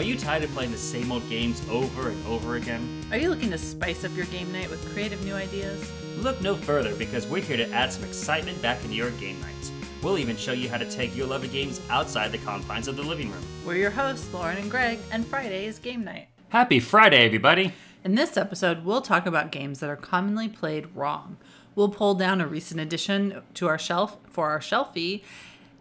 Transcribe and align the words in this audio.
Are 0.00 0.02
you 0.02 0.16
tired 0.16 0.42
of 0.42 0.50
playing 0.52 0.70
the 0.70 0.78
same 0.78 1.12
old 1.12 1.28
games 1.28 1.60
over 1.68 2.08
and 2.08 2.26
over 2.26 2.56
again? 2.56 3.04
Are 3.10 3.18
you 3.18 3.28
looking 3.28 3.50
to 3.50 3.58
spice 3.58 4.02
up 4.02 4.16
your 4.16 4.24
game 4.24 4.50
night 4.50 4.70
with 4.70 4.82
creative 4.94 5.22
new 5.26 5.34
ideas? 5.34 5.92
Look 6.16 6.40
no 6.40 6.54
further 6.54 6.94
because 6.94 7.26
we're 7.26 7.42
here 7.42 7.58
to 7.58 7.70
add 7.70 7.92
some 7.92 8.04
excitement 8.04 8.62
back 8.62 8.82
into 8.82 8.96
your 8.96 9.10
game 9.10 9.38
nights. 9.42 9.70
We'll 10.02 10.16
even 10.16 10.38
show 10.38 10.52
you 10.52 10.70
how 10.70 10.78
to 10.78 10.90
take 10.90 11.14
your 11.14 11.26
love 11.26 11.44
of 11.44 11.52
games 11.52 11.82
outside 11.90 12.32
the 12.32 12.38
confines 12.38 12.88
of 12.88 12.96
the 12.96 13.02
living 13.02 13.30
room. 13.30 13.42
We're 13.62 13.76
your 13.76 13.90
hosts, 13.90 14.32
Lauren 14.32 14.56
and 14.56 14.70
Greg, 14.70 15.00
and 15.12 15.26
Friday 15.26 15.66
is 15.66 15.78
game 15.78 16.02
night. 16.02 16.28
Happy 16.48 16.80
Friday, 16.80 17.26
everybody! 17.26 17.74
In 18.02 18.14
this 18.14 18.38
episode, 18.38 18.86
we'll 18.86 19.02
talk 19.02 19.26
about 19.26 19.52
games 19.52 19.80
that 19.80 19.90
are 19.90 19.96
commonly 19.96 20.48
played 20.48 20.96
wrong. 20.96 21.36
We'll 21.74 21.90
pull 21.90 22.14
down 22.14 22.40
a 22.40 22.46
recent 22.46 22.80
addition 22.80 23.42
to 23.52 23.68
our 23.68 23.78
shelf 23.78 24.16
for 24.26 24.48
our 24.48 24.60
shelfie, 24.60 25.24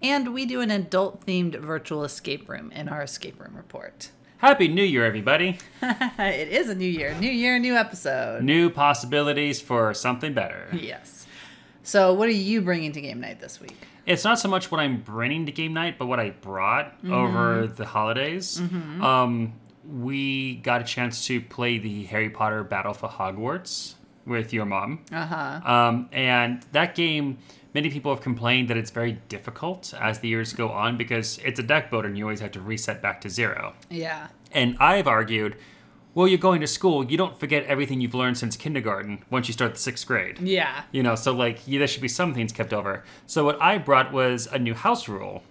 and 0.02 0.34
we 0.34 0.45
do 0.45 0.62
an 0.62 0.71
adult 0.71 1.26
themed 1.26 1.59
virtual 1.59 2.03
escape 2.03 2.48
room 2.49 2.71
in 2.71 2.89
our 2.89 3.02
escape 3.03 3.39
room 3.39 3.55
report. 3.55 4.12
Happy 4.38 4.67
New 4.67 4.84
Year, 4.84 5.05
everybody! 5.05 5.58
it 5.81 6.48
is 6.48 6.70
a 6.70 6.75
new 6.75 6.88
year, 6.88 7.13
new 7.20 7.30
year, 7.30 7.59
new 7.59 7.75
episode. 7.75 8.41
New 8.41 8.70
possibilities 8.70 9.59
for 9.59 9.94
something 9.94 10.34
better. 10.34 10.67
Yes. 10.72 11.25
So, 11.84 12.13
what 12.13 12.30
are 12.30 12.34
you 12.34 12.62
bringing 12.62 12.91
to 12.94 13.02
game 13.02 13.20
night 13.20 13.41
this 13.41 13.59
week? 13.59 13.75
It's 14.05 14.23
not 14.23 14.39
so 14.39 14.48
much 14.48 14.72
what 14.72 14.80
I'm 14.80 15.02
bringing 15.02 15.45
to 15.45 15.52
game 15.52 15.73
night, 15.73 15.98
but 16.00 16.05
what 16.08 16.20
I 16.20 16.30
brought 16.31 16.95
over 17.08 17.67
the 17.67 17.86
holidays. 17.86 18.59
Um, 18.59 19.53
we 19.86 20.55
got 20.55 20.81
a 20.81 20.84
chance 20.84 21.25
to 21.27 21.41
play 21.41 21.77
the 21.77 22.05
Harry 22.05 22.30
Potter 22.30 22.63
Battle 22.63 22.94
for 22.94 23.09
Hogwarts 23.09 23.95
with 24.25 24.53
your 24.53 24.66
mom. 24.66 25.03
Uh 25.11 25.25
huh. 25.25 25.72
Um, 25.72 26.09
and 26.11 26.61
that 26.72 26.95
game, 26.95 27.39
many 27.73 27.89
people 27.89 28.13
have 28.13 28.23
complained 28.23 28.69
that 28.69 28.77
it's 28.77 28.91
very 28.91 29.13
difficult 29.30 29.94
as 29.99 30.19
the 30.19 30.27
years 30.27 30.53
go 30.53 30.69
on 30.69 30.97
because 30.97 31.39
it's 31.39 31.59
a 31.59 31.63
deck 31.63 31.89
builder 31.89 32.07
and 32.07 32.17
you 32.17 32.25
always 32.25 32.39
have 32.39 32.52
to 32.52 32.61
reset 32.61 33.02
back 33.02 33.21
to 33.21 33.30
zero. 33.30 33.73
Yeah. 33.89 34.27
And 34.52 34.75
I've 34.80 35.07
argued, 35.07 35.55
well, 36.16 36.27
you're 36.27 36.39
going 36.39 36.61
to 36.61 36.67
school, 36.67 37.05
you 37.05 37.17
don't 37.17 37.39
forget 37.39 37.63
everything 37.66 38.02
you've 38.02 38.16
learned 38.16 38.38
since 38.38 38.57
kindergarten 38.57 39.23
once 39.29 39.47
you 39.47 39.53
start 39.53 39.73
the 39.75 39.79
sixth 39.79 40.07
grade. 40.07 40.39
Yeah. 40.39 40.83
You 40.91 41.03
know, 41.03 41.16
so 41.16 41.33
like 41.33 41.67
yeah, 41.67 41.79
there 41.79 41.88
should 41.88 42.02
be 42.02 42.07
some 42.07 42.33
things 42.33 42.52
kept 42.52 42.73
over. 42.73 43.03
So 43.27 43.45
what 43.45 43.61
I 43.61 43.77
brought 43.77 44.11
was 44.11 44.47
a 44.47 44.57
new 44.57 44.73
house 44.73 45.07
rule 45.07 45.44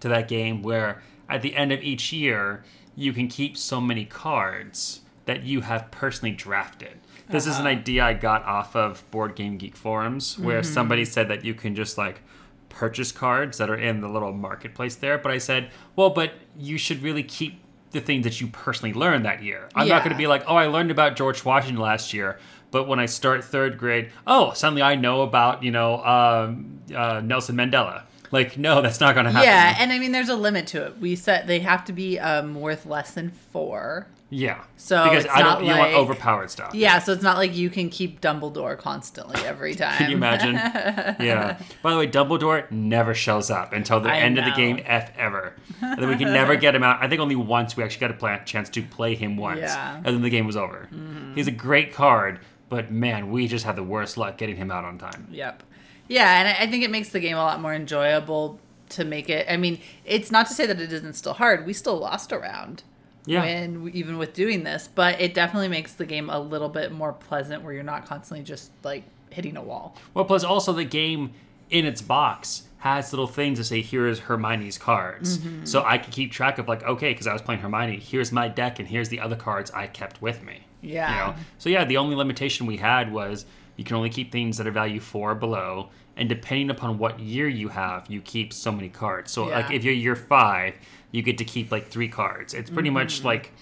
to 0.00 0.08
that 0.08 0.28
game 0.28 0.62
where 0.62 1.02
at 1.28 1.42
the 1.42 1.54
end 1.56 1.72
of 1.72 1.82
each 1.82 2.12
year 2.12 2.64
you 2.94 3.12
can 3.12 3.28
keep 3.28 3.56
so 3.56 3.80
many 3.80 4.04
cards 4.04 5.00
that 5.26 5.44
you 5.44 5.60
have 5.60 5.90
personally 5.90 6.34
drafted. 6.34 6.98
This 7.28 7.46
is 7.46 7.58
an 7.58 7.66
idea 7.66 8.04
I 8.04 8.14
got 8.14 8.44
off 8.44 8.76
of 8.76 9.08
Board 9.10 9.34
Game 9.34 9.56
Geek 9.56 9.76
forums 9.76 10.38
where 10.38 10.62
somebody 10.62 11.04
said 11.04 11.28
that 11.28 11.44
you 11.44 11.54
can 11.54 11.74
just 11.74 11.98
like 11.98 12.20
purchase 12.68 13.10
cards 13.10 13.58
that 13.58 13.70
are 13.70 13.76
in 13.76 14.00
the 14.00 14.08
little 14.08 14.32
marketplace 14.32 14.96
there, 14.96 15.18
but 15.18 15.32
I 15.32 15.38
said, 15.38 15.70
"Well, 15.96 16.10
but 16.10 16.32
you 16.58 16.78
should 16.78 17.02
really 17.02 17.22
keep 17.22 17.60
the 17.92 18.00
things 18.00 18.24
that 18.24 18.40
you 18.40 18.48
personally 18.48 18.92
learned 18.92 19.24
that 19.24 19.42
year. 19.42 19.68
I'm 19.74 19.88
not 19.88 20.02
going 20.02 20.12
to 20.12 20.18
be 20.18 20.26
like, 20.26 20.44
"Oh, 20.46 20.56
I 20.56 20.66
learned 20.66 20.90
about 20.90 21.16
George 21.16 21.44
Washington 21.44 21.80
last 21.82 22.12
year." 22.12 22.38
But 22.70 22.86
when 22.88 22.98
I 22.98 23.06
start 23.06 23.44
third 23.44 23.78
grade, 23.78 24.10
oh, 24.26 24.52
suddenly 24.52 24.82
I 24.82 24.96
know 24.96 25.22
about 25.22 25.62
you 25.62 25.70
know 25.70 26.04
um, 26.04 26.80
uh, 26.94 27.20
Nelson 27.24 27.56
Mandela. 27.56 28.02
Like, 28.30 28.58
no, 28.58 28.82
that's 28.82 29.00
not 29.00 29.14
going 29.14 29.26
to 29.26 29.32
happen. 29.32 29.46
Yeah, 29.48 29.76
and 29.78 29.92
I 29.92 29.98
mean, 29.98 30.12
there's 30.12 30.28
a 30.28 30.36
limit 30.36 30.66
to 30.68 30.86
it. 30.86 30.98
We 30.98 31.16
said 31.16 31.46
they 31.46 31.60
have 31.60 31.84
to 31.86 31.92
be 31.92 32.18
um, 32.18 32.54
worth 32.60 32.86
less 32.86 33.12
than 33.14 33.30
four. 33.30 34.06
yeah. 34.30 34.64
So 34.76 35.04
because 35.04 35.26
I 35.26 35.42
don't, 35.42 35.64
you 35.64 35.70
want 35.76 35.94
overpowered 35.94 36.50
stuff. 36.50 36.74
Yeah, 36.74 36.98
so 36.98 37.12
it's 37.12 37.22
not 37.22 37.36
like 37.36 37.54
you 37.56 37.70
can 37.70 37.88
keep 37.90 38.20
Dumbledore 38.20 38.76
constantly 38.78 39.40
every 39.44 39.74
time. 39.74 39.96
Can 39.98 40.10
you 40.10 40.16
imagine? 40.16 40.54
yeah. 40.54 41.58
By 41.82 41.92
the 41.92 41.98
way, 41.98 42.06
Dumbledore 42.06 42.70
never 42.70 43.14
shows 43.14 43.50
up 43.50 43.72
until 43.72 44.00
the 44.00 44.10
I 44.10 44.18
end 44.18 44.38
of 44.38 44.44
the 44.44 44.52
game, 44.52 44.80
F 44.84 45.10
ever. 45.16 45.54
And 45.80 46.00
then 46.00 46.08
we 46.08 46.16
can 46.16 46.32
never 46.32 46.56
get 46.56 46.74
him 46.74 46.82
out. 46.82 47.02
I 47.02 47.08
think 47.08 47.20
only 47.20 47.36
once 47.36 47.76
we 47.76 47.82
actually 47.84 48.08
got 48.08 48.22
a 48.22 48.44
chance 48.44 48.68
to 48.70 48.82
play 48.82 49.14
him 49.14 49.36
once. 49.36 49.60
Yeah. 49.60 49.96
And 49.96 50.06
then 50.06 50.22
the 50.22 50.30
game 50.30 50.46
was 50.46 50.56
over. 50.56 50.88
He's 51.34 51.46
a 51.48 51.52
great 51.52 51.92
card, 51.92 52.40
but 52.68 52.90
man, 52.90 53.30
we 53.30 53.46
just 53.48 53.64
had 53.64 53.76
the 53.76 53.82
worst 53.82 54.16
luck 54.16 54.38
getting 54.38 54.56
him 54.56 54.70
out 54.70 54.84
on 54.84 54.98
time. 54.98 55.28
Yep. 55.30 55.62
Yeah, 56.08 56.40
and 56.40 56.48
I 56.48 56.70
think 56.70 56.84
it 56.84 56.90
makes 56.90 57.10
the 57.10 57.20
game 57.20 57.36
a 57.36 57.42
lot 57.42 57.60
more 57.60 57.74
enjoyable 57.74 58.60
to 58.90 59.04
make 59.04 59.28
it. 59.28 59.46
I 59.48 59.56
mean, 59.56 59.80
it's 60.04 60.30
not 60.30 60.46
to 60.46 60.54
say 60.54 60.66
that 60.66 60.80
it 60.80 60.92
isn't 60.92 61.14
still 61.14 61.34
hard. 61.34 61.66
We 61.66 61.72
still 61.72 61.98
lost 61.98 62.32
a 62.32 62.38
round. 62.38 62.82
Yeah. 63.28 63.42
When 63.42 63.90
even 63.92 64.18
with 64.18 64.34
doing 64.34 64.62
this, 64.62 64.88
but 64.94 65.20
it 65.20 65.34
definitely 65.34 65.66
makes 65.66 65.94
the 65.94 66.06
game 66.06 66.30
a 66.30 66.38
little 66.38 66.68
bit 66.68 66.92
more 66.92 67.12
pleasant 67.12 67.64
where 67.64 67.72
you're 67.72 67.82
not 67.82 68.06
constantly 68.06 68.44
just 68.44 68.70
like 68.84 69.02
hitting 69.30 69.56
a 69.56 69.62
wall. 69.62 69.96
Well, 70.14 70.24
plus 70.24 70.44
also 70.44 70.72
the 70.72 70.84
game 70.84 71.32
in 71.68 71.86
its 71.86 72.00
box 72.00 72.62
has 72.78 73.12
little 73.12 73.26
things 73.26 73.58
to 73.58 73.64
say, 73.64 73.80
here 73.80 74.06
is 74.06 74.20
Hermione's 74.20 74.78
cards. 74.78 75.38
Mm-hmm. 75.38 75.64
So 75.64 75.82
I 75.84 75.98
can 75.98 76.12
keep 76.12 76.30
track 76.30 76.58
of 76.58 76.68
like, 76.68 76.84
okay, 76.84 77.10
because 77.10 77.26
I 77.26 77.32
was 77.32 77.42
playing 77.42 77.62
Hermione, 77.62 77.98
here's 77.98 78.30
my 78.30 78.46
deck 78.46 78.78
and 78.78 78.86
here's 78.86 79.08
the 79.08 79.18
other 79.18 79.34
cards 79.34 79.72
I 79.72 79.88
kept 79.88 80.22
with 80.22 80.44
me. 80.44 80.60
Yeah. 80.80 81.10
You 81.10 81.32
know? 81.32 81.38
So 81.58 81.68
yeah, 81.68 81.84
the 81.84 81.96
only 81.96 82.14
limitation 82.14 82.64
we 82.64 82.76
had 82.76 83.12
was 83.12 83.44
you 83.76 83.84
can 83.84 83.96
only 83.96 84.10
keep 84.10 84.32
things 84.32 84.56
that 84.58 84.66
are 84.66 84.70
value 84.72 85.00
four 85.00 85.32
or 85.32 85.34
below, 85.34 85.90
and 86.16 86.28
depending 86.28 86.70
upon 86.70 86.98
what 86.98 87.20
year 87.20 87.46
you 87.48 87.68
have, 87.68 88.06
you 88.10 88.20
keep 88.22 88.52
so 88.52 88.72
many 88.72 88.88
cards. 88.88 89.30
So 89.30 89.44
like 89.46 89.70
if 89.70 89.84
you're 89.84 89.94
year 89.94 90.16
five, 90.16 90.74
you 91.12 91.22
get 91.22 91.38
to 91.38 91.44
keep 91.44 91.70
like 91.70 91.88
three 91.88 92.08
cards. 92.08 92.54
It's 92.54 92.70
pretty 92.70 92.90
much 92.90 93.18
Mm-hmm. 93.18 93.26
like 93.26 93.52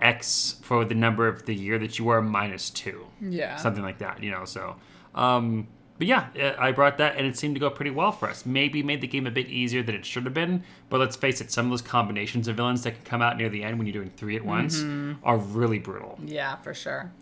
X 0.00 0.56
for 0.62 0.84
the 0.84 0.94
number 0.94 1.28
of 1.28 1.46
the 1.46 1.54
year 1.54 1.78
that 1.78 1.98
you 1.98 2.08
are 2.08 2.20
minus 2.20 2.68
two 2.70 3.06
Yeah. 3.20 3.56
something 3.56 3.82
like 3.82 3.98
that, 3.98 4.22
you 4.22 4.30
know. 4.30 4.44
So, 4.44 4.76
um, 5.14 5.68
but 5.96 6.08
yeah, 6.08 6.26
I 6.58 6.72
brought 6.72 6.98
that, 6.98 7.16
and 7.16 7.24
it 7.24 7.38
seemed 7.38 7.54
to 7.54 7.60
go 7.60 7.70
pretty 7.70 7.92
well 7.92 8.10
for 8.10 8.28
us. 8.28 8.44
Maybe 8.44 8.82
made 8.82 9.00
the 9.00 9.06
game 9.06 9.28
a 9.28 9.30
bit 9.30 9.46
easier 9.46 9.82
than 9.84 9.94
it 9.94 10.04
should 10.04 10.24
have 10.24 10.34
been, 10.34 10.64
but 10.90 10.98
let's 10.98 11.14
face 11.14 11.40
it, 11.40 11.52
some 11.52 11.66
of 11.66 11.70
those 11.70 11.82
combinations 11.82 12.48
of 12.48 12.56
villains 12.56 12.82
that 12.82 12.96
can 12.96 13.04
come 13.04 13.22
out 13.22 13.36
near 13.36 13.48
the 13.48 13.62
end 13.62 13.78
when 13.78 13.86
you're 13.86 13.92
doing 13.94 14.10
three 14.16 14.34
at 14.34 14.44
once 14.44 14.78
Mm-hmm. 14.80 15.24
are 15.24 15.38
really 15.38 15.78
brutal. 15.78 16.18
Yeah, 16.24 16.56
for 16.56 16.74
sure. 16.74 17.12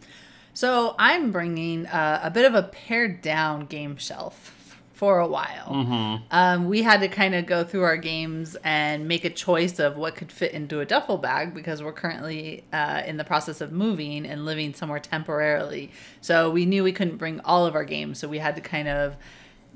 So 0.55 0.95
I'm 0.99 1.33
bringing 1.33 1.87
uh, 1.87 2.21
a 2.23 2.31
bit 2.31 2.45
of 2.45 2.55
a 2.55 2.63
pared 2.65 3.23
down 3.23 3.67
game 3.67 3.97
shelf 3.97 4.59
for 4.95 5.19
a 5.19 5.27
while. 5.27 5.67
Um, 6.31 6.69
we 6.69 6.83
had 6.83 7.01
to 7.01 7.09
kind 7.09 7.35
of 7.35 7.45
go 7.47 7.65
through 7.65 7.83
our 7.83 7.97
games 7.97 8.57
and 8.63 9.09
make 9.09 9.25
a 9.25 9.31
choice 9.31 9.81
of 9.81 9.97
what 9.97 10.15
could 10.15 10.31
fit 10.31 10.53
into 10.53 10.79
a 10.79 10.85
duffel 10.85 11.19
bag 11.19 11.55
because 11.55 11.83
we're 11.83 11.93
currently 11.93 12.63
uh, 12.73 13.03
in 13.05 13.17
the 13.17 13.25
process 13.25 13.61
of 13.61 13.73
moving 13.73 14.25
and 14.27 14.45
living 14.45 14.75
somewhere 14.75 15.01
temporarily. 15.01 15.91
So 16.21 16.51
we 16.51 16.67
knew 16.67 16.85
we 16.85 16.93
couldn't 16.93 17.17
bring 17.17 17.41
all 17.41 17.67
of 17.67 17.75
our 17.75 17.85
games, 17.85 18.21
so 18.21 18.29
we 18.29 18.39
had 18.39 18.55
to 18.55 18.63
kind 18.63 18.87
of 18.87 19.17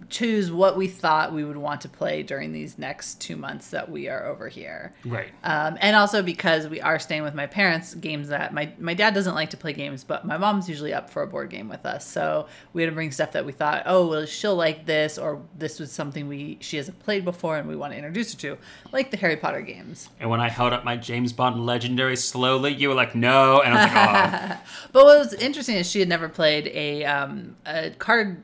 choose 0.08 0.50
what 0.50 0.76
we 0.76 0.86
thought 0.86 1.32
we 1.32 1.44
would 1.44 1.56
want 1.56 1.80
to 1.80 1.88
play 1.88 2.22
during 2.22 2.52
these 2.52 2.78
next 2.78 3.20
two 3.20 3.36
months 3.36 3.70
that 3.70 3.90
we 3.90 4.08
are 4.08 4.26
over 4.26 4.48
here. 4.48 4.92
Right. 5.04 5.30
Um, 5.42 5.76
and 5.80 5.96
also 5.96 6.22
because 6.22 6.68
we 6.68 6.80
are 6.80 6.98
staying 6.98 7.22
with 7.22 7.34
my 7.34 7.46
parents, 7.46 7.94
games 7.94 8.28
that 8.28 8.54
my, 8.54 8.72
my 8.78 8.94
dad 8.94 9.14
doesn't 9.14 9.34
like 9.34 9.50
to 9.50 9.56
play 9.56 9.72
games, 9.72 10.04
but 10.04 10.24
my 10.24 10.36
mom's 10.36 10.68
usually 10.68 10.94
up 10.94 11.10
for 11.10 11.22
a 11.22 11.26
board 11.26 11.50
game 11.50 11.68
with 11.68 11.84
us. 11.84 12.06
So 12.06 12.46
we 12.72 12.82
had 12.82 12.88
to 12.88 12.94
bring 12.94 13.10
stuff 13.10 13.32
that 13.32 13.44
we 13.44 13.52
thought, 13.52 13.82
oh, 13.86 14.06
well, 14.06 14.26
she'll 14.26 14.54
like 14.54 14.86
this, 14.86 15.18
or 15.18 15.42
this 15.58 15.80
was 15.80 15.90
something 15.90 16.28
we 16.28 16.58
she 16.60 16.76
hasn't 16.76 16.98
played 17.00 17.24
before 17.24 17.56
and 17.56 17.68
we 17.68 17.76
want 17.76 17.92
to 17.92 17.96
introduce 17.96 18.32
her 18.32 18.38
to, 18.38 18.58
like 18.92 19.10
the 19.10 19.16
Harry 19.16 19.36
Potter 19.36 19.60
games. 19.60 20.08
And 20.20 20.30
when 20.30 20.40
I 20.40 20.48
held 20.48 20.72
up 20.72 20.84
my 20.84 20.96
James 20.96 21.32
Bond 21.32 21.64
Legendary 21.66 22.16
slowly, 22.16 22.72
you 22.72 22.88
were 22.88 22.94
like, 22.94 23.14
"No," 23.14 23.60
and 23.60 23.74
I 23.74 23.84
was 23.84 23.94
like, 23.94 24.50
"Oh." 24.50 24.62
But 24.92 25.04
what 25.04 25.18
was 25.18 25.34
interesting 25.34 25.76
is 25.76 25.90
she 25.90 26.00
had 26.00 26.08
never 26.08 26.28
played 26.28 26.68
a 26.68 27.04
um, 27.04 27.56
a 27.66 27.90
card 27.90 28.42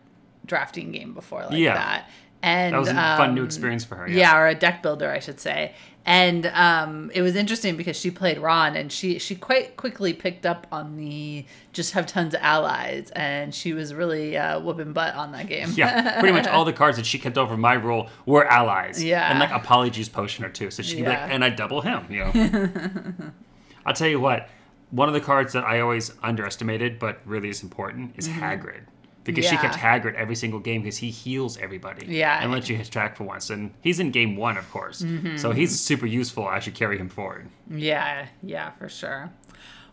drafting 0.52 0.92
game 0.92 1.14
before 1.14 1.42
like 1.48 1.58
Yeah. 1.58 1.74
that. 1.74 2.10
And 2.44 2.74
That 2.74 2.80
was 2.80 2.88
a 2.88 2.94
fun 3.20 3.34
new 3.36 3.42
um, 3.42 3.46
experience 3.46 3.84
for 3.84 3.94
her. 3.96 4.06
yeah. 4.08 4.16
Yeah. 4.32 4.38
or 4.38 4.44
a 4.48 4.54
deck 4.64 4.82
builder 4.82 5.08
i 5.18 5.20
should 5.20 5.38
say 5.48 5.60
and 6.04 6.46
um, 6.66 7.12
it 7.14 7.22
was 7.22 7.36
interesting 7.36 7.76
because 7.76 7.96
she 7.96 8.10
played 8.10 8.38
ron 8.48 8.74
and 8.80 8.90
she 8.90 9.20
she 9.20 9.34
quite 9.36 9.76
quickly 9.76 10.12
picked 10.12 10.44
up 10.44 10.66
on 10.72 10.96
the 10.96 11.46
just 11.72 11.92
have 11.92 12.06
tons 12.06 12.34
of 12.34 12.40
allies 12.42 13.12
and 13.14 13.54
she 13.54 13.72
was 13.72 13.94
really 13.94 14.36
uh, 14.36 14.58
whooping 14.64 14.92
butt 14.92 15.14
on 15.14 15.30
that 15.36 15.46
game 15.46 15.68
Yeah, 15.76 16.18
pretty 16.18 16.34
much 16.34 16.48
all 16.48 16.64
the 16.64 16.72
cards 16.72 16.96
that 16.96 17.06
she 17.06 17.18
kept 17.20 17.38
over 17.38 17.56
my 17.56 17.74
rule 17.74 18.08
were 18.26 18.44
allies. 18.60 18.96
Yeah. 19.12 19.30
And 19.30 19.38
like 19.38 19.52
a 19.52 19.60
polyjuice 19.70 20.10
potion 20.12 20.44
or 20.44 20.48
two. 20.58 20.68
So 20.72 20.82
she'd 20.82 20.96
be 20.96 21.08
like, 21.14 21.18
and 21.34 21.44
I 21.44 21.50
double 21.50 21.80
him, 21.82 22.00
you 22.10 22.18
know. 22.24 22.32
I'll 23.86 23.94
tell 23.94 24.08
you 24.08 24.18
what, 24.20 24.48
one 24.90 25.06
of 25.08 25.14
the 25.14 25.20
cards 25.20 25.52
that 25.54 25.64
I 25.64 25.78
always 25.80 26.12
underestimated, 26.22 26.98
but 26.98 27.20
really 27.24 27.48
is 27.48 27.62
important, 27.62 28.14
is 28.16 28.26
Hagrid. 28.28 28.82
Because 29.24 29.44
she 29.44 29.54
Mm-hmm. 29.56 29.66
Kept 29.66 29.76
Hagrid 29.78 30.14
every 30.14 30.34
single 30.34 30.58
game 30.60 30.82
because 30.82 30.96
he 30.98 31.10
heals 31.10 31.56
everybody. 31.58 32.06
Yeah. 32.06 32.42
And 32.42 32.50
lets 32.50 32.68
you 32.68 32.76
hit 32.76 32.90
track 32.90 33.16
for 33.16 33.24
once. 33.24 33.50
And 33.50 33.72
he's 33.80 34.00
in 34.00 34.10
game 34.10 34.34
one, 34.36 34.56
of 34.56 34.68
course. 34.70 35.02
Mm-hmm. 35.02 35.36
So 35.36 35.52
he's 35.52 35.78
super 35.78 36.06
useful. 36.06 36.46
I 36.46 36.58
should 36.58 36.74
carry 36.74 36.98
him 36.98 37.08
forward. 37.08 37.48
yeah 37.70 38.26
yeah 38.42 38.70
for 38.72 38.88
sure 38.88 39.30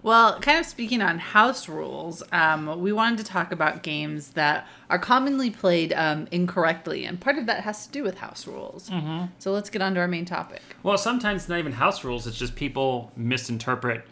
well 0.01 0.39
kind 0.39 0.57
of 0.57 0.65
speaking 0.65 1.01
on 1.01 1.19
house 1.19 1.67
rules 1.67 2.23
um, 2.31 2.79
we 2.81 2.91
wanted 2.93 3.17
to 3.17 3.23
talk 3.25 3.51
about 3.51 3.83
games 3.83 4.29
that 4.29 4.65
are 4.89 4.97
commonly 4.97 5.49
played 5.51 5.91
um, 5.93 6.25
incorrectly 6.31 7.03
and 7.05 7.19
part 7.19 7.37
of 7.37 7.45
that 7.45 7.63
has 7.63 7.85
to 7.85 7.91
do 7.91 8.01
with 8.03 8.17
house 8.17 8.47
rules 8.47 8.89
mm-hmm. 8.89 9.25
so 9.39 9.51
let's 9.51 9.69
get 9.69 9.81
on 9.81 9.93
to 9.93 9.99
our 9.99 10.07
main 10.07 10.23
topic 10.25 10.61
Well, 10.83 10.97
sometimes 10.97 11.41
it's 11.43 11.49
not 11.49 11.59
even 11.59 11.73
house 11.73 12.03
rules. 12.05 12.25
It's 12.27 12.37
just 12.37 12.55
people 12.55 13.11
misinterpret 13.17 14.05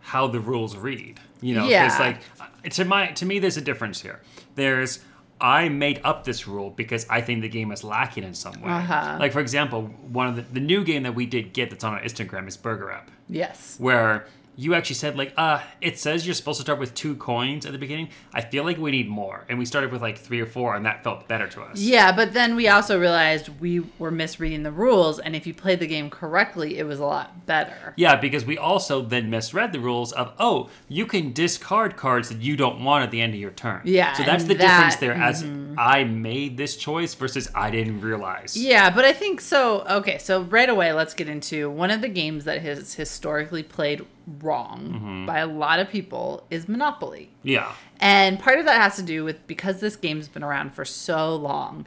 how 0.00 0.26
the 0.26 0.40
rules 0.40 0.76
read. 0.76 1.20
You 1.40 1.54
know, 1.56 1.66
Yeah. 1.68 1.86
it's 1.86 1.98
like 1.98 2.18
uh, 2.40 2.46
to 2.70 2.84
my 2.86 3.08
to 3.08 3.26
me, 3.26 3.38
there's 3.38 3.56
a 3.58 3.60
difference 3.70 4.00
here. 4.00 4.20
There's 4.54 5.00
I 5.40 5.68
made 5.68 6.00
up 6.04 6.24
this 6.24 6.46
rule 6.46 6.70
because 6.70 7.06
I 7.10 7.20
think 7.20 7.42
the 7.42 7.48
game 7.48 7.72
is 7.72 7.82
lacking 7.84 8.24
in 8.24 8.34
some 8.34 8.54
way. 8.62 8.70
Uh-huh. 8.70 9.16
Like 9.18 9.32
for 9.32 9.40
example, 9.40 9.82
one 10.10 10.28
of 10.28 10.36
the 10.36 10.42
the 10.42 10.60
new 10.60 10.84
game 10.84 11.02
that 11.02 11.14
we 11.14 11.26
did 11.26 11.52
get 11.52 11.70
that's 11.70 11.84
on 11.84 11.92
our 11.94 12.00
Instagram 12.00 12.46
is 12.48 12.56
Burger 12.56 12.92
Up, 12.92 13.10
Yes. 13.28 13.76
where 13.78 14.26
you 14.56 14.74
actually 14.74 14.94
said 14.96 15.16
like, 15.16 15.32
uh, 15.36 15.60
it 15.80 15.98
says 15.98 16.26
you're 16.26 16.34
supposed 16.34 16.58
to 16.58 16.62
start 16.62 16.78
with 16.78 16.94
two 16.94 17.16
coins 17.16 17.66
at 17.66 17.72
the 17.72 17.78
beginning. 17.78 18.08
I 18.32 18.40
feel 18.40 18.64
like 18.64 18.78
we 18.78 18.90
need 18.90 19.08
more, 19.08 19.44
and 19.48 19.58
we 19.58 19.64
started 19.64 19.90
with 19.92 20.02
like 20.02 20.18
three 20.18 20.40
or 20.40 20.46
four, 20.46 20.74
and 20.76 20.86
that 20.86 21.02
felt 21.02 21.26
better 21.28 21.48
to 21.48 21.62
us. 21.62 21.78
Yeah, 21.80 22.14
but 22.14 22.32
then 22.32 22.54
we 22.56 22.68
also 22.68 22.98
realized 22.98 23.48
we 23.60 23.80
were 23.98 24.10
misreading 24.10 24.62
the 24.62 24.72
rules, 24.72 25.18
and 25.18 25.34
if 25.34 25.46
you 25.46 25.54
played 25.54 25.80
the 25.80 25.86
game 25.86 26.10
correctly, 26.10 26.78
it 26.78 26.84
was 26.86 26.98
a 27.00 27.04
lot 27.04 27.46
better. 27.46 27.94
Yeah, 27.96 28.16
because 28.16 28.44
we 28.44 28.56
also 28.58 29.02
then 29.02 29.30
misread 29.30 29.72
the 29.72 29.80
rules 29.80 30.12
of 30.12 30.32
oh, 30.38 30.70
you 30.88 31.06
can 31.06 31.32
discard 31.32 31.96
cards 31.96 32.28
that 32.28 32.40
you 32.40 32.56
don't 32.56 32.82
want 32.84 33.04
at 33.04 33.10
the 33.10 33.20
end 33.20 33.34
of 33.34 33.40
your 33.40 33.50
turn. 33.50 33.80
Yeah, 33.84 34.12
So 34.14 34.22
that's 34.22 34.44
the 34.44 34.54
difference 34.54 34.94
that- 34.96 35.00
there 35.00 35.12
as 35.14 35.44
I 35.76 36.04
made 36.04 36.56
this 36.56 36.76
choice 36.76 37.14
versus 37.14 37.48
I 37.54 37.70
didn't 37.70 38.00
realize. 38.00 38.56
Yeah, 38.56 38.90
but 38.90 39.04
I 39.04 39.12
think 39.12 39.40
so. 39.40 39.82
Okay, 39.88 40.18
so 40.18 40.42
right 40.42 40.68
away, 40.68 40.92
let's 40.92 41.14
get 41.14 41.28
into 41.28 41.68
one 41.70 41.90
of 41.90 42.00
the 42.00 42.08
games 42.08 42.44
that 42.44 42.62
has 42.62 42.94
historically 42.94 43.62
played 43.62 44.06
wrong 44.26 44.94
mm-hmm. 44.94 45.26
by 45.26 45.38
a 45.38 45.46
lot 45.46 45.78
of 45.78 45.88
people 45.88 46.46
is 46.50 46.68
Monopoly. 46.68 47.30
Yeah. 47.42 47.72
And 48.00 48.38
part 48.38 48.58
of 48.58 48.64
that 48.66 48.80
has 48.80 48.96
to 48.96 49.02
do 49.02 49.24
with 49.24 49.46
because 49.46 49.80
this 49.80 49.96
game's 49.96 50.28
been 50.28 50.42
around 50.42 50.74
for 50.74 50.84
so 50.84 51.34
long, 51.34 51.86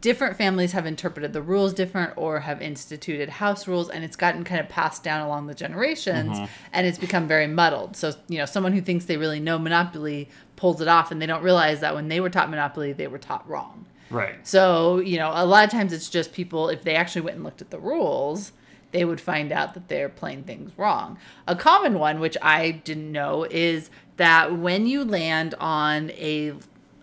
different 0.00 0.36
families 0.36 0.72
have 0.72 0.84
interpreted 0.84 1.32
the 1.32 1.40
rules 1.40 1.72
different 1.72 2.12
or 2.16 2.40
have 2.40 2.60
instituted 2.60 3.28
house 3.28 3.68
rules 3.68 3.88
and 3.88 4.04
it's 4.04 4.16
gotten 4.16 4.44
kind 4.44 4.60
of 4.60 4.68
passed 4.68 5.04
down 5.04 5.24
along 5.24 5.46
the 5.46 5.54
generations 5.54 6.36
mm-hmm. 6.36 6.52
and 6.72 6.86
it's 6.86 6.98
become 6.98 7.26
very 7.28 7.46
muddled. 7.46 7.96
So, 7.96 8.12
you 8.28 8.38
know, 8.38 8.44
someone 8.44 8.72
who 8.72 8.80
thinks 8.80 9.04
they 9.04 9.16
really 9.16 9.40
know 9.40 9.58
Monopoly 9.58 10.28
pulls 10.56 10.80
it 10.80 10.88
off 10.88 11.10
and 11.10 11.22
they 11.22 11.26
don't 11.26 11.42
realize 11.42 11.80
that 11.80 11.94
when 11.94 12.08
they 12.08 12.20
were 12.20 12.30
taught 12.30 12.50
Monopoly, 12.50 12.92
they 12.92 13.06
were 13.06 13.18
taught 13.18 13.48
wrong. 13.48 13.86
Right. 14.10 14.46
So, 14.46 14.98
you 14.98 15.18
know, 15.18 15.30
a 15.32 15.46
lot 15.46 15.64
of 15.64 15.70
times 15.70 15.92
it's 15.92 16.10
just 16.10 16.32
people, 16.32 16.68
if 16.68 16.82
they 16.82 16.96
actually 16.96 17.22
went 17.22 17.36
and 17.36 17.44
looked 17.44 17.62
at 17.62 17.70
the 17.70 17.78
rules, 17.78 18.52
they 18.92 19.04
would 19.04 19.20
find 19.20 19.50
out 19.52 19.74
that 19.74 19.88
they're 19.88 20.08
playing 20.08 20.44
things 20.44 20.70
wrong. 20.76 21.18
A 21.48 21.56
common 21.56 21.98
one, 21.98 22.20
which 22.20 22.36
I 22.40 22.70
didn't 22.70 23.10
know, 23.10 23.44
is 23.50 23.90
that 24.16 24.56
when 24.56 24.86
you 24.86 25.04
land 25.04 25.54
on 25.58 26.10
a, 26.10 26.54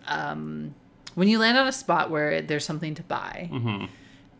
um, 0.06 0.74
when 1.14 1.28
you 1.28 1.38
land 1.38 1.58
on 1.58 1.66
a 1.66 1.72
spot 1.72 2.10
where 2.10 2.40
there's 2.40 2.64
something 2.64 2.94
to 2.94 3.02
buy, 3.02 3.50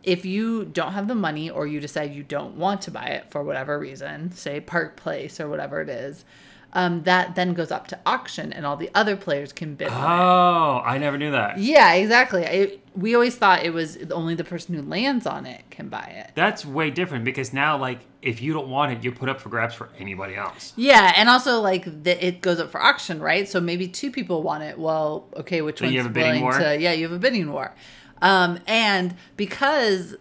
if 0.03 0.25
you 0.25 0.65
don't 0.65 0.93
have 0.93 1.07
the 1.07 1.15
money 1.15 1.49
or 1.49 1.67
you 1.67 1.79
decide 1.79 2.13
you 2.13 2.23
don't 2.23 2.55
want 2.55 2.81
to 2.83 2.91
buy 2.91 3.05
it 3.07 3.29
for 3.29 3.43
whatever 3.43 3.77
reason, 3.77 4.31
say 4.31 4.59
Park 4.59 4.95
Place 4.97 5.39
or 5.39 5.47
whatever 5.47 5.81
it 5.81 5.89
is, 5.89 6.25
um, 6.73 7.03
that 7.03 7.35
then 7.35 7.53
goes 7.53 7.69
up 7.69 7.87
to 7.87 7.99
auction 8.05 8.53
and 8.53 8.65
all 8.65 8.77
the 8.77 8.89
other 8.95 9.15
players 9.17 9.51
can 9.51 9.75
bid 9.75 9.89
on 9.89 9.93
it. 9.93 10.23
Oh, 10.23 10.81
I 10.85 10.97
never 10.97 11.17
knew 11.17 11.31
that. 11.31 11.57
Yeah, 11.57 11.93
exactly. 11.93 12.45
I, 12.47 12.79
we 12.93 13.15
always 13.15 13.35
thought 13.35 13.63
it 13.63 13.73
was 13.73 13.97
only 14.11 14.35
the 14.35 14.43
person 14.43 14.75
who 14.75 14.81
lands 14.81 15.25
on 15.25 15.45
it 15.45 15.63
can 15.69 15.87
buy 15.87 16.03
it. 16.25 16.31
That's 16.35 16.65
way 16.65 16.89
different 16.89 17.23
because 17.23 17.53
now, 17.53 17.77
like, 17.77 17.99
if 18.21 18.41
you 18.41 18.53
don't 18.53 18.67
want 18.67 18.91
it, 18.91 19.03
you 19.03 19.11
put 19.11 19.29
up 19.29 19.39
for 19.39 19.49
grabs 19.49 19.73
for 19.73 19.89
anybody 19.97 20.35
else. 20.35 20.73
Yeah, 20.75 21.13
and 21.15 21.29
also 21.29 21.61
like 21.61 21.85
the, 22.03 22.25
it 22.25 22.41
goes 22.41 22.59
up 22.59 22.69
for 22.69 22.81
auction, 22.81 23.21
right? 23.21 23.47
So 23.47 23.61
maybe 23.61 23.87
two 23.87 24.11
people 24.11 24.43
want 24.43 24.63
it. 24.63 24.77
Well, 24.77 25.27
okay, 25.37 25.61
which 25.61 25.79
So 25.79 25.85
one's 25.85 25.93
you 25.93 26.01
have 26.01 26.11
a 26.11 26.13
bidding 26.13 26.29
willing 26.29 26.43
war? 26.43 26.59
to? 26.59 26.77
Yeah, 26.77 26.91
you 26.91 27.03
have 27.03 27.13
a 27.15 27.19
bidding 27.19 27.51
war, 27.51 27.73
um, 28.21 28.59
and 28.67 29.15
because 29.37 30.15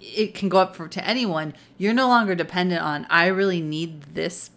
it 0.00 0.34
can 0.34 0.48
go 0.48 0.58
up 0.58 0.74
for 0.76 0.88
to 0.88 1.06
anyone, 1.06 1.54
you're 1.76 1.92
no 1.94 2.08
longer 2.08 2.34
dependent 2.34 2.82
on. 2.82 3.06
I 3.10 3.26
really 3.26 3.60
need 3.60 4.02
this 4.14 4.50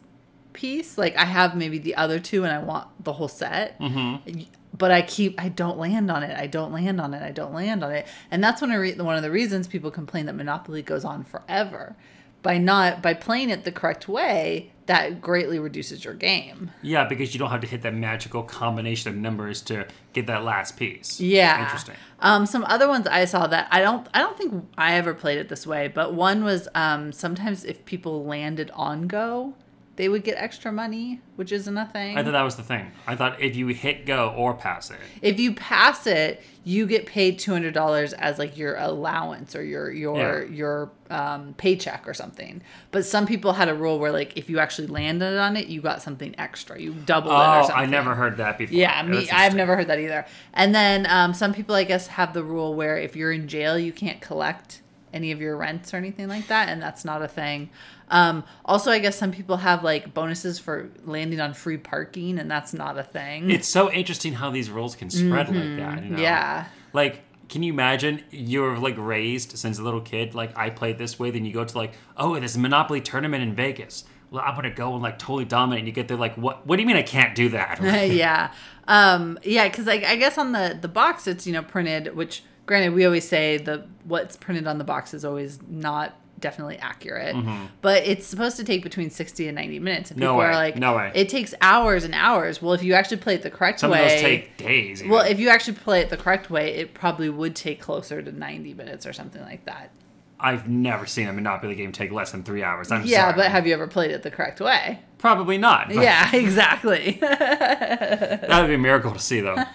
piece. 0.54 0.98
Like 0.98 1.16
I 1.18 1.26
have 1.26 1.56
maybe 1.56 1.78
the 1.80 1.96
other 1.96 2.20
two, 2.20 2.44
and 2.44 2.54
I 2.54 2.60
want 2.60 2.88
the 3.04 3.14
whole 3.14 3.28
set. 3.28 3.80
Mm-hmm. 3.80 4.42
But 4.78 4.92
I 4.92 5.02
keep 5.02 5.42
I 5.42 5.50
don't 5.50 5.78
land 5.78 6.10
on 6.12 6.24
it. 6.24 6.38
I 6.38 6.48
don't 6.48 6.72
land 6.72 7.00
on 7.00 7.14
it. 7.14 7.22
I 7.22 7.32
don't 7.32 7.54
land 7.54 7.84
on 7.84 7.92
it. 7.92 8.08
And 8.32 8.44
that's 8.44 8.62
one 8.62 8.72
of 8.72 8.80
re- 8.80 8.96
one 8.96 9.16
of 9.16 9.24
the 9.24 9.32
reasons 9.32 9.68
people 9.68 9.92
complain 9.92 10.26
that 10.26 10.34
Monopoly 10.34 10.82
goes 10.82 11.06
on 11.06 11.24
forever. 11.24 11.96
By 12.42 12.60
not 12.60 13.02
by 13.02 13.16
playing 13.16 13.50
it 13.50 13.64
the 13.64 13.72
correct 13.72 14.08
way, 14.08 14.72
that 14.86 15.20
greatly 15.20 15.58
reduces 15.58 16.06
your 16.06 16.14
game. 16.14 16.70
Yeah, 16.84 17.06
because 17.06 17.34
you 17.34 17.40
don't 17.40 17.50
have 17.50 17.62
to 17.62 17.68
hit 17.68 17.82
that 17.82 17.96
magical 17.96 18.44
combination 18.44 19.10
of 19.10 19.18
numbers 19.18 19.62
to 19.64 19.88
get 20.14 20.28
that 20.28 20.44
last 20.44 20.78
piece. 20.78 21.20
Yeah. 21.20 21.64
Interesting. 21.64 21.96
Um, 22.20 22.46
some 22.46 22.64
other 22.66 22.88
ones 22.88 23.08
I 23.08 23.26
saw 23.26 23.48
that 23.48 23.68
I 23.72 23.82
don't 23.82 24.08
I 24.14 24.20
don't 24.20 24.38
think 24.38 24.66
I 24.78 24.96
ever 24.96 25.14
played 25.14 25.40
it 25.40 25.50
this 25.50 25.66
way, 25.66 25.88
but 25.88 26.14
one 26.14 26.44
was 26.44 26.68
um, 26.76 27.12
sometimes 27.12 27.64
if 27.64 27.84
people 27.86 28.26
landed 28.26 28.70
on 28.76 29.08
go, 29.08 29.56
they 29.98 30.10
would 30.10 30.24
get 30.24 30.36
extra 30.38 30.72
money, 30.72 31.22
which 31.38 31.52
isn't 31.52 31.78
a 31.78 31.86
thing. 31.86 32.18
I 32.18 32.24
thought 32.24 32.34
that 32.34 32.42
was 32.42 32.58
the 32.58 32.64
thing. 32.64 32.92
I 33.08 33.16
thought 33.16 33.42
if 33.42 33.56
you 33.56 33.68
hit 33.68 34.06
go 34.06 34.30
or 34.36 34.54
pass 34.54 34.92
it. 34.92 34.98
if 35.22 35.40
you 35.40 35.54
pass 35.56 36.06
it, 36.06 36.44
you 36.66 36.86
get 36.86 37.06
paid 37.06 37.40
two 37.40 37.52
hundred 37.54 37.74
dollars 37.74 38.12
as 38.14 38.38
like 38.40 38.58
your 38.58 38.76
allowance 38.76 39.56
or 39.56 39.64
your 39.64 39.92
your 39.92 40.44
Yeah. 40.44 40.50
your 40.54 40.92
um, 41.10 41.54
paycheck 41.58 42.08
or 42.08 42.14
something. 42.14 42.62
But 42.92 43.06
some 43.06 43.26
people 43.26 43.54
had 43.54 43.70
a 43.70 43.74
rule 43.76 44.00
where 44.00 44.12
like 44.12 44.36
if 44.38 44.50
you 44.50 44.60
actually 44.60 44.88
landed 44.88 45.38
on 45.38 45.56
it, 45.56 45.68
you 45.68 45.80
got 45.82 46.02
something 46.02 46.36
extra. 46.38 46.80
You 46.80 46.94
doubled 46.94 47.32
it 47.34 47.36
or 47.36 47.60
Oh, 47.60 47.62
something. 47.68 47.76
I 47.76 47.86
never 47.86 48.16
heard 48.16 48.38
that 48.38 48.58
before. 48.58 48.76
Yeah, 48.76 49.02
me. 49.04 49.30
I've 49.30 49.56
never 49.56 49.76
heard 49.76 49.88
that 49.88 50.00
either. 50.00 50.26
And 50.54 50.74
then 50.76 51.06
um, 51.10 51.34
some 51.34 51.54
people, 51.54 51.76
I 51.76 51.84
guess, 51.84 52.08
have 52.08 52.34
the 52.34 52.44
rule 52.44 52.74
where 52.74 52.98
if 52.98 53.16
you're 53.16 53.32
in 53.32 53.48
jail, 53.48 53.78
you 53.80 53.94
can't 53.94 54.20
collect 54.20 54.82
any 55.16 55.32
of 55.32 55.42
your 55.42 55.58
rents 55.58 55.94
or 55.94 55.98
anything 55.98 56.28
like 56.28 56.48
that, 56.48 56.70
and 56.70 56.82
that's 56.82 57.06
not 57.06 57.22
a 57.22 57.28
thing. 57.28 57.70
Um, 58.10 58.44
also, 58.66 58.92
I 58.92 59.00
guess 59.00 59.18
some 59.18 59.32
people 59.32 59.58
have 59.58 59.84
like 59.84 60.14
bonuses 60.14 60.60
for 60.60 60.92
landing 61.06 61.40
on 61.40 61.54
free 61.54 61.78
parking, 61.78 62.38
and 62.38 62.52
that's 62.52 62.74
not 62.74 63.00
a 63.00 63.04
thing. 63.04 63.50
It's 63.50 63.68
so 63.68 63.92
interesting 63.92 64.34
how 64.34 64.52
these 64.52 64.70
rules 64.70 64.96
can 64.96 65.10
spread 65.10 65.48
like 65.48 65.56
that. 65.56 66.04
You 66.04 66.10
know? 66.10 66.16
Mm-hmm. 66.16 66.18
Yeah. 66.18 66.66
Like, 66.94 67.22
can 67.50 67.64
you 67.64 67.74
imagine 67.74 68.24
you're 68.30 68.78
like 68.78 68.96
raised 68.98 69.58
since 69.58 69.80
a 69.80 69.84
little 69.84 70.02
kid? 70.02 70.36
Like, 70.36 70.56
I 70.58 70.70
played 70.70 70.98
this 70.98 71.18
way, 71.18 71.32
then 71.32 71.46
you 71.46 71.54
go 71.54 71.64
to 71.64 71.78
like, 71.78 71.94
oh, 72.18 72.38
there's 72.38 72.56
a 72.56 72.60
Monopoly 72.60 73.02
tournament 73.02 73.42
in 73.42 73.56
Vegas. 73.56 74.04
Well, 74.32 74.44
I'm 74.46 74.56
gonna 74.56 74.70
go 74.70 74.94
and 74.94 75.02
like 75.02 75.18
totally 75.18 75.46
dominate. 75.46 75.80
And 75.80 75.88
you 75.88 75.94
get 75.94 76.08
there 76.08 76.18
like, 76.18 76.36
what? 76.36 76.68
What 76.68 76.76
do 76.76 76.82
you 76.82 76.88
mean 76.88 76.98
I 76.98 77.04
can't 77.04 77.36
do 77.36 77.50
that? 77.50 77.82
yeah, 78.12 78.52
um, 78.88 79.40
yeah, 79.44 79.68
because 79.68 79.86
like 79.86 80.04
I 80.04 80.16
guess 80.16 80.38
on 80.38 80.52
the 80.52 80.78
the 80.80 80.88
box 80.88 81.28
it's 81.28 81.48
you 81.48 81.54
know 81.54 81.62
printed, 81.62 82.16
which 82.16 82.44
granted 82.66 82.94
we 82.94 83.06
always 83.06 83.28
say 83.28 83.58
the 83.58 83.86
what's 84.06 84.36
printed 84.36 84.68
on 84.68 84.78
the 84.78 84.84
box 84.84 85.14
is 85.14 85.24
always 85.26 85.60
not 85.68 86.16
definitely 86.38 86.78
accurate, 86.78 87.36
but 87.82 88.04
it's 88.06 88.28
supposed 88.28 88.58
to 88.58 88.64
take 88.64 88.84
between 88.84 89.10
sixty 89.10 89.48
and 89.48 89.56
ninety 89.56 89.80
minutes. 89.80 90.12
And 90.12 90.20
Mm-hmm. 90.20 90.26
No 90.26 90.34
people 90.34 90.40
way, 90.40 90.46
are 90.48 90.54
like, 90.56 90.76
no 90.78 90.96
way. 90.98 91.12
it 91.16 91.30
takes 91.30 91.54
hours 91.62 92.04
and 92.04 92.14
hours. 92.14 92.62
Well, 92.62 92.74
if 92.74 92.84
you 92.84 92.94
actually 92.94 93.18
play 93.18 93.36
it 93.36 93.42
the 93.42 93.50
correct 93.52 93.80
Some 93.80 93.92
way, 93.92 94.04
of 94.06 94.12
those 94.12 94.22
take 94.22 94.58
days. 94.58 95.00
even. 95.02 95.12
well, 95.12 95.26
if 95.26 95.40
you 95.40 95.50
actually 95.50 95.76
play 95.78 96.02
it 96.02 96.10
the 96.10 96.18
correct 96.18 96.50
way, 96.50 96.74
it 96.76 96.94
probably 96.94 97.30
would 97.30 97.56
take 97.56 97.82
closer 97.82 98.22
to 98.22 98.32
ninety 98.32 98.74
minutes 98.74 99.06
or 99.06 99.14
something 99.14 99.42
like 99.42 99.66
that. 99.66 99.92
I've 100.38 100.68
never 100.68 101.06
seen 101.06 101.30
a 101.30 101.34
Monopoly 101.34 101.76
game 101.76 101.94
take 101.94 102.12
less 102.12 102.32
than 102.34 102.44
three 102.44 102.62
hours. 102.62 102.92
I'm 102.92 103.06
yeah, 103.06 103.22
sorry. 103.32 103.36
but 103.38 103.52
have 103.52 103.66
you 103.66 103.74
ever 103.74 103.88
played 103.88 104.12
it 104.12 104.22
the 104.22 104.30
correct 104.30 104.60
way? 104.60 105.00
probably 105.18 105.58
not. 105.58 105.90
Yeah, 105.92 106.30
exactly. 106.36 107.18
That 107.22 108.60
would 108.62 108.68
be 108.68 108.76
a 108.76 108.78
miracle 108.78 109.12
to 109.14 109.20
see, 109.20 109.40
though. 109.40 109.56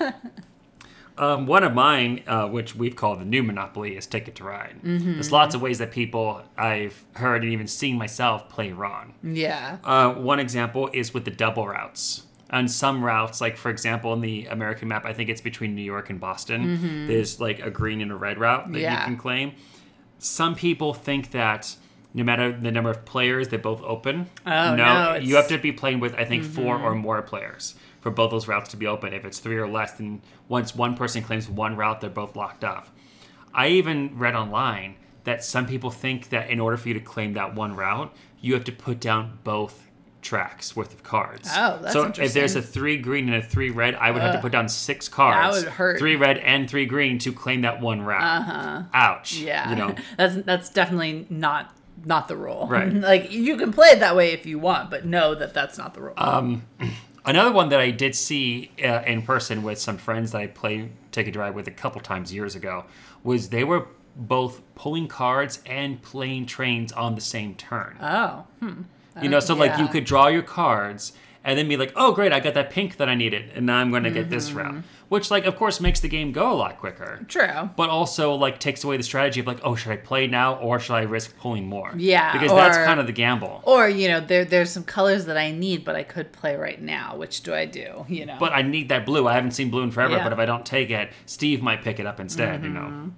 um, 1.19 1.47
one 1.47 1.63
of 1.65 1.75
mine, 1.75 2.23
uh, 2.27 2.47
which 2.49 2.75
we've 2.75 2.97
called 2.97 3.21
the 3.21 3.25
new 3.25 3.43
Monopoly, 3.43 3.97
is 3.97 4.07
Ticket 4.07 4.35
to 4.37 4.45
Ride. 4.45 4.77
Mm-hmm. 4.83 5.13
There's 5.15 5.33
lots 5.33 5.55
of 5.55 5.61
ways 5.63 5.79
that 5.79 5.91
people 5.91 6.43
I've 6.57 7.05
heard 7.15 7.43
and 7.43 7.53
even 7.53 7.67
seen 7.67 7.97
myself 7.99 8.49
play 8.49 8.73
wrong. 8.73 9.15
yeah. 9.23 9.79
Uh, 9.85 10.13
one 10.15 10.39
example 10.41 10.89
is 10.93 11.13
with 11.15 11.25
the 11.25 11.31
double 11.31 11.67
routes. 11.69 12.25
On 12.53 12.67
some 12.67 13.05
routes, 13.05 13.41
like 13.41 13.57
for 13.57 13.71
example, 13.71 14.13
in 14.13 14.21
the 14.23 14.47
American 14.47 14.89
map, 14.89 15.05
I 15.05 15.13
think 15.13 15.29
it's 15.31 15.41
between 15.41 15.75
New 15.77 15.83
York 15.83 16.11
and 16.11 16.19
Boston. 16.19 17.07
There's 17.07 17.41
like 17.41 17.61
a 17.61 17.71
green 17.71 18.01
and 18.01 18.11
a 18.11 18.17
red 18.17 18.39
route 18.39 18.65
that 18.65 18.73
Mm-hmm. 18.73 18.83
Yeah. 18.83 18.99
you 19.01 19.05
can 19.07 19.17
claim. 19.17 19.53
Some 20.19 20.55
people 20.55 20.93
think 20.93 21.31
that 21.31 21.77
no 22.13 22.25
matter 22.25 22.51
the 22.51 22.73
number 22.73 22.91
of 22.91 23.05
players, 23.05 23.49
they 23.49 23.57
both 23.57 23.81
open. 23.83 24.29
Oh, 24.45 24.75
no, 24.75 25.15
you 25.15 25.21
Mm-hmm. 25.29 25.35
have 25.37 25.49
to 25.49 25.59
be 25.59 25.71
playing 25.71 26.01
with 26.01 26.15
I 26.15 26.25
think 26.25 26.43
four 26.45 26.77
or 26.77 26.95
more 26.97 27.23
players 27.23 27.75
for 28.01 28.11
both 28.11 28.31
those 28.31 28.49
routes 28.49 28.71
to 28.71 28.77
be 28.77 28.87
open. 28.87 29.13
If 29.13 29.25
it's 29.25 29.39
three 29.39 29.57
or 29.59 29.69
less, 29.69 29.93
then 29.93 30.23
once 30.49 30.75
one 30.75 30.97
person 30.97 31.23
claims 31.23 31.49
one 31.49 31.77
route, 31.77 32.01
they're 32.01 32.11
both 32.11 32.37
locked 32.37 32.65
off. 32.65 32.91
I 33.55 33.69
even 33.69 34.19
read 34.19 34.35
online 34.35 34.97
that 35.25 35.45
some 35.45 35.67
people 35.67 35.91
think 35.91 36.31
that 36.31 36.51
in 36.51 36.61
order 36.61 36.77
for 36.77 36.89
you 36.89 36.95
to 36.95 37.01
claim 37.01 37.35
that 37.35 37.55
one 37.55 37.75
route, 37.77 38.15
you 38.41 38.55
have 38.55 38.65
to 38.65 38.73
put 38.73 39.01
down 39.01 39.39
both 39.45 39.87
tracks 40.23 40.77
worth 40.77 40.93
of 40.93 41.03
cards. 41.03 41.49
Oh, 41.55 41.79
that's 41.81 41.95
interesting. 41.95 42.15
so 42.15 42.23
if 42.23 42.33
there's 42.35 42.57
a 42.57 42.63
three 42.63 42.97
green 42.99 43.29
and 43.29 43.43
a 43.43 43.47
three 43.47 43.71
red, 43.71 43.95
I 43.95 44.11
would 44.11 44.23
have 44.23 44.35
to 44.35 44.41
put 44.41 44.53
down 44.53 44.69
six 44.69 45.09
cards. 45.09 45.57
That 45.57 45.65
would 45.65 45.73
hurt. 45.73 45.99
Three 45.99 46.17
red 46.17 46.39
and 46.39 46.69
three 46.69 46.87
green 46.87 47.19
to 47.21 47.33
claim 47.33 47.63
that 47.63 47.81
one 47.81 48.03
route. 48.03 48.23
Uh-huh. 48.23 48.83
Ouch. 48.93 49.37
Yeah, 49.39 49.71
You 49.71 49.77
know. 49.77 49.95
that's 50.17 50.37
that's 50.37 50.71
definitely 50.71 51.27
not 51.31 51.75
not 52.05 52.29
the 52.29 52.37
rule. 52.37 52.67
Right. 52.69 52.93
like 52.93 53.31
you 53.31 53.57
can 53.57 53.73
play 53.73 53.89
it 53.89 54.01
that 54.01 54.17
way 54.17 54.33
if 54.33 54.47
you 54.47 54.59
want, 54.59 54.91
but 54.91 55.05
know 55.05 55.35
that 55.35 55.55
that's 55.55 55.79
not 55.79 55.95
the 55.95 56.03
rule. 56.03 56.15
Um, 56.17 56.65
Another 57.25 57.53
one 57.53 57.69
that 57.69 57.81
I 57.81 57.91
did 57.91 58.15
see 58.15 58.71
uh, 58.83 59.03
in 59.07 59.23
person 59.23 59.63
with 59.63 59.79
some 59.79 59.99
friends 59.99 60.33
that 60.33 60.41
I 60.41 60.47
played 60.47 60.91
Ticket 61.13 61.35
to 61.35 61.41
Ride 61.41 61.55
with 61.55 61.69
a 61.69 61.73
couple 61.73 62.01
times 62.01 62.33
years 62.33 62.55
ago 62.55 62.85
was 63.23 63.51
they 63.51 63.65
were 63.65 63.89
both 64.17 64.63
pulling 64.75 65.09
cards 65.09 65.61
and 65.67 66.01
playing 66.03 66.47
trains 66.47 66.93
on 66.93 67.15
the 67.15 67.21
same 67.21 67.55
turn. 67.55 67.97
oh, 68.01 68.47
hmm. 68.59 68.83
you 69.23 69.29
know, 69.29 69.41
so 69.41 69.55
like 69.55 69.79
you 69.79 69.89
could 69.89 70.05
draw 70.05 70.29
your 70.29 70.43
cards 70.43 71.13
and 71.45 71.59
then 71.59 71.69
be 71.69 71.77
like, 71.77 71.93
oh 71.97 72.13
great, 72.13 72.33
I 72.33 72.41
got 72.41 72.55
that 72.55 72.71
pink 72.71 72.97
that 72.99 73.09
I 73.09 73.15
needed, 73.15 73.51
and 73.55 73.67
now 73.67 73.77
I'm 73.79 73.91
going 73.91 74.03
to 74.05 74.11
get 74.11 74.31
this 74.31 74.51
Mm-hmm. 74.69 74.81
Which 75.11 75.31
like 75.31 75.45
of 75.45 75.57
course 75.57 75.81
makes 75.81 75.99
the 76.01 76.09
game 76.09 76.31
go 76.33 76.51
a 76.53 76.55
lot 76.55 76.79
quicker. 76.79 77.21
True. 77.29 77.69
But 77.77 77.91
also 77.91 78.33
like 78.35 78.59
takes 78.61 78.85
away 78.85 78.97
the 78.97 79.03
strategy 79.03 79.41
of 79.41 79.47
like, 79.47 79.59
oh, 79.65 79.75
should 79.75 79.93
I 79.93 79.97
play 79.97 80.27
now 80.29 80.55
or 80.55 80.79
should 80.81 80.95
I 80.95 81.03
risk 81.03 81.37
pulling 81.37 81.67
more? 81.67 81.93
Yeah, 81.97 82.33
because 82.33 82.53
that's 82.53 82.77
kind 82.79 83.01
of 83.01 83.07
the 83.07 83.13
gamble. 83.13 83.61
Or 83.65 83.89
you 83.89 84.07
know, 84.09 84.21
there 84.21 84.45
there's 84.45 84.71
some 84.71 84.85
colors 84.85 85.27
that 85.27 85.37
I 85.37 85.51
need, 85.51 85.85
but 85.85 85.97
I 85.97 86.05
could 86.05 86.33
play 86.33 86.55
right 86.57 86.81
now. 86.81 87.17
Which 87.17 87.43
do 87.43 87.53
I 87.53 87.67
do? 87.67 88.07
You 88.09 88.25
know. 88.25 88.37
But 88.41 88.53
I 88.53 88.63
need 88.63 88.89
that 88.89 89.05
blue. 89.05 89.27
I 89.27 89.35
haven't 89.35 89.51
seen 89.51 89.69
blue 89.69 89.83
in 89.83 89.91
forever. 89.91 90.13
Yeah. 90.13 90.19
Mm-hmm. 90.21 90.27
But 90.27 90.33
if 90.33 90.39
I 90.39 90.47
don't 90.47 90.65
take 90.65 90.91
it, 90.91 91.11
Steve 91.27 91.61
might 91.61 91.83
pick 91.83 91.99
it 92.01 92.07
up 92.07 92.21
instead. 92.21 92.63
You 92.65 92.71
know. 92.71 93.11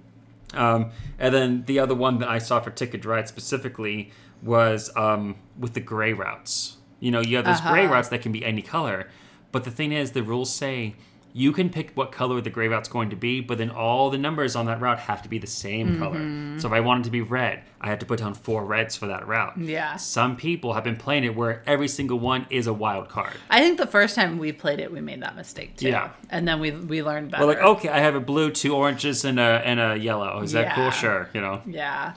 Um, 0.55 0.91
and 1.19 1.33
then 1.33 1.63
the 1.65 1.79
other 1.79 1.95
one 1.95 2.17
that 2.19 2.29
I 2.29 2.37
saw 2.39 2.59
for 2.59 2.69
Ticket 2.71 3.05
Ride 3.05 3.27
specifically 3.27 4.11
was 4.41 4.91
um, 4.95 5.35
with 5.57 5.73
the 5.73 5.79
gray 5.79 6.13
routes. 6.13 6.77
You 6.99 7.11
know, 7.11 7.21
you 7.21 7.35
have 7.37 7.45
those 7.45 7.61
gray 7.61 7.83
Uh-huh. 7.85 7.93
routes 7.93 8.09
that 8.09 8.21
can 8.21 8.31
be 8.31 8.43
any 8.45 8.61
color, 8.61 9.09
but 9.51 9.63
the 9.63 9.71
thing 9.71 9.91
is, 9.91 10.11
the 10.11 10.23
rules 10.23 10.53
say 10.53 10.95
you 11.35 11.51
can 11.51 11.69
pick 11.69 11.91
what 11.95 12.11
color 12.11 12.39
the 12.41 12.49
gray 12.51 12.67
route's 12.67 12.87
going 12.87 13.09
to 13.09 13.15
be, 13.15 13.41
but 13.41 13.57
then 13.57 13.71
all 13.71 14.11
the 14.11 14.17
numbers 14.19 14.55
on 14.55 14.67
that 14.67 14.79
route 14.79 14.99
have 14.99 15.21
to 15.23 15.29
be 15.29 15.39
the 15.39 15.47
same 15.47 15.89
Mm-hmm. 15.89 15.99
color. 15.99 16.59
So 16.59 16.67
if 16.67 16.73
I 16.73 16.79
wanted 16.79 17.05
to 17.05 17.09
be 17.09 17.21
red, 17.21 17.63
I 17.81 17.89
had 17.89 17.99
to 18.01 18.05
put 18.05 18.19
down 18.19 18.33
four 18.35 18.63
reds 18.63 18.95
for 18.95 19.07
that 19.07 19.27
route. 19.27 19.57
Yeah. 19.57 19.95
Some 19.97 20.37
people 20.37 20.73
have 20.73 20.83
been 20.83 20.95
playing 20.95 21.23
it 21.23 21.35
where 21.35 21.63
every 21.65 21.87
single 21.87 22.19
one 22.19 22.45
is 22.49 22.67
a 22.67 22.73
wild 22.73 23.09
card. 23.09 23.33
I 23.49 23.59
think 23.61 23.77
the 23.79 23.87
first 23.87 24.15
time 24.15 24.37
we 24.37 24.51
played 24.51 24.79
it, 24.79 24.91
we 24.91 25.01
made 25.01 25.21
that 25.23 25.35
mistake 25.35 25.75
too. 25.77 25.89
Yeah. 25.89 26.11
And 26.29 26.47
then 26.47 26.59
we 26.59 26.69
we 26.71 27.01
learned 27.03 27.31
better. 27.31 27.45
We're 27.45 27.53
like, 27.55 27.63
okay, 27.63 27.89
I 27.89 27.99
have 27.99 28.15
a 28.15 28.19
blue, 28.21 28.51
two 28.51 28.75
oranges, 28.75 29.25
and 29.25 29.39
a 29.39 29.61
and 29.65 29.79
a 29.79 29.97
yellow. 29.97 30.41
Is 30.43 30.51
that 30.53 30.75
cool? 30.75 30.91
Sure. 30.91 31.29
You 31.33 31.41
know. 31.41 31.61
Yeah. 31.65 32.13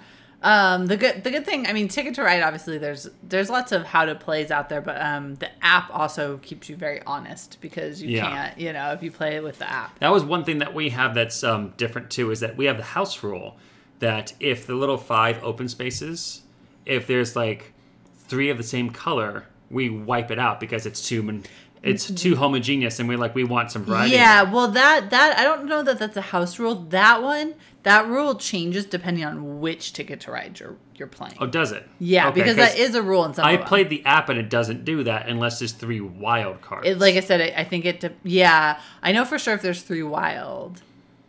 Um, 0.47 0.87
the 0.87 0.97
good 0.97 1.25
the 1.25 1.31
good 1.33 1.45
thing, 1.45 1.67
I 1.67 1.73
mean, 1.73 1.88
Ticket 1.88 2.15
to 2.15 2.23
Ride. 2.23 2.41
Obviously, 2.41 2.79
there's 2.79 3.09
there's 3.25 3.50
lots 3.50 3.73
of 3.73 3.85
how 3.85 4.05
to 4.05 4.15
plays 4.15 4.53
out 4.53 4.69
there, 4.69 4.81
but 4.81 5.00
um, 5.03 5.35
the 5.35 5.49
app 5.61 5.91
also 5.93 6.37
keeps 6.38 6.69
you 6.69 6.76
very 6.76 7.03
honest 7.05 7.59
because 7.61 8.00
you 8.00 8.11
Yeah. 8.11 8.31
can't, 8.31 8.59
you 8.61 8.73
know, 8.73 8.93
if 8.93 9.03
you 9.03 9.11
play 9.11 9.35
it 9.35 9.43
with 9.43 9.59
the 9.59 9.69
app. 9.69 9.99
That 9.99 10.12
was 10.12 10.23
one 10.25 10.45
thing 10.45 10.59
that 10.59 10.73
we 10.73 10.91
have 10.91 11.15
that's 11.17 11.43
um, 11.43 11.75
different 11.76 12.11
too. 12.11 12.31
Is 12.31 12.38
that 12.41 12.57
we 12.57 12.67
have 12.67 12.76
the 12.76 12.85
house 12.85 13.25
rule 13.25 13.57
that 13.99 14.35
if 14.38 14.67
the 14.69 14.75
little 14.76 14.99
five 14.99 15.43
open 15.43 15.69
spaces, 15.69 16.43
if 16.85 17.09
there's 17.09 17.35
like 17.35 17.73
three 18.29 18.49
of 18.49 18.57
the 18.57 18.62
same 18.62 18.91
color, 18.91 19.47
we 19.69 19.91
wipe 19.91 20.31
it 20.31 20.38
out 20.38 20.61
because 20.61 20.87
it's 20.87 21.09
too 21.09 21.23
mon- 21.25 21.43
it's 21.87 22.07
mm-hmm. 22.07 22.14
too 22.16 22.37
homogeneous, 22.37 22.99
and 22.99 23.09
we're 23.09 23.19
like 23.19 23.35
we 23.35 23.45
want 23.45 23.71
some 23.71 23.85
variety. 23.85 24.14
Yeah, 24.14 24.43
well, 24.43 24.69
that 24.69 25.11
that 25.11 25.38
I 25.38 25.45
don't 25.45 25.66
know 25.66 25.83
that 25.83 25.99
that's 25.99 26.16
a 26.16 26.23
house 26.23 26.59
rule. 26.59 26.75
That 26.75 27.23
one, 27.23 27.55
that 27.85 28.07
rule 28.09 28.35
changes 28.35 28.85
depending 28.85 29.25
on 29.25 29.61
which 29.61 29.93
Ticket 29.93 30.21
to 30.23 30.33
Ride 30.33 30.59
you're 30.59 30.76
you're 30.97 31.09
playing. 31.09 31.37
Oh, 31.40 31.47
does 31.47 31.73
it? 31.73 31.88
yeah, 31.99 32.28
Okay, 32.28 32.40
because 32.40 32.57
that 32.57 32.76
is 32.76 32.95
a 32.95 33.02
rule 33.02 33.25
in 33.25 33.35
some. 33.35 33.45
I 33.45 33.57
played 33.57 33.90
the 33.90 34.05
app 34.05 34.28
and 34.28 34.38
it 34.38 34.50
doesn't 34.50 34.85
do 34.85 35.05
that 35.05 35.28
unless 35.28 35.59
there's 35.59 35.73
three 35.73 36.00
wild 36.00 36.61
cards. 36.62 36.88
It, 36.88 36.99
like 36.99 37.14
I 37.14 37.21
said, 37.21 37.40
I, 37.40 37.61
I 37.61 37.64
think 37.64 37.85
it. 37.85 38.00
De- 38.00 38.14
yeah, 38.25 38.81
I 39.02 39.12
know 39.12 39.25
for 39.25 39.38
sure 39.38 39.55
if 39.55 39.62
there's 39.62 39.83
three 39.83 40.02
wild, 40.02 40.83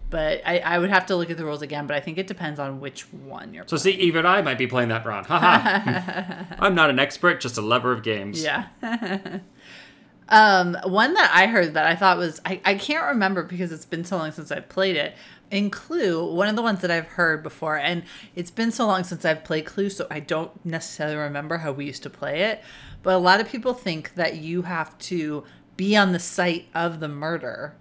but 0.10 0.42
I, 0.46 0.60
I 0.60 0.80
would 0.80 0.90
have 0.90 1.06
to 1.08 1.16
look 1.16 1.30
at 1.30 1.38
the 1.38 1.46
rules 1.46 1.62
again. 1.62 1.86
But 1.86 1.98
I 1.98 2.00
think 2.00 2.18
it 2.18 2.28
depends 2.28 2.60
on 2.60 2.80
which 2.80 3.04
one 3.12 3.54
you're. 3.54 3.66
So 3.68 3.78
see, 3.78 3.92
even 3.92 4.26
I 4.26 4.42
might 4.42 4.58
be 4.58 4.68
playing 4.68 4.90
that 4.90 5.06
wrong. 5.06 5.26
Haha. 5.26 6.44
I'm 6.60 6.76
not 6.76 6.90
an 6.90 7.00
expert, 7.00 7.42
just 7.42 7.58
a 7.58 7.62
lover 7.62 7.92
of 7.92 8.04
games. 8.04 8.42
Yeah. 8.42 8.68
um, 10.30 10.78
one 10.84 11.14
that 11.14 11.32
I 11.34 11.48
heard 11.48 11.74
that 11.74 11.86
I 11.86 11.96
thought 11.96 12.18
was 12.18 12.42
I, 12.46 12.62
I 12.66 12.76
can't 12.76 13.06
remember 13.06 13.44
because 13.44 13.72
it's 13.72 13.86
been 13.86 14.04
so 14.04 14.18
long 14.18 14.32
since 14.32 14.52
I've 14.52 14.70
played 14.70 14.96
it. 14.96 15.16
In 15.50 15.70
Clue, 15.70 16.34
one 16.34 16.50
of 16.50 16.58
the 16.58 16.62
ones 16.62 16.82
that 16.82 16.92
I've 16.92 17.08
heard 17.08 17.42
before, 17.42 17.78
and 17.78 18.04
it's 18.36 18.52
been 18.52 18.72
so 18.72 18.86
long 18.86 19.06
since 19.06 19.24
I've 19.24 19.46
played 19.46 19.66
Clue, 19.66 19.90
so 19.90 20.06
I 20.12 20.20
don't 20.20 20.52
necessarily 20.66 21.16
remember 21.16 21.60
how 21.60 21.72
we 21.72 21.86
used 21.86 22.04
to 22.04 22.10
play 22.10 22.42
it. 22.42 22.62
But 23.02 23.16
a 23.16 23.18
lot 23.18 23.40
of 23.40 23.48
people 23.48 23.74
think 23.74 24.16
that 24.16 24.36
you 24.36 24.64
have 24.64 24.98
to 25.00 25.46
be 25.78 25.96
on 25.96 26.12
the 26.12 26.20
site 26.20 26.68
of 26.76 27.00
the 27.00 27.08
murder 27.08 27.76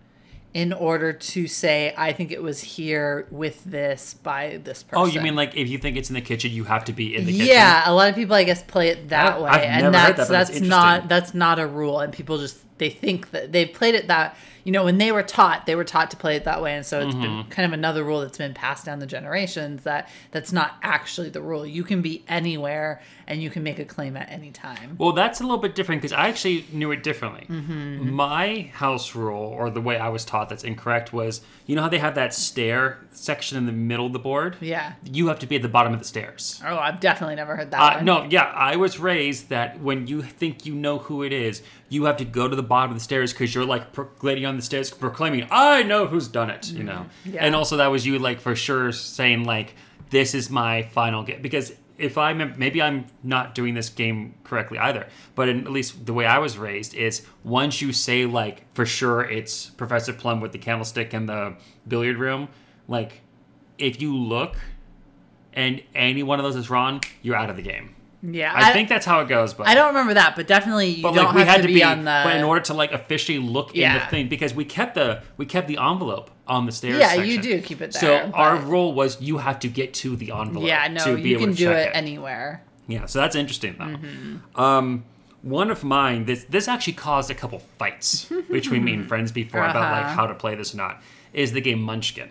in 0.57 0.73
order 0.73 1.13
to 1.13 1.47
say, 1.47 1.93
I 1.99 2.15
think 2.15 2.33
it 2.33 2.43
was 2.43 2.63
here 2.63 3.27
with 3.31 3.63
this 3.65 4.15
by 4.15 4.59
this 4.65 4.83
person. 4.83 5.03
Oh, 5.03 5.05
you 5.05 5.21
mean 5.21 5.37
like 5.37 5.55
if 5.55 5.69
you 5.69 5.77
think 5.77 5.99
it's 5.99 6.09
in 6.09 6.15
the 6.15 6.23
kitchen, 6.23 6.51
you 6.51 6.65
have 6.65 6.87
to 6.87 6.95
be 6.95 7.15
in 7.15 7.27
the 7.27 7.33
kitchen? 7.33 7.49
Yeah, 7.49 7.83
a 7.85 7.93
lot 7.93 8.09
of 8.09 8.15
people 8.15 8.35
I 8.35 8.45
guess 8.45 8.63
play 8.63 8.89
it 8.89 9.11
that 9.11 9.35
I- 9.35 9.39
way, 9.39 9.51
I've 9.51 9.85
and 9.85 9.95
that's 9.95 10.17
that, 10.17 10.29
that's 10.31 10.61
not 10.63 11.09
that's 11.11 11.35
not 11.35 11.59
a 11.59 11.67
rule, 11.67 12.01
and 12.01 12.11
people 12.11 12.39
just 12.39 12.57
they 12.79 12.89
think 12.89 13.33
that 13.33 13.53
they've 13.53 13.71
played 13.71 13.97
it 13.97 14.09
that 14.09 14.35
you 14.67 14.73
know 14.73 14.85
when 14.85 14.99
they 14.99 15.13
were 15.13 15.23
taught 15.23 15.65
they 15.65 15.75
were 15.75 15.85
taught 15.85 16.11
to 16.11 16.17
play 16.19 16.37
it 16.37 16.45
that 16.45 16.61
way, 16.61 16.75
and 16.75 16.85
so 16.85 17.01
it's 17.01 17.15
Mm-hmm. 17.15 17.49
kind 17.49 17.65
of 17.65 17.73
another 17.73 18.05
rule 18.05 18.21
that's 18.21 18.37
been 18.37 18.53
passed 18.53 18.85
down 18.85 18.99
the 18.99 19.07
generations 19.07 19.85
that 19.85 20.11
that's 20.33 20.53
not 20.53 20.75
actually 20.83 21.31
the 21.31 21.41
rule. 21.41 21.65
You 21.65 21.83
can 21.85 22.03
be 22.03 22.25
anywhere 22.29 23.01
and 23.29 23.43
you 23.43 23.49
can 23.51 23.63
make 23.63 23.79
a 23.79 23.85
claim 23.85 24.17
at 24.17 24.31
any 24.31 24.51
time. 24.51 24.97
Well, 24.99 25.13
that's 25.13 25.41
a 25.41 25.43
little 25.45 25.59
bit 25.59 25.75
different 25.75 26.03
because 26.03 26.13
I 26.13 26.29
actually 26.29 26.67
knew 26.73 26.91
it 26.93 27.03
differently. 27.03 27.47
Mm-hmm. 27.49 28.11
My 28.11 28.71
house 28.75 29.15
rule, 29.15 29.43
or 29.43 29.71
the 29.71 29.81
way 29.81 29.97
I 29.99 30.09
was 30.11 30.25
taught 30.25 30.49
that's 30.49 30.63
incorrect, 30.65 31.13
was 31.13 31.41
you 31.67 31.75
know 31.77 31.83
how 31.83 31.89
they 31.89 31.99
have 31.99 32.15
that 32.17 32.35
stair 32.35 32.99
section 33.13 33.57
in 33.59 33.67
the 33.67 33.73
middle 33.73 34.07
of 34.07 34.13
the 34.13 34.19
board? 34.19 34.57
Yeah. 34.61 34.93
You 35.05 35.29
have 35.29 35.39
to 35.41 35.47
be 35.47 35.57
at 35.57 35.63
the 35.63 35.69
bottom 35.69 35.93
of 35.93 35.99
the 36.01 36.05
stairs. 36.05 36.61
Oh, 36.65 36.77
I've 36.77 37.01
definitely 37.01 37.37
never 37.37 37.57
heard 37.57 37.71
that. 37.71 37.81
Uh, 37.81 37.97
one. 37.97 38.05
no, 38.05 38.25
yeah, 38.29 38.45
I 38.55 38.77
was 38.77 38.99
raised 38.99 39.49
that 39.49 39.81
when 39.81 40.07
you 40.07 40.23
think 40.23 40.67
you 40.67 40.75
know 40.75 40.99
who 40.99 41.23
it 41.23 41.33
is, 41.33 41.63
you 41.89 42.05
have 42.05 42.17
to 42.19 42.25
go 42.25 42.49
to 42.49 42.57
the 42.57 42.63
bottom 42.63 42.91
of 42.91 42.97
the 42.97 43.03
stairs 43.03 43.33
because 43.33 43.55
you're 43.55 43.65
like 43.65 43.93
pro- 43.93 44.09
lady 44.23 44.45
on 44.57 44.59
the 44.59 44.65
stairs 44.65 44.91
proclaiming, 44.91 45.47
"I 45.51 45.83
know 45.83 46.07
who's 46.07 46.29
done 46.29 46.51
it," 46.51 46.71
you 46.71 46.83
know. 46.83 47.07
Mm-hmm. 47.25 47.35
Yeah. 47.35 47.45
And 47.45 47.55
also 47.55 47.77
that 47.77 47.89
was 47.89 48.07
you 48.07 48.19
like 48.19 48.41
for 48.41 48.57
sure 48.57 48.91
saying 48.93 49.45
like, 49.45 49.75
"This 50.11 50.35
is 50.35 50.49
my 50.51 50.83
final 50.83 51.23
game," 51.23 51.43
because 51.43 51.73
if 51.99 52.19
I 52.19 52.33
mem- 52.33 52.55
maybe 52.57 52.81
I'm 52.81 53.07
not 53.23 53.55
doing 53.55 53.75
this 53.75 53.89
game 53.89 54.35
correctly 54.45 54.79
either, 54.79 55.07
but 55.35 55.49
in, 55.49 55.61
at 55.61 55.73
least 55.73 56.07
the 56.07 56.13
way 56.13 56.27
I 56.27 56.39
was 56.39 56.59
raised 56.59 56.95
is 56.95 57.27
once 57.45 57.81
you 57.81 57.93
say 57.93 58.27
like 58.27 58.73
for 58.75 58.87
sure 58.87 59.23
it's 59.23 59.71
Professor 59.71 60.13
Plum 60.13 60.41
with 60.41 60.53
the 60.53 60.59
candlestick 60.59 61.13
in 61.15 61.27
the 61.27 61.57
billiard 61.87 62.17
room, 62.17 62.49
like 62.89 63.21
if 63.79 64.01
you 64.01 64.17
look 64.17 64.57
and 65.53 65.83
any 65.95 66.23
one 66.23 66.39
of 66.39 66.45
those 66.45 66.57
is 66.57 66.71
wrong, 66.71 67.03
you're 67.23 67.37
out 67.37 67.51
of 67.51 67.57
the 67.57 67.63
game. 67.63 67.96
Yeah, 68.29 68.53
I, 68.55 68.73
think 68.73 68.89
that's 68.89 69.07
how 69.07 69.21
it 69.21 69.29
goes, 69.29 69.55
but 69.55 69.69
I 69.69 69.75
don't 69.75 69.89
remember 69.89 70.15
that, 70.15 70.35
but 70.37 70.47
definitely 70.47 70.89
you 70.89 71.03
but 71.03 71.15
don't 71.15 71.27
like 71.27 71.35
we 71.35 71.41
have 71.43 71.49
had 71.49 71.57
to, 71.59 71.63
to 71.63 71.69
be, 71.69 71.75
be, 71.75 71.83
on 71.85 71.99
the. 72.05 72.23
but 72.25 72.35
in 72.37 72.43
order 72.45 72.61
to 72.63 72.75
like 72.75 72.93
officially 72.93 73.39
look 73.39 73.75
in 73.77 73.93
the 73.93 74.01
thing 74.07 74.29
because 74.29 74.53
we 74.55 74.65
kept 74.65 74.95
the 74.95 75.23
we 75.37 75.47
kept 75.47 75.69
the 75.69 75.77
envelope 75.79 76.31
on 76.47 76.67
the 76.67 76.73
stairs. 76.73 76.99
Yeah, 76.99 77.15
you 77.15 77.41
do 77.41 77.61
keep 77.61 77.81
it 77.81 77.93
there. 77.93 78.01
So 78.01 78.07
there, 78.07 78.31
our 78.35 78.57
but- 78.57 78.67
rule 78.67 78.95
was 78.95 79.21
you 79.21 79.39
have 79.39 79.59
to 79.61 79.69
get 79.69 79.95
to 79.95 80.17
the 80.17 80.33
envelope. 80.33 80.67
yeah, 80.67 80.89
no, 80.89 81.05
to 81.05 81.17
be 81.23 81.31
you 81.31 81.37
able 81.37 81.47
can 81.47 81.53
to 81.53 81.59
do 81.59 81.65
check 81.67 81.89
it 81.89 81.97
anywhere. 81.97 82.63
Yeah, 82.89 83.07
so 83.07 83.21
that's 83.21 83.37
interesting 83.37 83.77
though. 83.79 83.85
Mm-hmm. 83.85 84.61
Um, 84.61 85.05
one 85.43 85.71
of 85.71 85.85
mine, 85.85 86.25
this 86.25 86.45
this 86.45 86.67
actually 86.69 86.95
caused 86.95 87.31
a 87.31 87.35
couple 87.35 87.61
fights 87.79 88.25
between 88.51 88.83
me 88.85 88.95
and 88.95 89.07
friends 89.09 89.31
before 89.31 89.61
about 89.65 89.93
like 89.93 90.05
Uh-huh. 90.07 90.15
how 90.15 90.27
to 90.27 90.35
play 90.35 90.55
this 90.55 90.75
or 90.75 90.79
not. 90.79 91.03
Is 91.33 91.53
the 91.53 91.61
game 91.61 91.83
Munchkin, 91.83 92.31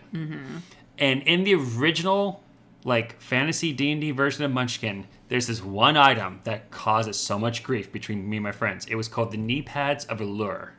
and 0.98 1.22
in 1.24 1.44
the 1.44 1.54
original 1.56 2.42
like 2.86 3.20
fantasy 3.20 3.74
D 3.74 3.92
and 3.92 4.00
D 4.00 4.12
version 4.12 4.46
of 4.46 4.51
Munchkin, 4.51 5.08
there's 5.27 5.48
this 5.48 5.62
one 5.62 5.98
item 5.98 6.39
that 6.44 6.72
causes 6.72 7.20
so 7.20 7.38
much 7.38 7.63
grief 7.63 7.92
between 7.92 8.30
me 8.30 8.38
and 8.38 8.44
my 8.44 8.51
friends. 8.54 8.86
It 8.86 8.96
was 8.96 9.08
called 9.10 9.32
the 9.32 9.38
knee 9.38 9.63
pads 9.63 10.06
of 10.06 10.22
Allure. 10.22 10.74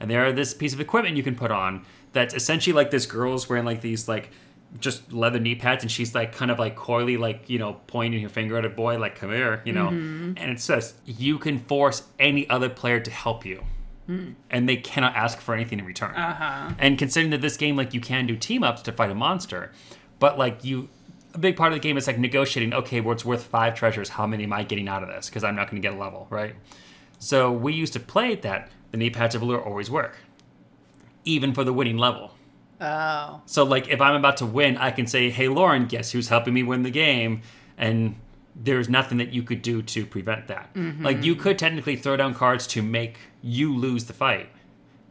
And 0.00 0.10
they 0.10 0.16
are 0.16 0.32
this 0.32 0.54
piece 0.54 0.72
of 0.72 0.80
equipment 0.80 1.16
you 1.16 1.22
can 1.22 1.34
put 1.34 1.50
on 1.50 1.84
that's 2.12 2.34
essentially 2.34 2.72
like 2.72 2.90
this 2.90 3.04
girl's 3.04 3.48
wearing 3.48 3.64
like 3.64 3.80
these 3.80 4.06
like 4.08 4.30
just 4.78 5.12
leather 5.12 5.38
knee 5.40 5.54
pads 5.54 5.82
and 5.84 5.90
she's 5.90 6.14
like 6.14 6.32
kind 6.32 6.50
of 6.50 6.58
like 6.58 6.74
coyly 6.76 7.16
like 7.16 7.48
you 7.48 7.58
know 7.58 7.80
pointing 7.86 8.20
her 8.22 8.28
finger 8.28 8.56
at 8.58 8.64
a 8.64 8.68
boy 8.68 8.98
like 8.98 9.16
come 9.16 9.30
here 9.30 9.60
you 9.64 9.72
know? 9.72 9.88
And 9.88 10.38
it 10.38 10.60
says 10.60 10.94
you 11.04 11.38
can 11.38 11.58
force 11.58 12.04
any 12.18 12.48
other 12.48 12.68
player 12.68 13.00
to 13.00 13.10
help 13.10 13.44
you. 13.44 13.64
And 14.50 14.68
they 14.68 14.76
cannot 14.76 15.16
ask 15.16 15.40
for 15.40 15.54
anything 15.54 15.78
in 15.78 15.84
return. 15.86 16.14
Uh-huh. 16.14 16.74
and 16.78 16.96
considering 16.98 17.30
that 17.30 17.40
this 17.40 17.56
game 17.56 17.74
like 17.76 17.92
you 17.94 18.00
can 18.00 18.26
do 18.26 18.36
team 18.36 18.62
ups 18.62 18.82
to 18.82 18.92
fight 18.92 19.10
a 19.10 19.14
monster 19.14 19.72
but 20.18 20.38
like 20.38 20.64
you 20.64 20.88
a 21.34 21.38
big 21.38 21.56
part 21.56 21.72
of 21.72 21.76
the 21.76 21.80
game 21.80 21.96
is 21.96 22.06
like 22.06 22.18
negotiating 22.18 22.72
okay 22.72 23.00
well 23.00 23.12
it's 23.12 23.24
worth 23.24 23.44
five 23.44 23.74
treasures 23.74 24.08
how 24.08 24.26
many 24.26 24.44
am 24.44 24.52
i 24.52 24.62
getting 24.62 24.88
out 24.88 25.02
of 25.02 25.08
this? 25.08 25.28
Because 25.28 25.44
i'm 25.44 25.56
not 25.56 25.70
going 25.70 25.82
to 25.82 25.86
get 25.86 25.94
a 25.96 26.00
level 26.00 26.26
right? 26.30 26.54
So 27.18 27.50
we 27.52 27.72
used 27.72 27.92
to 27.94 28.00
play 28.00 28.34
that 28.36 28.70
the 28.90 28.96
knee 28.98 29.10
pads 29.10 29.34
of 29.34 29.42
allure 29.42 29.62
always 29.62 29.90
work 29.90 30.18
even 31.24 31.54
for 31.54 31.64
the 31.64 31.72
winning 31.72 31.96
level. 31.96 32.34
Oh, 32.80 33.40
so 33.46 33.64
like 33.64 33.88
if 33.88 34.00
i'm 34.00 34.14
about 34.16 34.36
to 34.38 34.46
win 34.46 34.76
i 34.76 34.90
can 34.90 35.06
say 35.06 35.30
hey 35.30 35.48
lauren 35.48 35.86
guess 35.86 36.10
who's 36.10 36.28
helping 36.28 36.54
me 36.54 36.62
win 36.62 36.82
the 36.82 36.90
game? 36.90 37.42
And 37.76 38.16
there's 38.56 38.88
nothing 38.88 39.18
that 39.18 39.32
you 39.32 39.42
could 39.42 39.62
do 39.62 39.82
to 39.82 40.06
prevent 40.06 40.46
that. 40.46 40.72
Mm-hmm. 40.74 41.04
Like 41.04 41.24
you 41.24 41.34
could 41.34 41.58
technically 41.58 41.96
throw 41.96 42.16
down 42.16 42.34
cards 42.34 42.68
to 42.68 42.82
make 42.82 43.18
you 43.42 43.74
lose 43.76 44.04
the 44.04 44.12
fight 44.12 44.48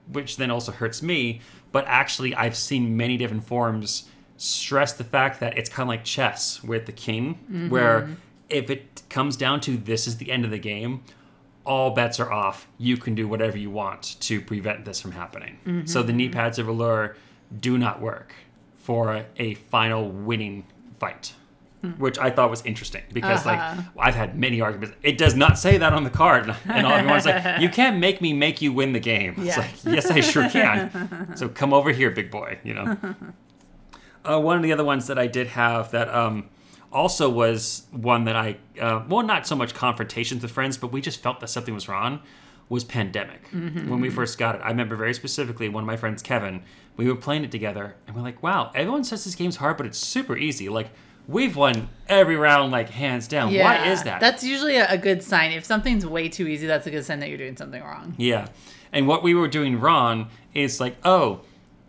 which 0.08 0.38
then 0.38 0.52
also 0.52 0.72
hurts 0.72 1.02
me 1.02 1.42
but 1.72 1.86
actually 1.88 2.36
i've 2.36 2.56
seen 2.56 2.96
many 2.98 3.18
different 3.18 3.44
forms 3.44 4.10
stress 4.38 4.94
the 4.94 5.04
fact 5.04 5.40
that 5.40 5.58
it's 5.58 5.70
kind 5.70 5.84
of 5.84 5.90
like 5.90 6.04
chess 6.04 6.64
with 6.64 6.86
the 6.86 6.92
king 6.92 7.68
where 7.70 8.02
mm-hmm. 8.02 8.14
if 8.50 8.70
it 8.70 9.04
comes 9.10 9.38
down 9.38 9.62
to 9.62 9.78
this 9.78 10.08
is 10.08 10.18
the 10.18 10.32
end 10.32 10.44
of 10.44 10.52
the 10.52 10.58
game 10.58 11.04
all 11.66 11.92
bets 11.92 12.20
are 12.20 12.32
off. 12.32 12.68
You 12.78 12.98
can 12.98 13.16
do 13.16 13.26
whatever 13.26 13.58
you 13.58 13.70
want 13.70 14.18
to 14.20 14.42
prevent 14.42 14.84
this 14.84 15.00
from 15.00 15.14
happening. 15.14 15.84
So 15.86 16.04
the 16.04 16.12
knee 16.12 16.26
mm-hmm. 16.26 16.34
pads 16.34 16.60
of 16.60 16.68
allure 16.68 17.16
do 17.58 17.78
not 17.78 18.02
work 18.02 18.34
for 18.78 19.14
a, 19.14 19.26
a 19.38 19.54
final 19.54 20.10
winning 20.10 20.66
fight. 21.00 21.34
Hmm. 21.84 21.92
which 22.00 22.18
I 22.18 22.30
thought 22.30 22.50
was 22.50 22.66
interesting 22.66 23.02
because 23.12 23.46
Uh-huh. 23.46 23.76
like 23.76 24.08
I've 24.08 24.16
had 24.16 24.40
many 24.40 24.62
arguments. 24.62 24.96
It 25.04 25.18
does 25.18 25.36
not 25.36 25.60
say 25.60 25.78
that 25.78 25.92
on 25.92 26.06
the 26.06 26.10
card, 26.10 26.56
and 26.66 26.88
all 26.88 26.94
everyone's 26.94 27.26
like, 27.26 27.60
"You 27.60 27.68
can't 27.80 27.98
make 27.98 28.22
me 28.22 28.32
make 28.32 28.62
you 28.62 28.72
win 28.72 28.94
the 28.94 29.02
game." 29.02 29.36
It's 29.40 29.58
like, 29.58 29.84
yes, 29.84 30.10
I 30.10 30.22
sure 30.22 30.50
can. 30.50 31.34
so 31.36 31.50
come 31.50 31.74
over 31.74 31.92
here, 31.92 32.10
big 32.10 32.32
boy. 32.32 32.60
You 32.64 32.74
know. 32.74 32.98
Uh, 34.24 34.40
one 34.40 34.58
of 34.58 34.64
the 34.64 34.72
other 34.72 34.84
ones 34.84 35.08
that 35.08 35.20
I 35.20 35.28
did 35.28 35.48
have 35.48 35.92
that 35.92 36.08
um, 36.14 36.50
also 36.92 37.30
was 37.30 37.88
one 37.92 38.24
that 38.26 38.36
I, 38.36 38.58
uh, 38.80 39.04
well, 39.08 39.24
not 39.24 39.46
so 39.46 39.56
much 39.56 39.74
confrontations 39.74 40.42
with 40.42 40.52
friends, 40.52 40.78
but 40.78 40.92
we 40.92 41.02
just 41.02 41.22
felt 41.22 41.40
that 41.42 41.50
something 41.50 41.74
was 41.74 41.90
wrong, 41.90 42.22
was 42.70 42.84
Pandemic. 42.84 43.48
When 43.52 44.00
we 44.00 44.10
first 44.10 44.38
got 44.38 44.56
it, 44.56 44.62
I 44.64 44.70
remember 44.70 44.96
very 44.96 45.14
specifically 45.14 45.68
one 45.70 45.84
of 45.84 45.88
my 45.88 45.98
friends, 45.98 46.22
Kevin, 46.22 46.64
we 46.96 47.08
were 47.08 47.16
playing 47.16 47.44
it 47.44 47.52
together, 47.52 47.96
and 48.08 48.16
we're 48.16 48.22
like, 48.22 48.42
wow, 48.42 48.72
everyone 48.74 49.04
says 49.04 49.26
this 49.26 49.36
game's 49.36 49.58
hard, 49.58 49.78
but 49.78 49.86
it's 49.86 49.98
super 49.98 50.38
easy. 50.38 50.70
Like, 50.70 50.90
we've 51.28 51.56
won 51.56 51.90
every 52.08 52.36
round, 52.36 52.72
like, 52.72 52.90
hands 52.90 53.28
down. 53.28 53.54
Why 53.54 53.88
is 53.88 54.04
that? 54.04 54.22
That's 54.22 54.44
usually 54.44 54.78
a 54.78 54.98
good 54.98 55.22
sign. 55.24 55.52
If 55.52 55.66
something's 55.66 56.06
way 56.06 56.30
too 56.30 56.48
easy, 56.48 56.68
that's 56.68 56.88
a 56.88 56.92
good 56.92 57.04
sign 57.04 57.20
that 57.20 57.30
you're 57.30 57.38
doing 57.38 57.58
something 57.58 57.82
wrong. 57.82 58.16
Yeah. 58.18 58.48
And 58.92 59.08
what 59.08 59.24
we 59.24 59.34
were 59.34 59.48
doing 59.48 59.80
wrong 59.80 60.30
is 60.54 60.80
like, 60.80 60.96
oh, 61.04 61.42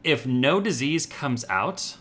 if 0.02 0.26
no 0.26 0.60
disease 0.60 1.06
comes 1.06 1.44
out, 1.48 1.96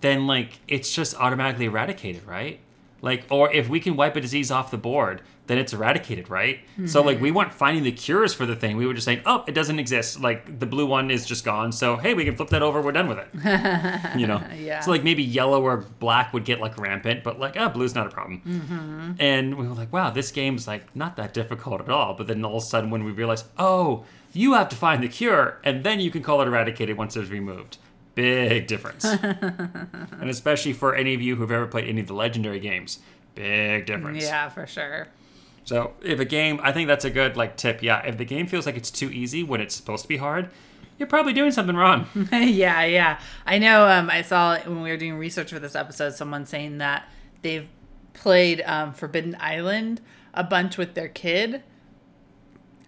then 0.00 0.26
like 0.26 0.60
it's 0.68 0.94
just 0.94 1.14
automatically 1.16 1.66
eradicated, 1.66 2.24
right? 2.26 2.60
Like, 3.02 3.26
or 3.30 3.52
if 3.52 3.68
we 3.68 3.78
can 3.78 3.94
wipe 3.94 4.16
a 4.16 4.20
disease 4.20 4.50
off 4.50 4.70
the 4.70 4.78
board, 4.78 5.22
then 5.46 5.58
it's 5.58 5.72
eradicated, 5.72 6.28
right? 6.28 6.60
So 6.86 7.02
like 7.02 7.20
we 7.20 7.30
weren't 7.30 7.54
finding 7.54 7.84
the 7.84 7.92
cures 7.92 8.34
for 8.34 8.46
the 8.46 8.56
thing. 8.56 8.76
We 8.76 8.86
were 8.86 8.94
just 8.94 9.04
saying, 9.04 9.22
oh, 9.26 9.44
it 9.46 9.52
doesn't 9.52 9.78
exist. 9.78 10.20
Like 10.20 10.58
the 10.58 10.66
blue 10.66 10.86
one 10.86 11.10
is 11.10 11.24
just 11.24 11.44
gone. 11.44 11.70
So 11.70 11.96
hey, 11.96 12.14
we 12.14 12.24
can 12.24 12.34
flip 12.34 12.48
that 12.48 12.62
over. 12.62 12.82
We're 12.82 12.92
done 12.92 13.08
with 13.08 13.18
it. 13.18 13.28
you 14.18 14.26
know. 14.26 14.42
Yeah. 14.56 14.80
So 14.80 14.90
like 14.90 15.04
maybe 15.04 15.22
yellow 15.22 15.62
or 15.62 15.76
black 15.76 16.32
would 16.32 16.44
get 16.44 16.60
like 16.60 16.76
rampant, 16.78 17.22
but 17.22 17.38
like 17.38 17.56
oh, 17.56 17.68
blue's 17.68 17.94
not 17.94 18.08
a 18.08 18.10
problem. 18.10 18.42
Mm-hmm. 18.44 19.12
And 19.20 19.56
we 19.56 19.68
were 19.68 19.74
like, 19.74 19.92
wow, 19.92 20.10
this 20.10 20.32
game's 20.32 20.66
like 20.66 20.94
not 20.96 21.16
that 21.16 21.32
difficult 21.32 21.80
at 21.80 21.88
all. 21.88 22.14
But 22.14 22.26
then 22.26 22.44
all 22.44 22.56
of 22.56 22.62
a 22.64 22.66
sudden, 22.66 22.90
when 22.90 23.04
we 23.04 23.12
realized, 23.12 23.46
oh, 23.56 24.04
you 24.32 24.54
have 24.54 24.68
to 24.70 24.76
find 24.76 25.02
the 25.02 25.08
cure, 25.08 25.60
and 25.62 25.84
then 25.84 26.00
you 26.00 26.10
can 26.10 26.22
call 26.22 26.42
it 26.42 26.48
eradicated 26.48 26.96
once 26.96 27.16
it's 27.16 27.30
removed. 27.30 27.78
Big 28.16 28.66
difference. 28.66 29.04
and 29.22 30.28
especially 30.28 30.72
for 30.72 30.94
any 30.94 31.14
of 31.14 31.20
you 31.20 31.36
who've 31.36 31.52
ever 31.52 31.66
played 31.66 31.86
any 31.86 32.00
of 32.00 32.08
the 32.08 32.14
legendary 32.14 32.58
games, 32.58 32.98
big 33.34 33.86
difference. 33.86 34.24
Yeah, 34.24 34.48
for 34.48 34.66
sure. 34.66 35.08
So 35.64 35.92
if 36.02 36.18
a 36.18 36.24
game, 36.24 36.58
I 36.62 36.72
think 36.72 36.88
that's 36.88 37.04
a 37.04 37.10
good 37.10 37.36
like 37.36 37.56
tip. 37.56 37.82
Yeah, 37.82 38.00
if 38.06 38.16
the 38.16 38.24
game 38.24 38.46
feels 38.46 38.66
like 38.66 38.76
it's 38.76 38.90
too 38.90 39.10
easy 39.10 39.42
when 39.42 39.60
it's 39.60 39.74
supposed 39.74 40.02
to 40.02 40.08
be 40.08 40.16
hard, 40.16 40.48
you're 40.98 41.08
probably 41.08 41.34
doing 41.34 41.50
something 41.50 41.76
wrong. 41.76 42.06
yeah, 42.32 42.84
yeah. 42.84 43.20
I 43.44 43.58
know. 43.58 43.86
Um, 43.86 44.08
I 44.08 44.22
saw 44.22 44.58
when 44.60 44.82
we 44.82 44.90
were 44.90 44.96
doing 44.96 45.18
research 45.18 45.52
for 45.52 45.58
this 45.58 45.76
episode, 45.76 46.14
someone 46.14 46.46
saying 46.46 46.78
that 46.78 47.08
they've 47.42 47.68
played 48.14 48.62
um, 48.62 48.94
Forbidden 48.94 49.36
Island 49.38 50.00
a 50.32 50.42
bunch 50.42 50.78
with 50.78 50.94
their 50.94 51.08
kid, 51.08 51.62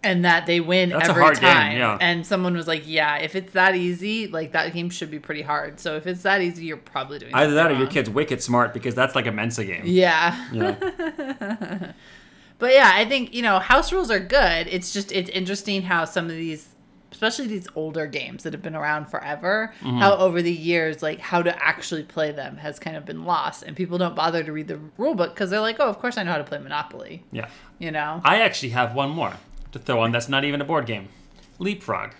and 0.05 0.25
that 0.25 0.47
they 0.47 0.61
win 0.61 0.91
That's 0.91 1.09
a 1.09 1.11
every 1.11 1.23
hard 1.23 1.41
game, 1.41 1.51
time. 1.53 1.77
yeah. 1.77 1.99
And 2.01 2.25
someone 2.27 2.55
was 2.57 2.69
like, 2.69 2.83
"Yeah, 2.87 3.17
if 3.17 3.35
it's 3.35 3.53
that 3.55 3.75
easy, 3.75 4.29
like 4.29 4.53
that 4.53 4.73
game 4.73 4.91
should 4.91 5.11
be 5.11 5.19
pretty 5.19 5.43
hard. 5.43 5.81
So 5.81 5.97
if 5.97 6.07
it's 6.07 6.23
that 6.23 6.41
easy, 6.41 6.65
you're 6.67 6.77
probably 6.77 7.19
doing 7.19 7.35
Either 7.35 7.55
that 7.55 7.67
or 7.67 7.71
something 7.71 7.81
your 7.81 7.91
kid's 7.91 8.09
wicked 8.11 8.43
smart 8.43 8.73
because 8.73 8.95
that's 8.95 9.15
like 9.15 9.27
a 9.27 9.33
Mensa 9.33 9.65
game. 9.65 9.83
Yeah. 9.85 10.47
Know? 10.53 11.93
But 12.61 12.73
yeah, 12.73 12.91
I 12.93 13.05
think, 13.05 13.33
you 13.35 13.43
know, 13.43 13.61
house 13.61 13.93
rules 13.93 14.11
are 14.11 14.19
good. 14.19 14.67
It's 14.67 14.93
just 14.93 15.13
it's 15.13 15.31
interesting 15.31 15.83
how 15.83 16.05
some 16.05 16.25
of 16.25 16.33
these 16.33 16.69
especially 17.13 17.47
these 17.47 17.67
older 17.75 18.07
games 18.07 18.43
that 18.43 18.53
have 18.53 18.63
been 18.63 18.75
around 18.75 19.07
forever, 19.07 19.73
Mm-hmm. 19.81 19.99
how 19.99 20.17
over 20.17 20.43
the 20.43 20.53
years 20.53 21.01
like 21.03 21.21
how 21.21 21.41
to 21.41 21.65
actually 21.65 22.03
play 22.03 22.33
them 22.33 22.57
has 22.57 22.79
kind 22.81 22.97
of 22.97 23.05
been 23.07 23.25
lost 23.25 23.63
and 23.63 23.77
people 23.77 23.97
don't 23.97 24.15
bother 24.17 24.43
to 24.43 24.53
read 24.53 24.67
the 24.69 24.79
rule 24.99 25.15
book 25.15 25.35
cuz 25.37 25.51
they're 25.51 25.61
like, 25.61 25.77
"Oh, 25.79 25.89
of 25.89 26.01
course 26.01 26.19
I 26.19 26.25
know 26.25 26.33
how 26.33 26.39
to 26.39 26.45
play 26.45 26.59
Monopoly." 26.59 27.23
yeah. 27.31 27.47
You 27.79 27.93
know? 27.93 28.21
I 28.25 28.41
actually 28.41 28.71
have 28.71 28.93
one 28.93 29.11
more 29.11 29.35
to 29.73 29.79
throw 29.79 30.01
on 30.01 30.13
that's 30.13 30.29
not 30.29 30.45
even 30.45 30.61
a 30.61 30.65
board 30.65 30.87
game. 30.87 31.09
Leapfrog. 31.59 32.13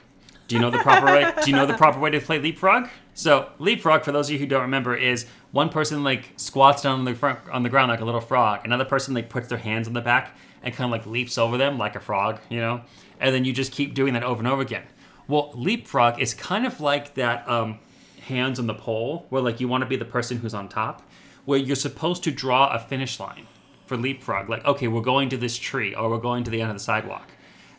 Do 0.49 0.57
you 0.57 0.63
know 0.63 0.71
the 0.71 0.79
proper 0.79 1.07
way? 1.07 1.31
Do 1.43 1.51
you 1.51 1.57
know 1.57 1.67
the 1.67 1.75
proper 1.75 1.99
way 1.99 2.11
to 2.11 2.21
play 2.21 2.39
leapfrog? 2.39 2.89
So 3.13 3.51
leapfrog, 3.59 4.03
for 4.03 4.13
those 4.13 4.29
of 4.29 4.33
you 4.33 4.39
who 4.39 4.47
don't 4.47 4.63
remember, 4.63 4.97
is 4.97 5.27
one 5.53 5.69
person 5.69 6.03
like 6.03 6.33
squats 6.37 6.83
down 6.83 7.01
on 7.01 7.05
the 7.05 7.15
front 7.15 7.41
on 7.51 7.63
the 7.63 7.69
ground 7.69 7.91
like 7.91 8.01
a 8.01 8.05
little 8.05 8.21
frog. 8.21 8.61
Another 8.65 8.87
person 8.87 9.13
like 9.13 9.29
puts 9.29 9.49
their 9.49 9.59
hands 9.59 9.87
on 9.87 9.93
the 9.93 10.01
back 10.01 10.37
and 10.63 10.75
kind 10.75 10.87
of 10.87 10.91
like 10.91 11.07
leaps 11.07 11.37
over 11.37 11.59
them 11.59 11.77
like 11.77 11.97
a 11.97 12.01
frog, 12.01 12.41
you 12.49 12.61
know. 12.61 12.81
And 13.21 13.35
then 13.35 13.45
you 13.45 13.53
just 13.53 13.73
keep 13.73 13.95
doing 13.95 14.15
that 14.15 14.23
over 14.23 14.39
and 14.39 14.49
over 14.49 14.63
again. 14.63 14.85
Well, 15.27 15.53
leapfrog 15.55 16.19
is 16.19 16.33
kind 16.33 16.65
of 16.65 16.81
like 16.81 17.15
that 17.15 17.47
um, 17.47 17.79
hands 18.23 18.59
on 18.59 18.67
the 18.67 18.75
pole, 18.75 19.27
where 19.29 19.43
like 19.43 19.61
you 19.61 19.69
want 19.69 19.83
to 19.83 19.87
be 19.87 19.97
the 19.97 20.07
person 20.07 20.39
who's 20.39 20.55
on 20.55 20.71
top, 20.71 21.03
where 21.45 21.59
you're 21.59 21.77
supposed 21.77 22.25
to 22.25 22.31
draw 22.31 22.69
a 22.69 22.79
finish 22.79 23.21
line 23.21 23.47
for 23.85 23.99
leapfrog. 23.99 24.49
Like, 24.49 24.65
okay, 24.65 24.89
we're 24.89 25.03
going 25.03 25.29
to 25.29 25.37
this 25.37 25.59
tree, 25.59 25.95
or 25.95 26.09
we're 26.09 26.19
going 26.19 26.45
to 26.45 26.51
the 26.51 26.63
end 26.63 26.71
of 26.71 26.77
the 26.77 26.83
sidewalk 26.83 27.33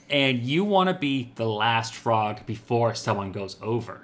and 0.09 0.39
you 0.39 0.63
want 0.63 0.89
to 0.89 0.93
be 0.93 1.31
the 1.35 1.47
last 1.47 1.93
frog 1.93 2.45
before 2.45 2.95
someone 2.95 3.31
goes 3.31 3.57
over. 3.61 4.03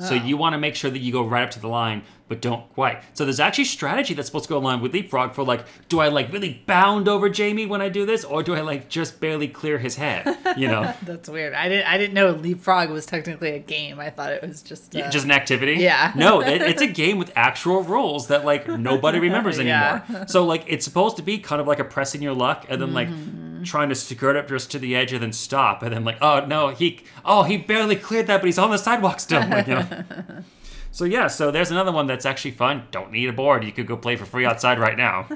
So 0.00 0.12
you 0.12 0.36
want 0.36 0.52
to 0.52 0.58
make 0.58 0.74
sure 0.74 0.90
that 0.90 0.98
you 0.98 1.10
go 1.12 1.22
right 1.24 1.44
up 1.44 1.50
to 1.52 1.60
the 1.60 1.66
line, 1.68 2.02
but 2.28 2.42
don't 2.42 2.70
quite. 2.74 3.02
So 3.14 3.24
there's 3.24 3.40
actually 3.40 3.64
strategy 3.64 4.12
that's 4.12 4.28
supposed 4.28 4.44
to 4.44 4.50
go 4.50 4.58
along 4.58 4.82
with 4.82 4.92
leapfrog 4.92 5.32
for 5.32 5.42
like, 5.42 5.64
do 5.88 6.00
I 6.00 6.08
like 6.08 6.30
really 6.30 6.62
bound 6.66 7.08
over 7.08 7.30
Jamie 7.30 7.64
when 7.64 7.80
I 7.80 7.88
do 7.88 8.04
this, 8.04 8.22
or 8.22 8.42
do 8.42 8.54
I 8.54 8.60
like 8.60 8.90
just 8.90 9.18
barely 9.18 9.48
clear 9.48 9.78
his 9.78 9.96
head? 9.96 10.36
You 10.58 10.68
know, 10.68 10.92
That's 11.04 11.26
weird. 11.30 11.54
I 11.54 11.70
didn't 11.70 11.86
I 11.88 11.96
didn't 11.96 12.12
know 12.12 12.32
Leapfrog 12.32 12.90
was 12.90 13.06
technically 13.06 13.52
a 13.52 13.58
game. 13.60 13.98
I 13.98 14.10
thought 14.10 14.30
it 14.32 14.42
was 14.42 14.60
just 14.60 14.92
just 14.92 15.24
an 15.24 15.30
activity. 15.30 15.76
Yeah. 15.76 16.12
No, 16.14 16.42
it, 16.42 16.60
it's 16.60 16.82
a 16.82 16.86
game 16.86 17.16
with 17.16 17.32
actual 17.34 17.82
rules 17.82 18.26
that 18.26 18.44
like 18.44 18.68
nobody 18.68 19.18
remembers 19.18 19.58
anymore. 19.58 20.02
Yeah. 20.10 20.26
So 20.26 20.44
like 20.44 20.64
it's 20.66 20.84
supposed 20.84 21.16
to 21.16 21.22
be 21.22 21.38
kind 21.38 21.62
of 21.62 21.66
like 21.66 21.78
a 21.78 21.84
pressing 21.84 22.20
your 22.20 22.34
luck, 22.34 22.66
and 22.68 22.82
then 22.82 22.92
like 22.92 23.08
Mm-hmm. 23.08 23.47
Trying 23.64 23.88
to 23.90 23.94
skirt 23.94 24.36
up 24.36 24.48
just 24.48 24.70
to 24.72 24.78
the 24.78 24.94
edge 24.96 25.12
and 25.12 25.22
then 25.22 25.32
stop, 25.32 25.82
and 25.82 25.92
then 25.94 26.04
like 26.04 26.18
oh 26.20 26.44
no 26.46 26.68
he 26.68 27.00
oh 27.24 27.42
he 27.44 27.56
barely 27.56 27.96
cleared 27.96 28.26
that, 28.28 28.38
but 28.40 28.46
he's 28.46 28.58
on 28.58 28.70
the 28.70 28.78
sidewalk 28.78 29.20
still. 29.20 29.40
Like, 29.48 29.66
you 29.66 29.74
know. 29.74 30.04
So 30.90 31.04
yeah, 31.04 31.26
so 31.28 31.50
there's 31.50 31.70
another 31.70 31.92
one 31.92 32.06
that's 32.06 32.24
actually 32.26 32.52
fun. 32.52 32.84
Don't 32.90 33.12
need 33.12 33.28
a 33.28 33.32
board. 33.32 33.62
You 33.62 33.70
could 33.72 33.86
go 33.86 33.96
play 33.96 34.16
for 34.16 34.24
free 34.24 34.46
outside 34.46 34.78
right 34.80 34.96
now. 34.96 35.28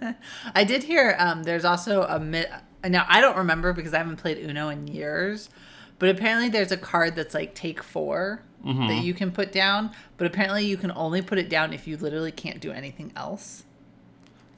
I 0.54 0.64
did 0.64 0.84
hear 0.84 1.16
um, 1.18 1.42
there's 1.42 1.64
also 1.64 2.02
a 2.04 2.18
mi- 2.20 2.46
now 2.88 3.04
I 3.08 3.20
don't 3.20 3.36
remember 3.36 3.72
because 3.72 3.92
I 3.92 3.98
haven't 3.98 4.16
played 4.16 4.38
Uno 4.38 4.68
in 4.68 4.86
years, 4.86 5.50
but 5.98 6.08
apparently 6.08 6.48
there's 6.48 6.72
a 6.72 6.76
card 6.76 7.16
that's 7.16 7.34
like 7.34 7.54
take 7.54 7.82
4 7.82 8.42
Mm-hmm. 8.64 8.88
that 8.88 9.02
you 9.02 9.14
can 9.14 9.32
put 9.32 9.52
down, 9.52 9.90
but 10.18 10.26
apparently 10.26 10.66
you 10.66 10.76
can 10.76 10.92
only 10.92 11.22
put 11.22 11.38
it 11.38 11.48
down 11.48 11.72
if 11.72 11.88
you 11.88 11.96
literally 11.96 12.30
can't 12.30 12.60
do 12.60 12.70
anything 12.72 13.10
else. 13.16 13.64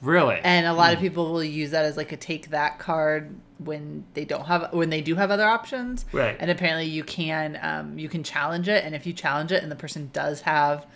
Really? 0.03 0.41
And 0.43 0.67
a 0.67 0.73
Hmm. 0.73 0.77
lot 0.79 0.93
of 0.93 0.99
people 1.01 1.33
will 1.33 1.45
use 1.45 1.71
that 1.71 1.85
as 1.85 1.97
like 1.97 2.13
a 2.13 2.17
take 2.17 2.51
that 2.51 2.79
card 2.79 3.35
when 3.59 4.05
they 4.15 4.25
don't 4.25 4.45
have 4.47 4.73
when 4.73 4.91
they 4.91 5.01
do 5.01 5.15
have 5.15 5.31
other 5.31 5.47
options. 5.47 6.05
Right. 6.13 6.37
And 6.39 6.51
apparently 6.51 6.87
you 6.87 7.05
can 7.05 7.59
um, 7.63 7.99
you 7.99 8.09
can 8.09 8.23
challenge 8.25 8.69
it, 8.69 8.85
and 8.85 8.95
if 8.95 9.07
you 9.07 9.13
challenge 9.13 9.53
it 9.53 9.63
and 9.63 9.71
the 9.73 9.77
person 9.77 10.11
does 10.13 10.41
have 10.43 10.87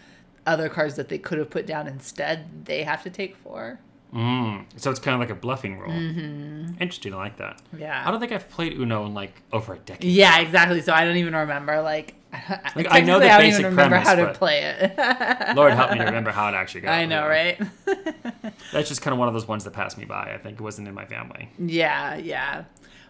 other 0.47 0.69
cards 0.69 0.97
that 0.97 1.09
they 1.09 1.19
could 1.19 1.39
have 1.39 1.51
put 1.51 1.67
down 1.67 1.87
instead, 1.87 2.67
they 2.67 2.83
have 2.83 3.03
to 3.05 3.11
take 3.11 3.37
four. 3.37 3.79
Mm, 4.15 4.65
so 4.77 4.91
it's 4.91 5.01
kind 5.01 5.15
of 5.15 5.21
like 5.21 5.31
a 5.31 5.35
bluffing 5.35 5.79
rule. 5.79 5.91
Mm-hmm. 5.91 6.75
Interesting. 6.81 7.13
I 7.13 7.17
like 7.17 7.37
that. 7.39 7.61
Yeah. 7.77 8.03
I 8.07 8.11
don't 8.11 8.21
think 8.21 8.33
I've 8.33 8.49
played 8.49 8.73
Uno 8.75 9.05
in 9.07 9.15
like 9.15 9.43
over 9.53 9.75
a 9.75 9.79
decade. 9.79 10.11
Yeah, 10.11 10.39
exactly. 10.41 10.81
So 10.81 10.93
I 10.93 11.05
don't 11.05 11.17
even 11.17 11.35
remember 11.35 11.81
like. 11.83 12.15
Like, 12.75 12.89
I 12.91 13.01
know 13.01 13.19
the 13.19 13.27
I 13.27 13.39
don't 13.39 13.41
basic 13.41 13.61
even 13.61 13.71
remember 13.73 13.97
premise, 13.97 14.09
how 14.09 14.15
to 14.15 14.35
play 14.35 14.63
it. 14.63 15.57
Lord 15.57 15.73
help 15.73 15.93
me 15.93 15.99
to 15.99 16.05
remember 16.05 16.31
how 16.31 16.49
it 16.49 16.55
actually 16.55 16.83
goes. 16.83 16.91
I 16.91 17.07
know, 17.07 17.27
right? 17.27 17.61
That's 18.73 18.89
just 18.89 19.03
kind 19.03 19.13
of 19.13 19.19
one 19.19 19.29
of 19.29 19.35
those 19.35 19.49
ones 19.49 19.65
that 19.65 19.73
passed 19.73 19.99
me 19.99 20.05
by. 20.05 20.33
I 20.35 20.39
think 20.39 20.59
it 20.59 20.63
wasn't 20.63 20.89
in 20.89 20.95
my 20.95 21.05
family. 21.07 21.49
Yeah, 21.59 22.17
yeah. 22.17 22.65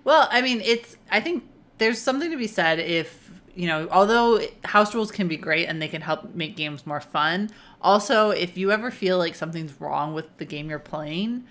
Well, 0.04 0.28
I 0.30 0.42
mean, 0.42 0.60
it's. 0.60 0.96
I 1.10 1.20
think 1.20 1.44
there's 1.78 2.00
something 2.00 2.30
to 2.30 2.36
be 2.36 2.46
said 2.46 2.78
if 2.78 3.26
you 3.56 3.66
know, 3.66 3.88
although 3.90 4.40
house 4.64 4.94
rules 4.94 5.10
can 5.10 5.28
be 5.28 5.36
great 5.36 5.66
and 5.66 5.80
they 5.80 5.88
can 5.88 6.02
help 6.02 6.34
make 6.34 6.56
games 6.56 6.86
more 6.86 7.00
fun. 7.00 7.50
Also, 7.80 8.30
if 8.30 8.56
you 8.56 8.70
ever 8.70 8.90
feel 8.90 9.16
like 9.18 9.34
something's 9.34 9.80
wrong 9.80 10.12
with 10.14 10.36
the 10.36 10.44
game 10.44 10.68
you're 10.68 10.78
playing, 10.78 11.44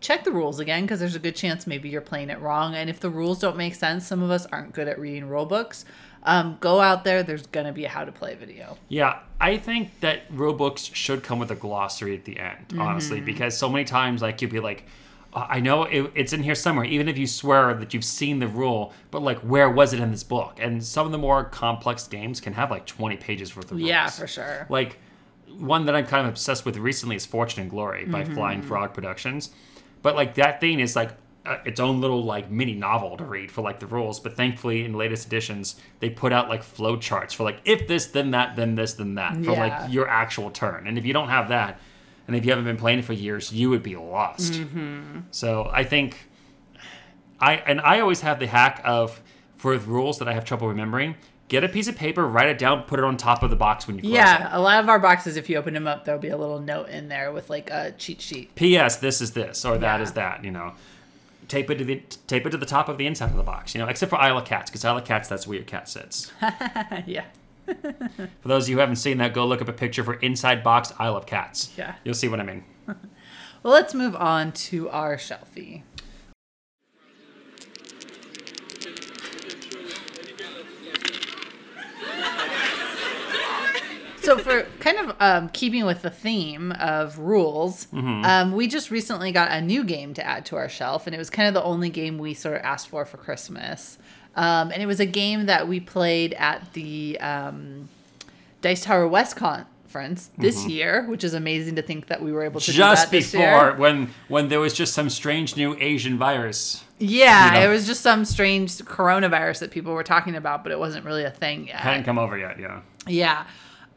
check 0.00 0.22
the 0.22 0.30
rules 0.30 0.60
again 0.60 0.82
because 0.82 1.00
there's 1.00 1.16
a 1.16 1.20
good 1.20 1.34
chance 1.34 1.66
maybe 1.66 1.88
you're 1.88 2.00
playing 2.00 2.30
it 2.30 2.40
wrong. 2.40 2.74
And 2.74 2.88
if 2.88 3.00
the 3.00 3.10
rules 3.10 3.40
don't 3.40 3.56
make 3.56 3.74
sense, 3.74 4.06
some 4.06 4.22
of 4.22 4.30
us 4.30 4.46
aren't 4.46 4.72
good 4.72 4.86
at 4.86 4.98
reading 5.00 5.28
rule 5.28 5.46
books. 5.46 5.84
Um, 6.24 6.58
go 6.60 6.80
out 6.80 7.04
there. 7.04 7.22
There's 7.22 7.46
gonna 7.46 7.72
be 7.72 7.84
a 7.84 7.88
how 7.88 8.04
to 8.04 8.12
play 8.12 8.34
video. 8.34 8.76
Yeah, 8.88 9.20
I 9.40 9.56
think 9.56 10.00
that 10.00 10.22
rule 10.30 10.52
books 10.54 10.82
should 10.92 11.22
come 11.22 11.38
with 11.38 11.50
a 11.50 11.54
glossary 11.54 12.14
at 12.14 12.24
the 12.24 12.38
end, 12.38 12.68
Mm-hmm. 12.68 12.80
honestly, 12.80 13.20
because 13.20 13.56
so 13.56 13.68
many 13.68 13.84
times, 13.84 14.20
like, 14.22 14.42
you'd 14.42 14.50
be 14.50 14.60
like, 14.60 14.84
"Uh, 15.32 15.46
I 15.48 15.60
know 15.60 15.84
it, 15.84 16.10
it's 16.14 16.32
in 16.32 16.42
here 16.42 16.54
somewhere, 16.56 16.84
even 16.84 17.08
if 17.08 17.16
you 17.16 17.26
swear 17.26 17.72
that 17.74 17.94
you've 17.94 18.04
seen 18.04 18.40
the 18.40 18.48
rule, 18.48 18.92
but 19.10 19.22
like, 19.22 19.38
where 19.40 19.70
was 19.70 19.92
it 19.92 20.00
in 20.00 20.10
this 20.10 20.24
book? 20.24 20.56
And 20.60 20.82
some 20.84 21.06
of 21.06 21.12
the 21.12 21.18
more 21.18 21.44
complex 21.44 22.06
games 22.08 22.40
can 22.40 22.52
have 22.54 22.70
like 22.70 22.84
20 22.86 23.16
pages 23.16 23.54
worth 23.56 23.66
of 23.66 23.72
rules. 23.78 23.82
Yeah, 23.88 24.08
for 24.10 24.26
sure. 24.26 24.66
Like, 24.68 24.98
one 25.58 25.86
that 25.86 25.94
I'm 25.94 26.06
kind 26.06 26.26
of 26.26 26.32
obsessed 26.32 26.64
with 26.64 26.76
recently 26.76 27.16
is 27.16 27.24
Fortune 27.26 27.62
and 27.62 27.70
Glory 27.70 28.04
by 28.04 28.22
Mm-hmm. 28.24 28.34
Flying 28.34 28.62
Frog 28.62 28.92
Productions. 28.92 29.50
But 30.02 30.14
like, 30.16 30.34
that 30.34 30.60
thing 30.60 30.78
is 30.80 30.94
like, 30.96 31.12
uh, 31.48 31.58
its 31.64 31.80
own 31.80 32.00
little 32.00 32.22
like 32.24 32.50
mini 32.50 32.74
novel 32.74 33.16
to 33.16 33.24
read 33.24 33.50
for 33.50 33.62
like 33.62 33.78
the 33.80 33.86
rules 33.86 34.20
but 34.20 34.34
thankfully 34.36 34.84
in 34.84 34.92
latest 34.92 35.26
editions 35.26 35.76
they 36.00 36.10
put 36.10 36.32
out 36.32 36.48
like 36.48 36.62
flow 36.62 36.96
charts 36.96 37.32
for 37.34 37.44
like 37.44 37.58
if 37.64 37.88
this 37.88 38.06
then 38.06 38.30
that 38.32 38.54
then 38.56 38.74
this 38.74 38.94
then 38.94 39.14
that 39.16 39.34
for 39.36 39.52
Yeah. 39.52 39.66
like 39.66 39.92
your 39.92 40.06
actual 40.08 40.50
turn 40.50 40.86
and 40.86 40.98
if 40.98 41.04
you 41.06 41.12
don't 41.12 41.28
have 41.30 41.48
that 41.48 41.80
and 42.26 42.36
if 42.36 42.44
you 42.44 42.50
haven't 42.50 42.66
been 42.66 42.76
playing 42.76 42.98
it 42.98 43.06
for 43.06 43.14
years, 43.14 43.50
you 43.54 43.70
would 43.70 43.82
be 43.82 43.96
lost. 43.96 44.52
Mm-hmm. 44.52 45.20
So 45.30 45.70
I 45.72 45.82
think 45.82 46.28
I 47.40 47.54
and 47.54 47.80
I 47.80 48.00
always 48.00 48.20
have 48.22 48.38
the 48.38 48.46
hack 48.46 48.80
of 48.84 49.20
for 49.56 49.76
rules 49.78 50.18
that 50.18 50.28
I 50.28 50.32
have 50.34 50.44
trouble 50.44 50.68
remembering. 50.68 51.14
Get 51.48 51.64
a 51.64 51.68
piece 51.70 51.88
of 51.88 51.96
paper, 51.96 52.26
write 52.28 52.50
it 52.50 52.58
down, 52.58 52.82
put 52.82 52.98
it 52.98 53.04
on 53.06 53.16
top 53.16 53.42
of 53.42 53.48
the 53.48 53.56
box 53.56 53.86
when 53.86 53.96
you 53.96 54.02
close 54.02 54.12
Yeah, 54.12 54.48
it. 54.52 54.56
a 54.58 54.60
lot 54.60 54.80
of 54.84 54.90
our 54.90 54.98
boxes, 54.98 55.38
if 55.38 55.48
you 55.48 55.56
open 55.56 55.72
them 55.72 55.86
up, 55.86 56.04
there'll 56.04 56.20
be 56.20 56.28
a 56.28 56.36
little 56.36 56.60
note 56.60 56.90
in 56.90 57.08
there 57.08 57.32
with 57.32 57.48
like 57.48 57.70
a 57.70 57.92
cheat 57.96 58.20
sheet. 58.20 58.54
P.S. 58.54 58.96
This 58.96 59.22
is 59.22 59.32
this 59.32 59.64
or 59.64 59.78
that 59.78 59.96
Yeah. 59.96 60.02
is 60.02 60.12
that. 60.12 60.44
You 60.44 60.50
know, 60.50 60.74
tape 61.48 61.70
it 61.70 61.76
to 61.76 61.84
the 61.84 62.02
tape 62.26 62.46
it 62.46 62.50
to 62.50 62.56
the 62.56 62.66
top 62.66 62.88
of 62.88 62.98
the 62.98 63.06
inside 63.06 63.30
of 63.30 63.36
the 63.36 63.42
box. 63.42 63.74
You 63.74 63.80
know, 63.80 63.88
except 63.88 64.10
for 64.10 64.16
Isle 64.16 64.38
of 64.38 64.44
Cats 64.44 64.70
because 64.70 64.84
Isle 64.84 64.98
of 64.98 65.04
Cats 65.04 65.28
that's 65.28 65.46
where 65.46 65.56
your 65.56 65.64
cat 65.64 65.88
sits. 65.88 66.32
yeah. 67.06 67.24
For 67.66 68.48
those 68.48 68.64
of 68.64 68.70
you 68.70 68.76
who 68.76 68.80
haven't 68.80 68.96
seen 68.96 69.18
that, 69.18 69.34
go 69.34 69.46
look 69.46 69.60
up 69.60 69.68
a 69.68 69.74
picture 69.74 70.02
for 70.02 70.14
inside 70.14 70.64
box 70.64 70.92
Isle 70.98 71.16
of 71.16 71.26
Cats. 71.26 71.70
Yeah. 71.76 71.96
You'll 72.02 72.14
see 72.14 72.28
what 72.28 72.40
I 72.40 72.44
mean. 72.44 72.64
Well, 73.64 73.72
let's 73.72 73.92
move 73.92 74.14
on 74.14 74.52
to 74.52 74.88
our 74.90 75.16
shelfie. 75.16 75.82
So, 84.28 84.36
for 84.36 84.64
kind 84.80 84.98
of 84.98 85.16
um, 85.20 85.48
keeping 85.48 85.86
with 85.86 86.02
the 86.02 86.10
theme 86.10 86.72
of 86.72 87.18
rules, 87.18 87.86
um, 87.94 88.52
we 88.52 88.66
just 88.68 88.90
recently 88.90 89.32
got 89.32 89.50
a 89.50 89.62
new 89.62 89.84
game 89.84 90.12
to 90.12 90.22
add 90.22 90.44
to 90.46 90.56
our 90.56 90.68
shelf, 90.68 91.06
and 91.06 91.14
it 91.14 91.18
was 91.18 91.30
kind 91.30 91.48
of 91.48 91.54
the 91.54 91.62
only 91.62 91.88
game 91.88 92.18
we 92.18 92.34
sort 92.34 92.56
of 92.56 92.62
asked 92.62 92.88
for 92.88 93.06
for 93.06 93.16
Christmas. 93.16 93.96
Um, 94.36 94.70
and 94.70 94.82
it 94.82 94.86
was 94.86 95.00
a 95.00 95.06
game 95.06 95.46
that 95.46 95.66
we 95.66 95.80
played 95.80 96.34
at 96.34 96.74
the 96.74 97.18
um, 97.22 97.88
Dice 98.60 98.84
Tower 98.84 99.08
West 99.08 99.34
conference 99.36 100.28
this 100.36 100.66
year, 100.66 101.06
which 101.06 101.24
is 101.24 101.32
amazing 101.32 101.76
to 101.76 101.82
think 101.82 102.08
that 102.08 102.20
we 102.20 102.30
were 102.30 102.42
able 102.42 102.60
to 102.60 102.66
do 102.70 102.76
Just 102.76 103.04
that 103.04 103.10
this 103.10 103.32
before 103.32 103.46
year. 103.46 103.76
when 103.76 104.10
when 104.28 104.48
there 104.48 104.60
was 104.60 104.74
just 104.74 104.92
some 104.92 105.08
strange 105.08 105.56
new 105.56 105.74
Asian 105.80 106.18
virus. 106.18 106.84
Yeah, 106.98 107.46
you 107.46 107.60
know. 107.60 107.66
it 107.66 107.72
was 107.72 107.86
just 107.86 108.02
some 108.02 108.26
strange 108.26 108.72
coronavirus 108.72 109.60
that 109.60 109.70
people 109.70 109.94
were 109.94 110.04
talking 110.04 110.34
about, 110.34 110.64
but 110.64 110.70
it 110.70 110.78
wasn't 110.78 111.06
really 111.06 111.24
a 111.24 111.30
thing 111.30 111.68
yet. 111.68 111.76
Hadn't 111.76 112.04
come 112.04 112.18
over 112.18 112.36
yet, 112.36 112.60
yeah. 112.60 112.82
Yeah. 113.06 113.46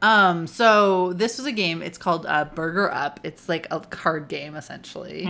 Um, 0.02 0.48
so 0.48 1.14
this 1.14 1.38
was 1.38 1.46
a 1.46 1.52
game. 1.52 1.82
It's 1.82 1.98
called 1.98 2.26
uh, 2.26 2.46
Burger 2.46 2.92
Up. 2.92 3.20
It's 3.24 3.48
like 3.48 3.68
a 3.72 3.80
card 3.80 4.28
game 4.28 4.56
essentially. 4.56 5.26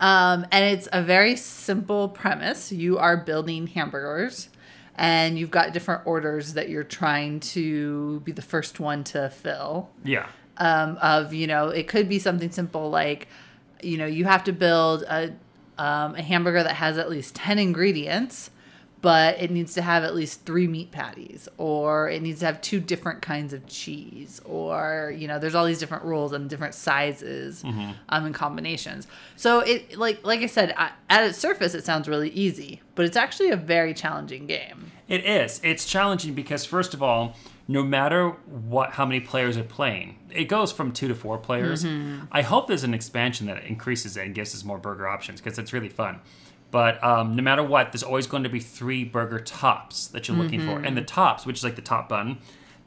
Um, 0.00 0.46
and 0.50 0.64
it's 0.64 0.88
a 0.92 1.02
very 1.02 1.36
simple 1.36 2.08
premise. 2.08 2.72
You 2.72 2.98
are 2.98 3.16
building 3.18 3.66
hamburgers, 3.66 4.48
and 4.96 5.38
you've 5.38 5.50
got 5.50 5.72
different 5.74 6.06
orders 6.06 6.54
that 6.54 6.68
you're 6.70 6.84
trying 6.84 7.40
to 7.40 8.20
be 8.20 8.32
the 8.32 8.42
first 8.42 8.80
one 8.80 9.04
to 9.04 9.28
fill 9.30 9.90
Yeah. 10.04 10.26
um, 10.56 10.96
of 11.02 11.32
you 11.34 11.46
know 11.46 11.68
it 11.68 11.86
could 11.86 12.08
be 12.08 12.18
something 12.18 12.50
simple 12.50 12.90
like 12.90 13.28
you 13.82 13.96
know 13.98 14.06
you 14.06 14.24
have 14.24 14.44
to 14.44 14.52
build 14.52 15.02
a, 15.04 15.32
um, 15.78 16.14
a 16.14 16.22
hamburger 16.22 16.62
that 16.62 16.74
has 16.76 16.98
at 16.98 17.08
least 17.10 17.34
10 17.34 17.58
ingredients 17.58 18.50
but 19.02 19.40
it 19.40 19.50
needs 19.50 19.72
to 19.74 19.82
have 19.82 20.04
at 20.04 20.14
least 20.14 20.44
three 20.44 20.66
meat 20.66 20.90
patties 20.90 21.48
or 21.56 22.08
it 22.10 22.20
needs 22.22 22.40
to 22.40 22.46
have 22.46 22.60
two 22.60 22.80
different 22.80 23.22
kinds 23.22 23.52
of 23.52 23.66
cheese 23.66 24.40
or 24.44 25.12
you 25.16 25.26
know 25.26 25.38
there's 25.38 25.54
all 25.54 25.64
these 25.64 25.78
different 25.78 26.04
rules 26.04 26.32
and 26.32 26.50
different 26.50 26.74
sizes 26.74 27.64
um, 27.64 27.94
and 28.08 28.34
combinations 28.34 29.06
so 29.36 29.60
it 29.60 29.96
like 29.96 30.24
like 30.24 30.40
i 30.40 30.46
said 30.46 30.74
I- 30.76 30.92
at 31.08 31.24
its 31.24 31.38
surface 31.38 31.74
it 31.74 31.84
sounds 31.84 32.08
really 32.08 32.30
easy 32.30 32.80
but 32.94 33.04
it's 33.06 33.16
actually 33.16 33.50
a 33.50 33.56
very 33.56 33.94
challenging 33.94 34.46
game 34.46 34.90
It 35.08 35.24
is. 35.24 35.60
It's 35.64 35.84
challenging 35.86 36.34
because 36.34 36.64
first 36.64 36.94
of 36.94 37.02
all, 37.02 37.34
no 37.66 37.82
matter 37.82 38.30
what 38.68 38.90
how 38.90 39.06
many 39.06 39.20
players 39.20 39.56
are 39.56 39.64
playing, 39.64 40.16
it 40.30 40.44
goes 40.44 40.70
from 40.72 40.92
two 40.92 41.08
to 41.08 41.14
four 41.14 41.38
players. 41.38 41.84
Mm-hmm. 41.84 42.26
I 42.30 42.42
hope 42.42 42.66
there's 42.68 42.84
an 42.84 42.94
expansion 42.94 43.46
that 43.46 43.64
increases 43.64 44.16
it 44.16 44.26
and 44.26 44.34
gives 44.34 44.54
us 44.54 44.62
more 44.64 44.78
burger 44.78 45.08
options 45.08 45.40
because 45.40 45.58
it's 45.58 45.72
really 45.72 45.88
fun. 45.88 46.20
But 46.70 47.02
um, 47.02 47.34
no 47.34 47.42
matter 47.42 47.62
what, 47.64 47.90
there's 47.92 48.02
always 48.02 48.26
going 48.26 48.44
to 48.44 48.48
be 48.48 48.60
three 48.60 49.04
burger 49.04 49.40
tops 49.40 50.06
that 50.08 50.28
you're 50.28 50.36
looking 50.36 50.60
for, 50.60 50.76
Mm-hmm. 50.76 50.84
and 50.84 50.96
the 50.96 51.02
tops, 51.02 51.44
which 51.44 51.58
is 51.58 51.64
like 51.64 51.76
the 51.76 51.82
top 51.82 52.08
bun, 52.08 52.38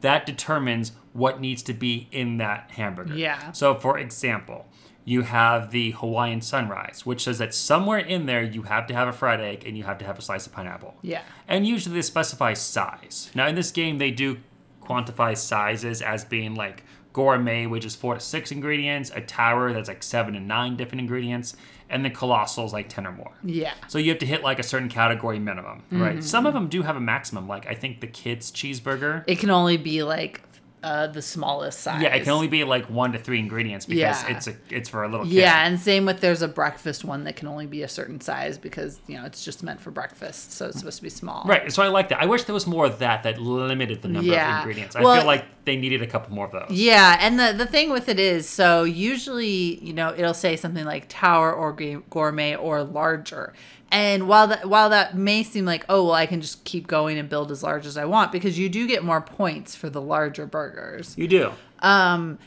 that 0.02 0.26
determines 0.26 0.94
what 1.14 1.40
needs 1.42 1.62
to 1.64 1.74
be 1.74 2.08
in 2.12 2.38
that 2.38 2.72
hamburger. 2.72 3.14
Yeah. 3.16 3.52
So, 3.52 3.76
for 3.76 3.98
example, 3.98 4.66
you 5.06 5.24
have 5.24 5.72
the 5.72 5.92
Hawaiian 5.92 6.40
sunrise, 6.42 7.06
which 7.06 7.24
says 7.26 7.38
that 7.40 7.54
somewhere 7.54 8.00
in 8.00 8.26
there 8.26 8.42
you 8.42 8.64
have 8.64 8.88
to 8.88 8.94
have 8.94 9.08
a 9.10 9.12
fried 9.14 9.42
egg 9.42 9.64
and 9.66 9.78
you 9.78 9.84
have 9.84 9.98
to 9.98 10.06
have 10.06 10.18
a 10.18 10.22
slice 10.22 10.48
of 10.48 10.54
pineapple. 10.54 10.96
Yeah. 11.02 11.22
And 11.48 11.68
usually 11.68 11.96
they 11.96 12.02
specify 12.02 12.54
size. 12.54 13.30
Now, 13.36 13.48
in 13.48 13.56
this 13.56 13.72
game, 13.72 13.98
they 13.98 14.12
do 14.12 14.38
quantify 14.82 15.38
sizes 15.38 16.02
as 16.02 16.24
being 16.26 16.56
like 16.56 16.84
gourmet, 17.14 17.66
which 17.68 17.86
is 17.86 17.96
four 17.96 18.14
to 18.16 18.20
six 18.20 18.52
ingredients, 18.52 19.12
a 19.14 19.22
tower 19.22 19.72
that's 19.74 19.88
like 19.88 20.04
seven 20.04 20.34
to 20.34 20.40
nine 20.40 20.76
different 20.78 21.02
ingredients, 21.02 21.56
and 21.94 22.04
the 22.04 22.10
colossal 22.10 22.66
is 22.66 22.74
like 22.74 22.90
10 22.90 23.08
or 23.08 23.12
more. 23.14 23.32
yeah 23.44 23.74
So 23.88 23.98
you 24.00 24.10
have 24.10 24.20
to 24.20 24.26
hit 24.26 24.44
like 24.44 24.60
a 24.60 24.64
certain 24.64 24.90
category 24.90 25.40
minimum, 25.40 25.84
Mm-hmm. 25.84 26.02
right? 26.02 26.24
Some 26.24 26.46
of 26.46 26.54
them 26.54 26.68
do 26.68 26.82
have 26.82 26.96
a 26.98 27.00
maximum, 27.00 27.48
like 27.48 27.66
I 27.68 27.76
think 27.76 28.02
the 28.02 28.08
kids' 28.08 28.52
cheeseburger. 28.52 29.24
it 29.28 29.38
can 29.40 29.50
only 29.52 29.78
be 29.78 30.04
like 30.04 30.42
uh, 30.84 31.08
the 31.08 31.22
smallest 31.22 31.80
size 31.80 32.02
Yeah, 32.04 32.14
it 32.14 32.24
can 32.24 32.34
only 32.34 32.48
be 32.48 32.64
like 32.66 32.90
one 32.90 33.14
to 33.14 33.18
three 33.18 33.40
ingredients 33.40 33.86
because 33.86 34.00
Yeah. 34.24 34.36
it's 34.36 34.48
a 34.48 34.56
it's 34.70 34.90
for 34.90 35.04
a 35.04 35.08
little 35.08 35.26
kid. 35.26 35.34
Yeah, 35.36 35.66
and 35.66 35.80
same 35.80 36.06
with 36.06 36.20
there's 36.20 36.42
a 36.42 36.48
breakfast 36.48 37.06
one 37.06 37.24
that 37.24 37.36
can 37.38 37.48
only 37.48 37.66
be 37.66 37.84
a 37.84 37.88
certain 37.88 38.20
size 38.20 38.58
because 38.58 39.00
you 39.08 39.18
know 39.18 39.26
it's 39.26 39.46
just 39.46 39.64
meant 39.64 39.80
for 39.82 39.92
breakfast, 39.92 40.52
so 40.52 40.68
it's 40.68 40.78
supposed 40.80 40.98
to 40.98 41.04
be 41.04 41.10
small. 41.10 41.44
Right, 41.46 41.72
so 41.72 41.82
I 41.82 41.88
like 41.88 42.10
that. 42.10 42.22
I 42.22 42.26
wish 42.26 42.44
there 42.44 42.54
was 42.54 42.68
more 42.68 42.86
of 42.86 43.00
that 43.00 43.24
that 43.24 43.40
limited 43.42 44.02
the 44.02 44.10
number 44.10 44.32
Yeah. 44.32 44.58
of 44.60 44.66
ingredients. 44.68 44.96
I 44.96 45.02
Well- 45.02 45.16
feel 45.18 45.26
like 45.26 45.46
they 45.66 45.78
needed 45.78 46.02
a 46.02 46.08
couple 46.08 46.36
more 46.36 46.46
of 46.48 46.52
those. 46.52 46.68
Yeah, 46.78 47.18
and 47.22 47.40
the 47.40 47.54
the 47.58 47.66
thing 47.66 47.90
with 47.90 48.10
it 48.10 48.20
is, 48.20 48.50
so 48.50 48.84
usually 48.84 49.80
you 49.84 49.94
know 49.94 50.14
it'll 50.16 50.34
say 50.34 50.56
something 50.56 50.86
like 50.86 51.06
tower 51.08 51.54
or 51.54 51.72
gourmet 52.10 52.56
or 52.56 52.84
larger. 52.84 53.54
And 53.94 54.28
while 54.28 54.48
that 54.48 54.68
while 54.68 54.90
that 54.90 55.16
may 55.16 55.44
seem 55.44 55.66
like 55.66 55.86
oh 55.88 56.06
well 56.06 56.14
I 56.14 56.26
can 56.26 56.42
just 56.42 56.64
keep 56.66 56.88
going 56.88 57.18
and 57.20 57.30
build 57.30 57.52
as 57.52 57.62
large 57.62 57.86
as 57.86 57.96
I 57.96 58.06
want 58.06 58.32
because 58.32 58.58
you 58.58 58.68
do 58.68 58.88
get 58.88 59.04
more 59.04 59.22
points 59.22 59.76
for 59.76 59.90
the 59.90 60.02
larger 60.02 60.48
burgers. 60.48 61.16
You 61.18 61.28
do. 61.28 61.52
Um, 61.80 62.40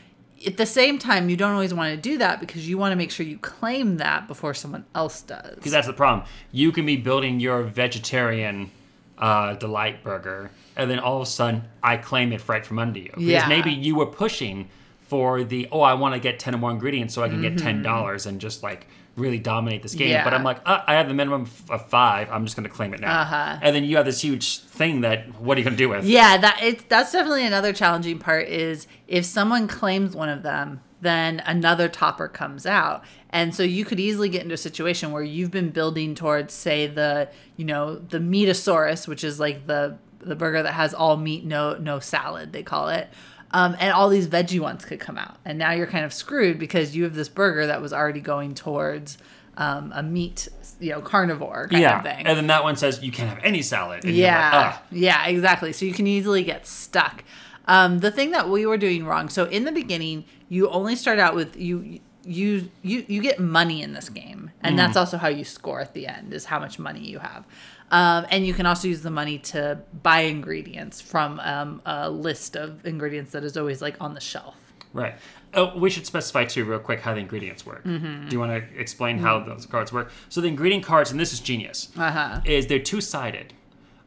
at 0.45 0.57
the 0.57 0.65
same 0.65 0.99
time, 0.99 1.29
you 1.29 1.37
don't 1.37 1.53
always 1.53 1.73
want 1.73 1.95
to 1.95 1.97
do 1.99 2.17
that 2.19 2.39
because 2.39 2.67
you 2.69 2.77
want 2.77 2.91
to 2.91 2.95
make 2.95 3.09
sure 3.11 3.25
you 3.25 3.37
claim 3.39 3.97
that 3.97 4.27
before 4.27 4.53
someone 4.53 4.85
else 4.93 5.21
does. 5.21 5.55
Because 5.55 5.71
that's 5.71 5.87
the 5.87 5.93
problem. 5.93 6.27
You 6.51 6.71
can 6.71 6.85
be 6.85 6.95
building 6.97 7.39
your 7.39 7.63
vegetarian 7.63 8.69
uh, 9.17 9.53
delight 9.55 10.03
burger, 10.03 10.51
and 10.75 10.91
then 10.91 10.99
all 10.99 11.15
of 11.15 11.23
a 11.23 11.25
sudden, 11.25 11.63
I 11.81 11.97
claim 11.97 12.31
it 12.33 12.47
right 12.47 12.63
from 12.65 12.77
under 12.77 12.99
you. 12.99 13.09
Because 13.15 13.23
Yeah. 13.23 13.47
maybe 13.47 13.71
you 13.71 13.95
were 13.95 14.05
pushing 14.05 14.69
for 15.01 15.43
the 15.43 15.67
oh, 15.71 15.81
I 15.81 15.93
want 15.93 16.13
to 16.13 16.19
get 16.19 16.37
ten 16.39 16.53
or 16.53 16.57
more 16.57 16.71
ingredients 16.71 17.13
so 17.15 17.23
I 17.23 17.29
can 17.29 17.41
get 17.41 17.57
ten 17.57 17.81
dollars 17.81 18.25
and 18.25 18.39
just 18.41 18.61
like 18.61 18.87
really 19.17 19.39
dominate 19.39 19.83
this 19.83 19.95
game. 19.95 20.13
But 20.23 20.27
Mm-hmm. 20.27 20.35
I'm 20.35 20.43
like, 20.43 20.61
uh, 20.65 20.81
I 20.85 20.93
have 20.93 21.07
the 21.07 21.13
minimum 21.13 21.49
of 21.69 21.89
five. 21.89 22.29
I'm 22.31 22.45
just 22.45 22.55
going 22.55 22.69
to 22.69 22.73
claim 22.73 22.93
it 22.93 22.99
now. 22.99 23.21
Uh-huh. 23.21 23.59
And 23.61 23.75
then 23.75 23.83
you 23.83 23.97
have 23.97 24.05
this 24.05 24.21
huge 24.21 24.59
thing 24.59 25.01
that 25.01 25.41
what 25.41 25.57
are 25.57 25.59
you 25.59 25.65
going 25.65 25.75
to 25.75 25.83
do 25.83 25.89
with? 25.89 26.05
Yeah, 26.05 26.37
that 26.37 26.59
it's 26.61 26.83
that's 26.87 27.11
definitely 27.11 27.45
another 27.45 27.73
challenging 27.73 28.19
part 28.19 28.47
is 28.47 28.87
if 29.07 29.25
someone 29.25 29.67
claims 29.67 30.15
one 30.15 30.29
of 30.29 30.43
them, 30.43 30.81
then 31.01 31.41
another 31.45 31.89
topper 31.89 32.27
comes 32.27 32.65
out. 32.65 33.03
And 33.29 33.53
so 33.53 33.63
you 33.63 33.85
could 33.85 33.99
easily 33.99 34.29
get 34.29 34.43
into 34.43 34.53
a 34.53 34.57
situation 34.57 35.11
where 35.11 35.23
you've 35.23 35.51
been 35.51 35.69
building 35.69 36.15
towards 36.15 36.53
say 36.53 36.87
the, 36.87 37.29
you 37.55 37.65
know, 37.65 37.95
the 37.95 38.19
meatosaurus, 38.19 39.07
which 39.07 39.23
is 39.23 39.39
like 39.39 39.67
the 39.67 39.97
the 40.19 40.35
burger 40.35 40.63
that 40.63 40.73
has 40.73 40.93
all 40.93 41.17
meat, 41.17 41.45
no 41.45 41.77
no 41.77 41.99
salad, 41.99 42.53
they 42.53 42.63
call 42.63 42.89
it. 42.89 43.07
Um, 43.51 43.75
and 43.79 43.93
all 43.93 44.09
these 44.09 44.27
veggie 44.27 44.59
ones 44.59 44.83
could 44.83 44.99
come 44.99 45.17
out. 45.17 45.37
And 45.45 45.57
now 45.57 45.71
you're 45.71 45.87
kind 45.87 46.03
of 46.03 46.13
screwed 46.13 46.59
because 46.59 46.95
you 46.95 47.03
have 47.03 47.15
this 47.15 47.29
burger 47.29 47.67
that 47.67 47.81
was 47.81 47.93
already 47.93 48.19
going 48.19 48.55
towards 48.55 49.17
um, 49.55 49.91
a 49.95 50.03
meat, 50.03 50.47
you 50.79 50.91
know, 50.91 51.01
carnivore 51.01 51.67
kind 51.69 51.81
yeah. 51.81 51.97
of 51.97 52.03
thing. 52.03 52.27
And 52.27 52.37
then 52.37 52.47
that 52.47 52.63
one 52.63 52.75
says 52.75 53.01
you 53.01 53.11
can't 53.11 53.29
have 53.29 53.43
any 53.43 53.61
salad. 53.61 54.03
And 54.03 54.13
you're 54.13 54.27
Yeah, 54.27 54.65
like, 54.73 54.75
yeah, 54.91 55.25
exactly. 55.27 55.73
So 55.73 55.85
you 55.85 55.93
can 55.93 56.07
easily 56.07 56.43
get 56.43 56.67
stuck. 56.67 57.23
Um, 57.67 57.99
the 57.99 58.11
thing 58.11 58.31
that 58.31 58.49
we 58.49 58.65
were 58.65 58.77
doing 58.77 59.05
wrong. 59.05 59.29
So 59.29 59.45
in 59.45 59.65
the 59.65 59.71
beginning, 59.71 60.25
you 60.49 60.69
only 60.69 60.95
start 60.95 61.19
out 61.19 61.35
with 61.35 61.57
you. 61.57 61.99
You 62.23 62.69
you 62.81 63.05
you 63.07 63.21
get 63.21 63.39
money 63.39 63.81
in 63.81 63.93
this 63.93 64.09
game, 64.09 64.51
and 64.61 64.77
that's 64.77 64.97
also 64.97 65.17
how 65.17 65.29
you 65.29 65.45
score 65.45 65.79
at 65.79 65.93
the 65.93 66.07
end 66.07 66.33
is 66.33 66.43
how 66.43 66.59
much 66.59 66.77
money 66.77 66.99
you 66.99 67.19
have. 67.19 67.45
Um, 67.91 68.25
and 68.29 68.45
you 68.45 68.53
can 68.53 68.65
also 68.65 68.87
use 68.87 69.01
the 69.01 69.09
money 69.11 69.37
to 69.39 69.79
buy 70.03 70.21
ingredients 70.21 70.99
from 70.99 71.39
um, 71.39 71.81
a 71.85 72.09
list 72.09 72.55
of 72.55 72.85
ingredients 72.85 73.31
that 73.31 73.43
is 73.43 73.55
always 73.55 73.81
like 73.81 73.95
on 74.01 74.13
the 74.13 74.19
shelf. 74.19 74.55
Right. 74.93 75.15
Oh, 75.53 75.77
we 75.77 75.89
should 75.89 76.05
specify 76.05 76.43
too, 76.45 76.65
real 76.65 76.79
quick, 76.79 76.99
how 77.01 77.13
the 77.13 77.19
ingredients 77.21 77.65
work. 77.65 77.83
Mm-hmm. 77.85 78.27
Do 78.27 78.33
you 78.35 78.39
want 78.39 78.51
to 78.51 78.79
explain 78.79 79.17
how 79.19 79.39
those 79.39 79.65
cards 79.65 79.93
work? 79.93 80.11
So 80.29 80.41
the 80.41 80.47
ingredient 80.47 80.83
cards, 80.83 81.11
and 81.11 81.19
this 81.19 81.31
is 81.31 81.39
genius, 81.39 81.89
Uh-huh. 81.97 82.41
is 82.45 82.67
they're 82.67 82.79
two 82.79 82.99
sided, 82.99 83.53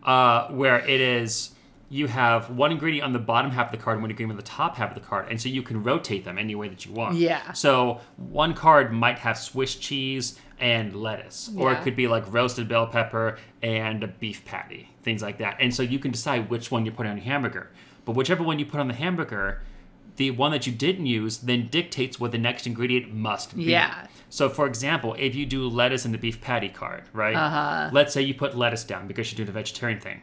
uh, 0.02 0.48
where 0.48 0.80
it 0.80 1.00
is 1.00 1.52
you 1.92 2.06
have 2.06 2.48
one 2.50 2.70
ingredient 2.70 3.04
on 3.04 3.12
the 3.12 3.18
bottom 3.18 3.50
half 3.50 3.66
of 3.66 3.72
the 3.72 3.82
card 3.82 3.96
and 3.96 4.02
one 4.02 4.10
ingredient 4.10 4.30
on 4.30 4.36
the 4.36 4.42
top 4.48 4.76
half 4.76 4.90
of 4.90 4.94
the 4.94 5.06
card, 5.06 5.26
and 5.28 5.40
so 5.40 5.48
you 5.48 5.60
can 5.60 5.82
rotate 5.82 6.24
them 6.24 6.38
any 6.38 6.54
way 6.54 6.68
that 6.68 6.86
you 6.86 6.92
want. 6.92 7.16
Yeah. 7.16 7.52
So 7.52 8.00
one 8.16 8.54
card 8.54 8.92
might 8.92 9.18
have 9.18 9.36
Swiss 9.36 9.74
cheese 9.74 10.38
and 10.60 10.94
lettuce, 10.94 11.50
or 11.56 11.72
it 11.72 11.82
could 11.82 11.96
be 11.96 12.06
like 12.06 12.32
roasted 12.32 12.68
bell 12.68 12.86
pepper 12.86 13.38
and 13.62 14.04
a 14.04 14.06
beef 14.06 14.44
patty, 14.44 14.88
things 15.02 15.20
like 15.20 15.38
that. 15.38 15.56
And 15.58 15.74
so 15.74 15.82
you 15.82 15.98
can 15.98 16.12
decide 16.12 16.48
which 16.48 16.70
one 16.70 16.86
you 16.86 16.92
put 16.92 17.06
on 17.06 17.16
your 17.16 17.24
hamburger. 17.24 17.70
But 18.04 18.14
whichever 18.14 18.44
one 18.44 18.58
you 18.58 18.66
put 18.66 18.78
on 18.78 18.86
the 18.86 18.94
hamburger, 18.94 19.62
the 20.16 20.30
one 20.30 20.52
that 20.52 20.66
you 20.66 20.72
didn't 20.72 21.06
use 21.06 21.38
then 21.38 21.68
dictates 21.68 22.20
what 22.20 22.30
the 22.30 22.38
next 22.38 22.66
ingredient 22.66 23.12
must 23.12 23.56
be. 23.56 23.64
Yeah. 23.64 24.06
So, 24.28 24.48
for 24.48 24.66
example, 24.66 25.16
if 25.18 25.34
you 25.34 25.46
do 25.46 25.66
lettuce 25.66 26.04
in 26.04 26.12
the 26.12 26.18
beef 26.18 26.40
patty 26.40 26.68
card, 26.68 27.04
right? 27.12 27.34
Uh-huh. 27.34 27.90
Let's 27.92 28.12
say 28.12 28.22
you 28.22 28.34
put 28.34 28.56
lettuce 28.56 28.84
down 28.84 29.08
because 29.08 29.32
you're 29.32 29.38
doing 29.38 29.48
a 29.48 29.52
vegetarian 29.52 29.98
thing. 29.98 30.20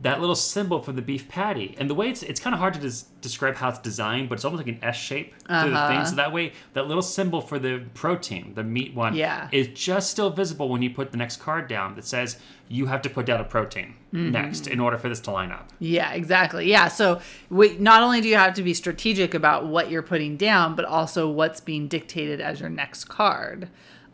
That 0.00 0.20
little 0.20 0.36
symbol 0.36 0.80
for 0.80 0.92
the 0.92 1.02
beef 1.02 1.28
patty, 1.28 1.74
and 1.76 1.90
the 1.90 1.94
way 1.94 2.08
it's 2.08 2.22
it's 2.22 2.38
kind 2.38 2.54
of 2.54 2.60
hard 2.60 2.74
to 2.74 2.80
des- 2.80 3.04
describe 3.20 3.56
how 3.56 3.70
it's 3.70 3.80
designed, 3.80 4.28
but 4.28 4.36
it's 4.36 4.44
almost 4.44 4.64
like 4.64 4.72
an 4.72 4.78
S 4.80 4.94
shape 4.94 5.36
to 5.38 5.44
the 5.48 5.62
thing. 5.64 5.74
Uh-huh. 5.74 6.04
So 6.04 6.14
that 6.14 6.32
way, 6.32 6.52
that 6.74 6.86
little 6.86 7.02
symbol 7.02 7.40
for 7.40 7.58
the 7.58 7.82
protein, 7.94 8.52
the 8.54 8.62
meat 8.62 8.94
one, 8.94 9.16
Yeah. 9.16 9.48
is 9.50 9.66
just 9.74 10.10
still 10.10 10.30
visible 10.30 10.68
when 10.68 10.82
you 10.82 10.90
put 10.90 11.10
the 11.10 11.16
next 11.16 11.38
card 11.38 11.66
down 11.66 11.96
that 11.96 12.04
says 12.04 12.38
you 12.68 12.86
have 12.86 13.02
to 13.02 13.10
put 13.10 13.26
down 13.26 13.40
a 13.40 13.44
protein 13.44 13.94
Mm-hmm. 14.14 14.30
next 14.30 14.66
in 14.68 14.78
order 14.78 14.96
for 14.98 15.08
this 15.08 15.20
to 15.20 15.32
line 15.32 15.50
up. 15.50 15.68
Yeah, 15.80 16.12
exactly. 16.12 16.70
Yeah. 16.70 16.86
So 16.88 17.20
we, 17.50 17.76
not 17.78 18.02
only 18.04 18.20
do 18.20 18.28
you 18.28 18.36
have 18.36 18.54
to 18.54 18.62
be 18.62 18.74
strategic 18.74 19.34
about 19.34 19.66
what 19.66 19.90
you're 19.90 20.02
putting 20.02 20.36
down, 20.36 20.76
but 20.76 20.84
also 20.84 21.28
what's 21.28 21.60
being 21.60 21.88
dictated 21.88 22.40
as 22.40 22.60
your 22.60 22.70
next 22.70 23.06
card. 23.06 23.68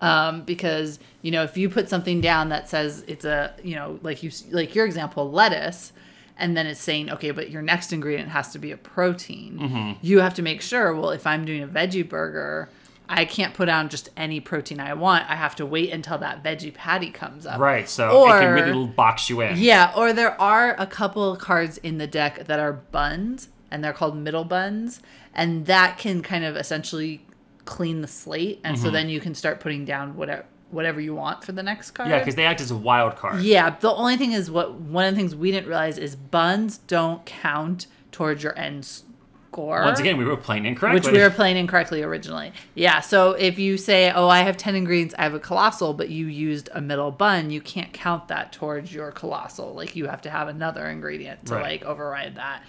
Um, 0.04 0.42
because 0.42 0.98
you 1.22 1.30
know, 1.30 1.42
if 1.44 1.56
you 1.56 1.68
put 1.70 1.88
something 1.88 2.20
down 2.20 2.50
that 2.50 2.68
says 2.68 3.04
it's 3.06 3.24
a, 3.24 3.54
you 3.62 3.74
know, 3.74 3.98
like 4.02 4.22
you 4.22 4.30
like 4.50 4.74
your 4.74 4.86
example, 4.86 5.30
lettuce, 5.30 5.92
and 6.36 6.56
then 6.56 6.66
it's 6.66 6.80
saying, 6.80 7.10
okay, 7.10 7.30
but 7.30 7.50
your 7.50 7.62
next 7.62 7.92
ingredient 7.92 8.28
has 8.30 8.52
to 8.52 8.58
be 8.58 8.70
a 8.70 8.76
protein. 8.76 9.58
Mm-hmm. 9.58 9.92
You 10.02 10.20
have 10.20 10.34
to 10.34 10.42
make 10.42 10.60
sure. 10.60 10.94
Well, 10.94 11.10
if 11.10 11.26
I'm 11.26 11.44
doing 11.44 11.62
a 11.62 11.68
veggie 11.68 12.08
burger. 12.08 12.68
I 13.06 13.26
can't 13.26 13.52
put 13.52 13.68
on 13.68 13.90
just 13.90 14.08
any 14.16 14.40
protein 14.40 14.80
I 14.80 14.94
want. 14.94 15.28
I 15.28 15.34
have 15.34 15.54
to 15.56 15.66
wait 15.66 15.92
until 15.92 16.16
that 16.18 16.42
veggie 16.42 16.72
patty 16.72 17.10
comes 17.10 17.44
up. 17.44 17.60
Right. 17.60 17.86
So 17.86 18.26
it 18.26 18.40
can 18.40 18.54
really 18.54 18.86
box 18.86 19.28
you 19.28 19.42
in. 19.42 19.58
Yeah, 19.58 19.92
or 19.94 20.14
there 20.14 20.40
are 20.40 20.74
a 20.78 20.86
couple 20.86 21.30
of 21.30 21.38
cards 21.38 21.76
in 21.76 21.98
the 21.98 22.06
deck 22.06 22.46
that 22.46 22.58
are 22.58 22.72
buns, 22.72 23.48
and 23.70 23.84
they're 23.84 23.92
called 23.92 24.16
middle 24.16 24.44
buns, 24.44 25.02
and 25.34 25.66
that 25.66 25.98
can 25.98 26.22
kind 26.22 26.44
of 26.44 26.56
essentially 26.56 27.20
clean 27.64 28.00
the 28.02 28.08
slate, 28.08 28.60
and 28.64 28.76
Mm-hmm. 28.76 28.84
so 28.84 28.90
then 28.90 29.08
you 29.08 29.20
can 29.20 29.34
start 29.34 29.60
putting 29.60 29.84
down 29.84 30.16
whatever 30.16 30.44
whatever 30.70 31.00
you 31.00 31.14
want 31.14 31.44
for 31.44 31.52
the 31.52 31.62
next 31.62 31.92
card. 31.92 32.08
Yeah, 32.10 32.18
because 32.18 32.34
they 32.34 32.44
act 32.46 32.60
as 32.60 32.72
a 32.72 32.76
wild 32.76 33.14
card. 33.14 33.42
yeah. 33.42 33.70
The 33.78 33.92
only 33.92 34.16
thing 34.16 34.32
is 34.32 34.50
what 34.50 34.74
one 34.74 35.04
of 35.04 35.14
the 35.14 35.20
things 35.20 35.36
we 35.36 35.52
didn't 35.52 35.68
realize 35.68 35.98
is 35.98 36.16
buns 36.16 36.78
don't 36.78 37.24
count 37.24 37.86
towards 38.10 38.42
your 38.42 38.58
end 38.58 38.84
score. 38.84 39.82
Once 39.84 40.00
again, 40.00 40.16
we 40.16 40.24
were 40.24 40.36
playing 40.36 40.66
incorrectly. 40.66 40.98
Which 40.98 41.12
we 41.16 41.22
were 41.22 41.30
playing 41.30 41.58
incorrectly 41.58 42.02
originally. 42.02 42.52
Yeah, 42.74 42.98
so 43.02 43.32
if 43.32 43.56
you 43.56 43.76
say, 43.76 44.10
oh, 44.10 44.28
I 44.28 44.40
have 44.40 44.56
10 44.56 44.74
ingredients, 44.74 45.14
I 45.16 45.22
have 45.22 45.34
a 45.34 45.38
colossal, 45.38 45.94
but 45.94 46.08
you 46.08 46.26
used 46.26 46.68
a 46.72 46.80
middle 46.80 47.12
bun, 47.12 47.50
you 47.50 47.60
can't 47.60 47.92
count 47.92 48.26
that 48.28 48.50
towards 48.52 48.92
your 48.92 49.12
colossal. 49.12 49.74
Like, 49.74 49.94
you 49.94 50.06
have 50.08 50.22
to 50.22 50.30
have 50.30 50.48
another 50.48 50.86
ingredient 50.86 51.46
to, 51.46 51.54
Right. 51.54 51.62
like, 51.62 51.84
override 51.84 52.34
that. 52.34 52.64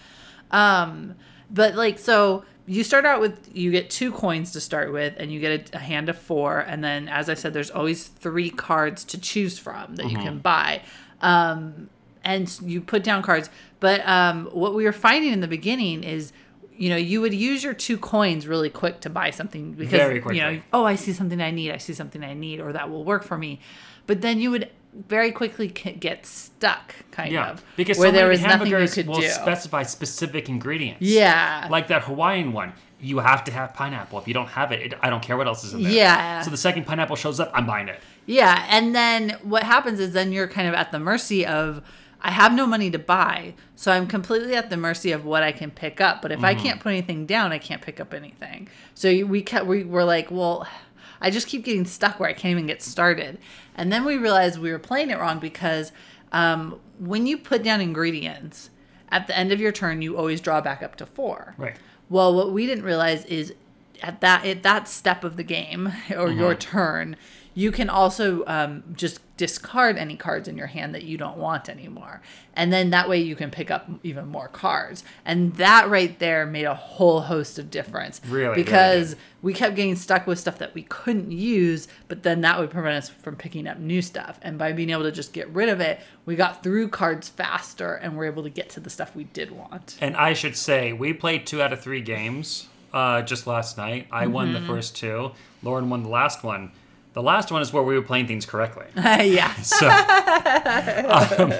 Um, 0.52 1.16
but, 1.50 1.74
like, 1.74 1.98
so 1.98 2.46
you 2.68 2.84
start 2.84 3.06
out 3.06 3.22
with, 3.22 3.50
you 3.56 3.72
get 3.72 3.90
two 3.90 4.12
coins 4.12 4.52
to 4.54 4.62
start 4.62 4.92
with, 4.92 5.14
and 5.18 5.32
you 5.32 5.40
get 5.40 5.74
a, 5.74 5.78
a 5.78 5.80
hand 5.80 6.10
of 6.10 6.18
four. 6.18 6.60
And 6.60 6.84
then, 6.84 7.08
as 7.08 7.30
I 7.30 7.36
said, 7.36 7.54
there's 7.54 7.70
always 7.70 8.08
three 8.08 8.50
cards 8.50 9.04
to 9.06 9.20
choose 9.20 9.60
from 9.60 9.96
that 9.98 10.10
you 10.10 10.18
can 10.24 10.40
buy. 10.40 10.82
Um, 11.22 11.90
and 12.24 12.60
you 12.64 12.82
put 12.82 13.04
down 13.04 13.22
cards. 13.22 13.50
But 13.80 14.06
um, 14.08 14.48
what 14.48 14.74
we 14.74 14.84
were 14.84 14.92
finding 14.92 15.32
in 15.32 15.42
the 15.42 15.48
beginning 15.48 16.04
is, 16.04 16.34
you 16.76 16.90
know, 16.90 16.96
you 16.98 17.22
would 17.22 17.34
use 17.34 17.64
your 17.64 17.74
two 17.74 17.98
coins 17.98 18.48
really 18.48 18.70
quick 18.70 19.00
to 19.02 19.10
buy 19.10 19.30
something 19.30 19.74
because 19.74 19.92
you 20.36 20.42
know, 20.42 20.62
oh, 20.74 20.86
I 20.86 20.96
see 20.96 21.14
something 21.14 21.40
I 21.40 21.52
need, 21.52 21.72
I 21.72 21.78
see 21.78 21.94
something 21.94 22.24
I 22.24 22.34
need, 22.34 22.60
or 22.60 22.74
that 22.74 22.90
will 22.90 23.04
work 23.04 23.24
for 23.24 23.38
me. 23.38 23.60
But 24.08 24.22
then 24.22 24.40
you 24.40 24.52
would 24.52 24.70
very 25.08 25.32
quickly 25.32 25.68
get 25.68 26.26
stuck, 26.26 26.96
kind 27.12 27.32
Yeah, 27.32 27.52
of, 27.52 27.64
because 27.76 27.98
where 27.98 28.10
so 28.10 28.14
there 28.14 28.26
many 28.26 28.32
was 28.32 28.42
nothing 28.42 28.68
you 28.68 28.76
hamburgers 28.76 28.94
could 28.94 29.08
will 29.08 29.20
do. 29.20 29.28
specify 29.28 29.84
specific 29.84 30.48
ingredients. 30.50 31.02
Yeah. 31.02 31.68
like 31.70 31.88
that 31.88 32.04
Hawaiian 32.04 32.54
one. 32.54 32.74
You 33.02 33.20
have 33.20 33.44
to 33.44 33.52
have 33.52 33.74
pineapple. 33.74 34.20
If 34.20 34.28
you 34.28 34.34
don't 34.34 34.48
have 34.48 34.72
it, 34.72 34.82
it 34.82 35.00
I 35.02 35.10
don't 35.10 35.22
care 35.22 35.36
what 35.38 35.48
else 35.48 35.64
is 35.64 35.74
in 35.74 35.84
there. 35.84 35.92
Yeah. 35.92 36.42
So 36.42 36.50
the 36.50 36.58
second 36.58 36.86
pineapple 36.86 37.18
shows 37.18 37.40
up, 37.40 37.52
I'm 37.54 37.66
buying 37.66 37.90
it. 37.90 38.00
Yeah, 38.26 38.66
and 38.70 38.96
then 38.96 39.38
what 39.44 39.64
happens 39.64 40.00
is 40.00 40.14
then 40.14 40.32
you're 40.32 40.48
kind 40.48 40.68
of 40.68 40.74
at 40.74 40.92
the 40.92 41.00
mercy 41.00 41.46
of 41.46 41.84
I 42.22 42.32
have 42.32 42.54
no 42.54 42.66
money 42.66 42.90
to 42.90 42.98
buy, 42.98 43.54
so 43.76 43.92
I'm 43.92 44.08
completely 44.08 44.56
at 44.56 44.72
the 44.72 44.78
mercy 44.78 45.12
of 45.12 45.26
what 45.26 45.44
I 45.44 45.52
can 45.52 45.70
pick 45.70 46.02
up. 46.02 46.24
But 46.24 46.32
if 46.32 46.44
I 46.44 46.56
mm-hmm. 46.56 46.64
can't 46.64 46.80
put 46.80 46.90
anything 46.90 47.28
down, 47.28 47.52
I 47.52 47.60
can't 47.60 47.84
pick 47.84 48.00
up 48.00 48.16
anything. 48.16 48.68
So 48.96 49.26
we 49.26 49.44
kept 49.44 49.68
we 49.68 49.84
were 49.84 50.04
like, 50.04 50.32
well, 50.32 50.68
I 51.26 51.32
just 51.32 51.48
keep 51.48 51.66
getting 51.66 51.86
stuck 51.86 52.20
where 52.20 52.30
I 52.30 52.34
can't 52.34 52.52
even 52.52 52.68
get 52.68 52.84
started. 52.84 53.40
And 53.76 53.92
then 53.92 54.06
we 54.06 54.16
realized 54.16 54.60
we 54.60 54.72
were 54.72 54.78
playing 54.78 55.10
it 55.10 55.18
wrong 55.18 55.40
because 55.40 55.92
um, 56.32 56.80
when 57.00 57.26
you 57.26 57.36
put 57.36 57.64
down 57.64 57.82
ingredients 57.82 58.70
at 59.10 59.26
the 59.26 59.36
end 59.36 59.52
of 59.52 59.60
your 59.60 59.72
turn, 59.72 60.04
you 60.04 60.18
always 60.18 60.40
draw 60.40 60.62
back 60.62 60.84
up 60.84 60.96
to 60.98 61.06
four. 61.08 61.56
Right. 61.58 61.78
Well, 62.12 62.36
what 62.36 62.52
we 62.52 62.68
didn't 62.68 62.84
realize 62.84 63.26
is 63.26 63.56
at 64.04 64.22
that 64.22 64.46
at 64.46 64.62
that 64.62 64.88
step 64.88 65.24
of 65.24 65.36
the 65.36 65.44
game 65.44 65.92
or 66.16 66.32
your 66.32 66.54
turn, 66.54 67.16
you 67.56 67.72
can 67.72 67.90
also 67.90 68.44
um, 68.46 68.84
just 68.94 69.20
discard 69.38 69.98
any 69.98 70.16
cards 70.16 70.48
in 70.48 70.58
your 70.58 70.68
hand 70.68 70.94
that 70.96 71.04
you 71.04 71.18
don't 71.18 71.38
want 71.38 71.68
anymore, 71.70 72.22
and 72.54 72.72
then 72.72 72.90
that 72.92 73.10
way 73.10 73.20
you 73.22 73.36
can 73.36 73.50
pick 73.50 73.72
up 73.72 73.90
even 74.04 74.28
more 74.28 74.48
cards. 74.48 75.04
And 75.26 75.56
that 75.56 75.90
right 75.90 76.18
there 76.20 76.46
made 76.46 76.66
a 76.66 76.74
whole 76.76 77.22
host 77.22 77.58
of 77.58 77.72
difference. 77.72 78.22
Really, 78.28 78.56
because 78.56 79.16
we 79.42 79.54
kept 79.54 79.76
getting 79.76 79.96
stuck 79.96 80.28
with 80.28 80.38
stuff 80.40 80.58
that 80.60 80.74
we 80.76 80.84
couldn't 80.84 81.32
use, 81.32 81.88
but 82.08 82.24
then 82.24 82.42
that 82.42 82.60
would 82.60 82.70
prevent 82.72 82.96
us 82.96 83.10
from 83.10 83.36
picking 83.36 83.68
up 83.68 83.80
new 83.80 84.02
stuff. 84.02 84.38
And 84.42 84.58
by 84.58 84.72
being 84.74 84.90
able 84.90 85.04
to 85.04 85.12
just 85.12 85.34
get 85.34 85.48
rid 85.50 85.70
of 85.70 85.80
it, 85.80 86.00
we 86.26 86.36
got 86.36 86.62
through 86.64 86.90
cards 86.90 87.30
faster 87.30 87.94
and 87.96 88.16
were 88.18 88.26
able 88.26 88.44
to 88.44 88.50
get 88.50 88.70
to 88.72 88.80
the 88.80 88.90
stuff 88.90 89.16
we 89.16 89.24
did 89.26 89.52
want. 89.52 89.98
And 90.02 90.16
I 90.18 90.34
should 90.34 90.56
say, 90.58 90.94
we 90.94 91.14
played 91.14 91.46
two 91.46 91.62
out 91.62 91.72
of 91.74 91.80
three 91.82 92.02
games 92.02 92.68
uh, 92.94 93.22
just 93.22 93.46
last 93.48 93.78
night. 93.78 94.08
I 94.12 94.28
won 94.28 94.48
Mm-hmm. 94.54 94.62
the 94.62 94.68
first 94.74 94.96
two. 94.96 95.32
Lauren 95.62 95.90
won 95.90 96.04
the 96.04 96.10
last 96.10 96.44
one. 96.44 96.72
The 97.16 97.24
last 97.24 97.52
one 97.52 97.64
is 97.64 97.74
where 97.74 97.82
we 97.82 97.96
were 97.96 98.04
playing 98.04 98.28
things 98.28 98.46
correctly. 98.46 98.86
yeah. 98.96 99.52
So, 99.56 99.88
um, 99.90 101.52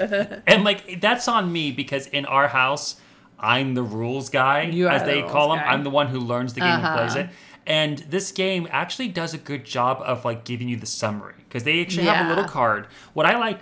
and 0.46 0.64
like 0.64 1.00
that's 1.00 1.28
on 1.28 1.52
me 1.52 1.72
because 1.72 2.06
in 2.06 2.26
our 2.26 2.48
house, 2.48 2.96
I'm 3.38 3.74
the 3.74 3.82
rules 3.82 4.28
guy, 4.28 4.62
You 4.62 4.88
as 4.88 5.02
they 5.02 5.20
rules 5.20 5.32
call 5.32 5.52
him. 5.52 5.58
guy. 5.60 5.66
I'm 5.66 5.84
the 5.84 5.90
one 5.90 6.08
who 6.08 6.20
learns 6.20 6.54
the 6.54 6.60
game 6.60 6.68
and 6.68 6.82
plays 6.96 7.12
Uh-huh. 7.16 7.20
it. 7.24 7.30
And 7.66 7.98
this 7.98 8.30
game 8.32 8.68
actually 8.70 9.08
does 9.08 9.34
a 9.34 9.38
good 9.38 9.64
job 9.64 10.00
of 10.04 10.24
like 10.24 10.44
giving 10.44 10.68
you 10.68 10.76
the 10.76 10.86
summary 10.86 11.34
because 11.48 11.64
they 11.64 11.80
actually 11.80 12.04
have 12.04 12.26
a 12.26 12.28
little 12.28 12.44
card. 12.44 12.86
What 13.12 13.26
I 13.26 13.36
like 13.38 13.60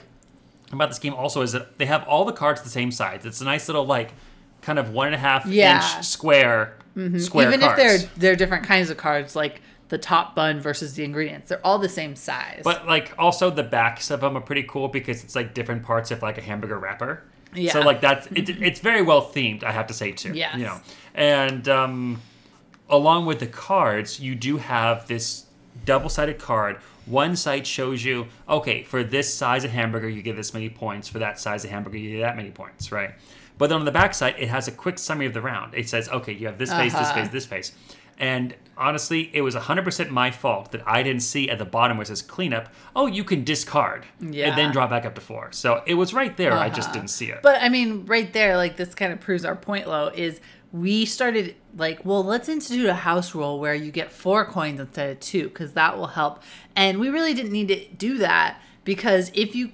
about 0.72 0.90
this 0.90 0.98
game 0.98 1.14
also 1.14 1.40
is 1.42 1.52
that 1.52 1.78
they 1.78 1.86
have 1.86 2.06
all 2.06 2.24
the 2.26 2.32
cards 2.32 2.60
the 2.62 2.68
same 2.68 2.90
size. 2.90 3.24
It's 3.24 3.40
a 3.40 3.44
nice 3.44 3.66
little 3.68 3.86
like 3.86 4.12
kind 4.60 4.78
of 4.78 4.90
one 4.90 5.06
and 5.06 5.14
a 5.14 5.18
half 5.18 5.46
Yeah. 5.46 5.78
Mm-hmm. 5.80 5.96
inch 5.98 6.06
square 6.06 6.76
square 7.18 7.48
Even 7.48 7.60
cards. 7.60 7.80
if 7.80 8.00
they're 8.04 8.10
they're 8.18 8.36
different 8.36 8.64
kinds 8.64 8.90
of 8.90 8.96
cards, 8.96 9.34
like 9.34 9.62
the 9.88 9.98
top 9.98 10.34
bun 10.34 10.60
versus 10.60 10.94
the 10.94 11.04
ingredients, 11.04 11.48
they're 11.48 11.64
all 11.64 11.78
the 11.78 11.88
same 11.88 12.16
size. 12.16 12.62
But 12.64 12.86
like 12.86 13.12
also 13.18 13.50
the 13.50 13.62
backs 13.62 14.10
of 14.10 14.20
them 14.20 14.36
are 14.36 14.40
pretty 14.40 14.64
cool 14.64 14.88
because 14.88 15.22
it's 15.24 15.34
like 15.36 15.54
different 15.54 15.82
parts 15.82 16.10
of 16.10 16.22
like 16.22 16.38
a 16.38 16.40
hamburger 16.40 16.78
wrapper. 16.78 17.22
Yeah. 17.54 17.72
So 17.72 17.80
like 17.80 18.00
that's 18.00 18.26
it, 18.28 18.48
it's 18.62 18.80
very 18.80 19.02
well 19.02 19.22
themed. 19.22 19.62
I 19.62 19.72
have 19.72 19.86
to 19.88 19.94
say 19.94 20.12
too. 20.12 20.32
Yeah. 20.34 20.56
You 20.56 20.64
know, 20.64 20.80
and 21.14 21.68
um, 21.68 22.20
along 22.88 23.26
with 23.26 23.38
the 23.40 23.46
cards, 23.46 24.18
you 24.18 24.34
do 24.34 24.56
have 24.56 25.06
this 25.06 25.46
double-sided 25.84 26.38
card. 26.38 26.78
One 27.06 27.36
side 27.36 27.66
shows 27.66 28.02
you, 28.04 28.26
okay, 28.48 28.82
for 28.82 29.04
this 29.04 29.32
size 29.32 29.64
of 29.64 29.70
hamburger, 29.70 30.08
you 30.08 30.22
get 30.22 30.36
this 30.36 30.54
many 30.54 30.70
points. 30.70 31.08
For 31.08 31.18
that 31.18 31.38
size 31.38 31.64
of 31.64 31.70
hamburger, 31.70 31.98
you 31.98 32.16
get 32.16 32.22
that 32.22 32.36
many 32.36 32.50
points, 32.50 32.90
right? 32.90 33.10
But 33.58 33.68
then 33.68 33.78
on 33.80 33.84
the 33.84 33.92
back 33.92 34.14
side, 34.14 34.36
it 34.38 34.48
has 34.48 34.66
a 34.66 34.72
quick 34.72 34.98
summary 34.98 35.26
of 35.26 35.34
the 35.34 35.42
round. 35.42 35.74
It 35.74 35.88
says, 35.88 36.08
okay, 36.08 36.32
you 36.32 36.46
have 36.46 36.58
this 36.58 36.70
face, 36.72 36.92
this 36.92 37.02
Uh-huh. 37.02 37.14
face, 37.14 37.28
this 37.28 37.46
face. 37.46 37.72
And 38.18 38.54
honestly, 38.76 39.30
it 39.32 39.42
was 39.42 39.54
100% 39.54 40.10
my 40.10 40.30
fault 40.30 40.72
that 40.72 40.82
I 40.86 41.02
didn't 41.02 41.22
see 41.22 41.48
at 41.50 41.58
the 41.58 41.64
bottom 41.64 41.96
where 41.96 42.02
it 42.02 42.08
says 42.08 42.22
cleanup, 42.22 42.68
oh, 42.96 43.06
you 43.06 43.24
can 43.24 43.44
discard 43.44 44.04
yeah. 44.20 44.48
and 44.48 44.58
then 44.58 44.72
draw 44.72 44.86
back 44.86 45.04
up 45.04 45.14
to 45.14 45.20
four. 45.20 45.52
So 45.52 45.82
it 45.86 45.94
was 45.94 46.12
right 46.14 46.36
there. 46.36 46.52
I 46.52 46.68
just 46.68 46.88
Uh-huh. 46.88 46.94
didn't 46.98 47.10
see 47.10 47.26
it. 47.30 47.40
But 47.42 47.62
I 47.62 47.68
mean, 47.68 48.06
right 48.06 48.32
there, 48.32 48.56
like 48.56 48.76
this 48.76 48.94
kind 48.94 49.12
of 49.12 49.20
proves 49.20 49.44
our 49.44 49.56
point, 49.56 49.86
low 49.88 50.08
is 50.14 50.40
we 50.72 51.04
started 51.04 51.54
like, 51.76 52.04
well, 52.04 52.24
let's 52.24 52.48
institute 52.48 52.86
a 52.86 52.94
house 52.94 53.32
rule 53.34 53.60
where 53.60 53.74
you 53.76 53.92
get 53.92 54.10
four 54.10 54.44
coins 54.44 54.80
instead 54.80 55.10
of 55.10 55.20
two, 55.20 55.44
because 55.44 55.74
that 55.74 55.96
will 55.96 56.08
help. 56.08 56.42
And 56.74 56.98
we 56.98 57.08
really 57.10 57.32
didn't 57.34 57.52
need 57.52 57.68
to 57.68 57.84
do 57.94 58.18
that 58.18 58.60
because 58.84 59.30
if 59.34 59.54
you 59.54 59.70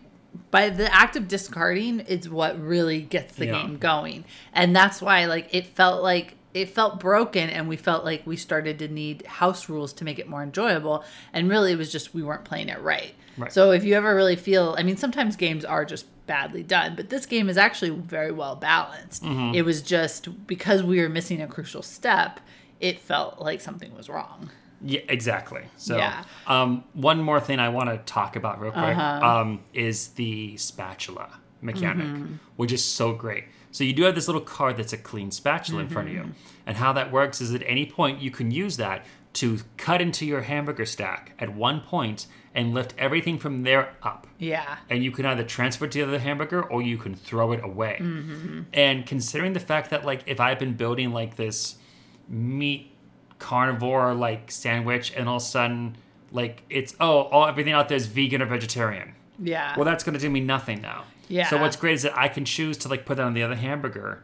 by 0.52 0.68
the 0.70 0.92
act 0.94 1.16
of 1.16 1.26
discarding 1.26 1.98
is 2.00 2.28
what 2.28 2.60
really 2.60 3.00
gets 3.00 3.34
the 3.34 3.46
Yeah. 3.46 3.62
game 3.62 3.78
going. 3.78 4.24
And 4.52 4.76
that's 4.76 5.00
why 5.02 5.24
like 5.24 5.48
it 5.54 5.66
felt 5.66 6.02
like 6.02 6.34
it 6.54 6.68
felt 6.70 6.98
broken 7.00 7.48
and 7.50 7.68
we 7.68 7.76
felt 7.76 8.04
like 8.04 8.26
we 8.26 8.36
started 8.36 8.78
to 8.80 8.88
need 8.88 9.24
house 9.26 9.68
rules 9.68 9.92
to 9.94 10.04
make 10.04 10.18
it 10.18 10.28
more 10.28 10.42
enjoyable. 10.42 11.04
And 11.32 11.48
really 11.48 11.72
it 11.72 11.76
was 11.78 11.92
just 11.92 12.12
we 12.14 12.22
weren't 12.22 12.44
playing 12.44 12.68
it 12.68 12.80
right. 12.80 13.14
Right. 13.36 13.52
So 13.52 13.70
if 13.70 13.84
you 13.84 13.94
ever 13.94 14.14
really 14.14 14.36
feel, 14.36 14.74
I 14.78 14.82
mean, 14.82 14.96
sometimes 14.96 15.36
games 15.36 15.64
are 15.64 15.84
just 15.84 16.06
badly 16.26 16.62
done, 16.62 16.96
but 16.96 17.08
this 17.08 17.24
game 17.26 17.48
is 17.48 17.56
actually 17.56 17.90
very 17.90 18.32
well 18.32 18.56
balanced. 18.56 19.22
Mm-hmm. 19.22 19.54
It 19.54 19.62
was 19.64 19.80
just 19.82 20.46
because 20.46 20.82
we 20.82 21.00
were 21.00 21.08
missing 21.08 21.40
a 21.40 21.46
crucial 21.46 21.82
step, 21.82 22.40
it 22.80 22.98
felt 22.98 23.40
like 23.40 23.60
something 23.60 23.94
was 23.96 24.08
wrong. 24.08 24.50
Yeah, 24.82 25.00
exactly. 25.08 25.62
So, 25.76 25.98
Yeah. 25.98 26.24
um, 26.46 26.84
one 26.94 27.20
more 27.22 27.38
thing 27.40 27.58
I 27.60 27.68
want 27.68 27.90
to 27.90 27.98
talk 27.98 28.34
about 28.36 28.60
real 28.60 28.72
quick 28.72 28.96
Uh-huh. 28.96 29.26
um, 29.40 29.60
is 29.74 30.08
the 30.08 30.56
spatula 30.56 31.28
mechanic, 31.60 32.06
Mm-hmm. 32.06 32.34
which 32.56 32.72
is 32.72 32.82
so 32.84 33.12
great. 33.12 33.44
So 33.72 33.84
you 33.84 33.92
do 33.92 34.02
have 34.02 34.14
this 34.14 34.28
little 34.28 34.40
card 34.40 34.76
that's 34.76 34.92
a 34.92 34.96
clean 34.96 35.30
spatula 35.30 35.82
in 35.82 35.88
front 35.88 36.08
of 36.08 36.14
you. 36.14 36.20
Mm-hmm. 36.20 36.32
And 36.66 36.76
how 36.76 36.92
that 36.92 37.12
works 37.12 37.40
is 37.40 37.54
at 37.54 37.62
any 37.64 37.86
point 37.86 38.20
you 38.20 38.30
can 38.30 38.50
use 38.50 38.76
that 38.78 39.06
to 39.34 39.60
cut 39.76 40.00
into 40.00 40.26
your 40.26 40.42
hamburger 40.42 40.84
stack 40.86 41.34
at 41.38 41.54
one 41.54 41.80
point 41.80 42.26
and 42.54 42.74
lift 42.74 42.94
everything 42.98 43.38
from 43.38 43.62
there 43.62 43.94
up. 44.02 44.26
Yeah. 44.38 44.78
And 44.88 45.04
you 45.04 45.12
can 45.12 45.24
either 45.24 45.44
transfer 45.44 45.84
it 45.84 45.92
to 45.92 45.98
the 45.98 46.08
other 46.08 46.18
hamburger 46.18 46.62
or 46.62 46.82
you 46.82 46.98
can 46.98 47.14
throw 47.14 47.52
it 47.52 47.62
away. 47.62 47.98
Mm-hmm. 48.00 48.62
And 48.72 49.06
considering 49.06 49.52
the 49.52 49.60
fact 49.60 49.90
that 49.90 50.04
like 50.04 50.24
if 50.26 50.40
I've 50.40 50.58
been 50.58 50.74
building 50.74 51.12
like 51.12 51.36
this 51.36 51.76
meat 52.28 52.92
carnivore 53.38 54.14
like 54.14 54.50
sandwich 54.50 55.12
and 55.16 55.28
all 55.28 55.36
of 55.36 55.42
a 55.42 55.46
sudden 55.46 55.96
like 56.30 56.62
it's 56.68 56.94
oh 57.00 57.22
all 57.22 57.46
everything 57.46 57.72
out 57.72 57.88
there 57.88 57.96
is 57.96 58.06
vegan 58.06 58.42
or 58.42 58.46
vegetarian. 58.46 59.14
Yeah. 59.38 59.74
Well, 59.76 59.84
that's 59.84 60.04
going 60.04 60.14
to 60.14 60.20
do 60.20 60.28
me 60.28 60.40
nothing 60.40 60.80
now. 60.82 61.04
Yeah. 61.30 61.48
So 61.48 61.58
what's 61.60 61.76
great 61.76 61.94
is 61.94 62.02
that 62.02 62.16
I 62.18 62.28
can 62.28 62.44
choose 62.44 62.76
to 62.78 62.88
like 62.88 63.06
put 63.06 63.16
that 63.16 63.24
on 63.24 63.34
the 63.34 63.42
other 63.42 63.54
hamburger, 63.54 64.22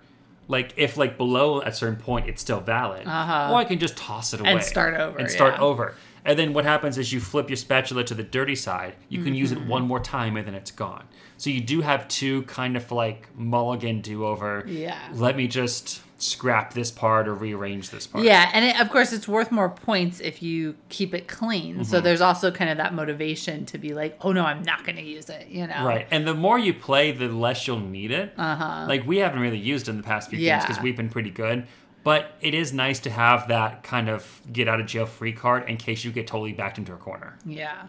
like 0.48 0.74
if 0.76 0.96
like 0.96 1.16
below 1.16 1.60
a 1.60 1.72
certain 1.72 1.96
point 1.96 2.28
it's 2.28 2.40
still 2.42 2.60
valid, 2.60 3.06
Uh-huh. 3.06 3.52
or 3.52 3.56
I 3.58 3.64
can 3.64 3.78
just 3.78 3.96
toss 3.96 4.34
it 4.34 4.40
away 4.40 4.50
And 4.52 4.62
start 4.62 4.94
over, 4.94 5.18
and 5.18 5.30
start 5.30 5.54
yeah. 5.54 5.60
over. 5.62 5.94
And 6.24 6.36
then 6.38 6.52
what 6.52 6.64
happens 6.64 6.98
is 6.98 7.12
you 7.12 7.20
flip 7.20 7.48
your 7.48 7.56
spatula 7.56 8.02
to 8.04 8.14
the 8.14 8.24
dirty 8.24 8.56
side. 8.56 8.94
You 9.08 9.22
can 9.22 9.34
use 9.34 9.52
it 9.52 9.58
Mm-hmm. 9.58 9.68
one 9.68 9.82
more 9.86 10.00
time 10.00 10.36
and 10.36 10.46
then 10.46 10.54
it's 10.56 10.72
gone. 10.72 11.04
So 11.38 11.50
you 11.50 11.60
do 11.60 11.80
have 11.80 12.08
two 12.08 12.42
kind 12.42 12.76
of 12.76 12.90
like 12.90 13.28
mulligan 13.36 14.00
do 14.00 14.26
over. 14.26 14.64
Yeah. 14.66 14.98
Let 15.12 15.36
me 15.36 15.48
just 15.48 16.02
scrap 16.18 16.72
this 16.72 16.90
part 16.90 17.28
or 17.28 17.34
rearrange 17.34 17.90
this 17.90 18.06
part. 18.06 18.24
Yeah, 18.24 18.50
and 18.54 18.64
it, 18.64 18.80
of 18.80 18.90
course, 18.90 19.12
it's 19.12 19.28
worth 19.28 19.52
more 19.52 19.68
points 19.68 20.20
if 20.20 20.42
you 20.42 20.74
keep 20.88 21.12
it 21.14 21.28
clean. 21.28 21.74
Mm-hmm. 21.74 21.82
So 21.82 22.00
there's 22.00 22.20
also 22.22 22.50
kind 22.50 22.70
of 22.70 22.78
that 22.78 22.94
motivation 22.94 23.66
to 23.66 23.78
be 23.78 23.92
like, 23.92 24.16
oh 24.22 24.32
no, 24.32 24.44
I'm 24.44 24.62
not 24.62 24.84
going 24.84 24.96
to 24.96 25.02
use 25.02 25.28
it. 25.28 25.48
You 25.48 25.66
know, 25.66 25.84
Right. 25.84 26.06
And 26.10 26.26
the 26.26 26.34
more 26.34 26.58
you 26.58 26.72
play, 26.72 27.12
the 27.12 27.28
less 27.28 27.66
you'll 27.66 27.80
need 27.80 28.10
it. 28.10 28.32
Uh-huh. 28.36 28.86
Like 28.88 29.06
we 29.06 29.18
haven't 29.18 29.40
really 29.40 29.58
used 29.58 29.88
it 29.88 29.90
in 29.90 29.96
the 29.98 30.02
past 30.02 30.30
few 30.30 30.38
games 30.38 30.64
because 30.64 30.82
we've 30.82 30.96
been 30.96 31.10
pretty 31.10 31.30
good. 31.30 31.66
But 32.02 32.36
it 32.40 32.54
is 32.54 32.72
nice 32.72 33.00
to 33.00 33.10
have 33.10 33.48
that 33.48 33.82
kind 33.82 34.08
of 34.08 34.40
get 34.52 34.68
out 34.68 34.78
of 34.78 34.86
jail 34.86 35.06
free 35.06 35.32
card 35.32 35.68
in 35.68 35.76
case 35.76 36.04
you 36.04 36.12
get 36.12 36.28
totally 36.28 36.52
backed 36.52 36.78
into 36.78 36.94
a 36.94 36.96
corner. 36.96 37.36
Yeah, 37.44 37.88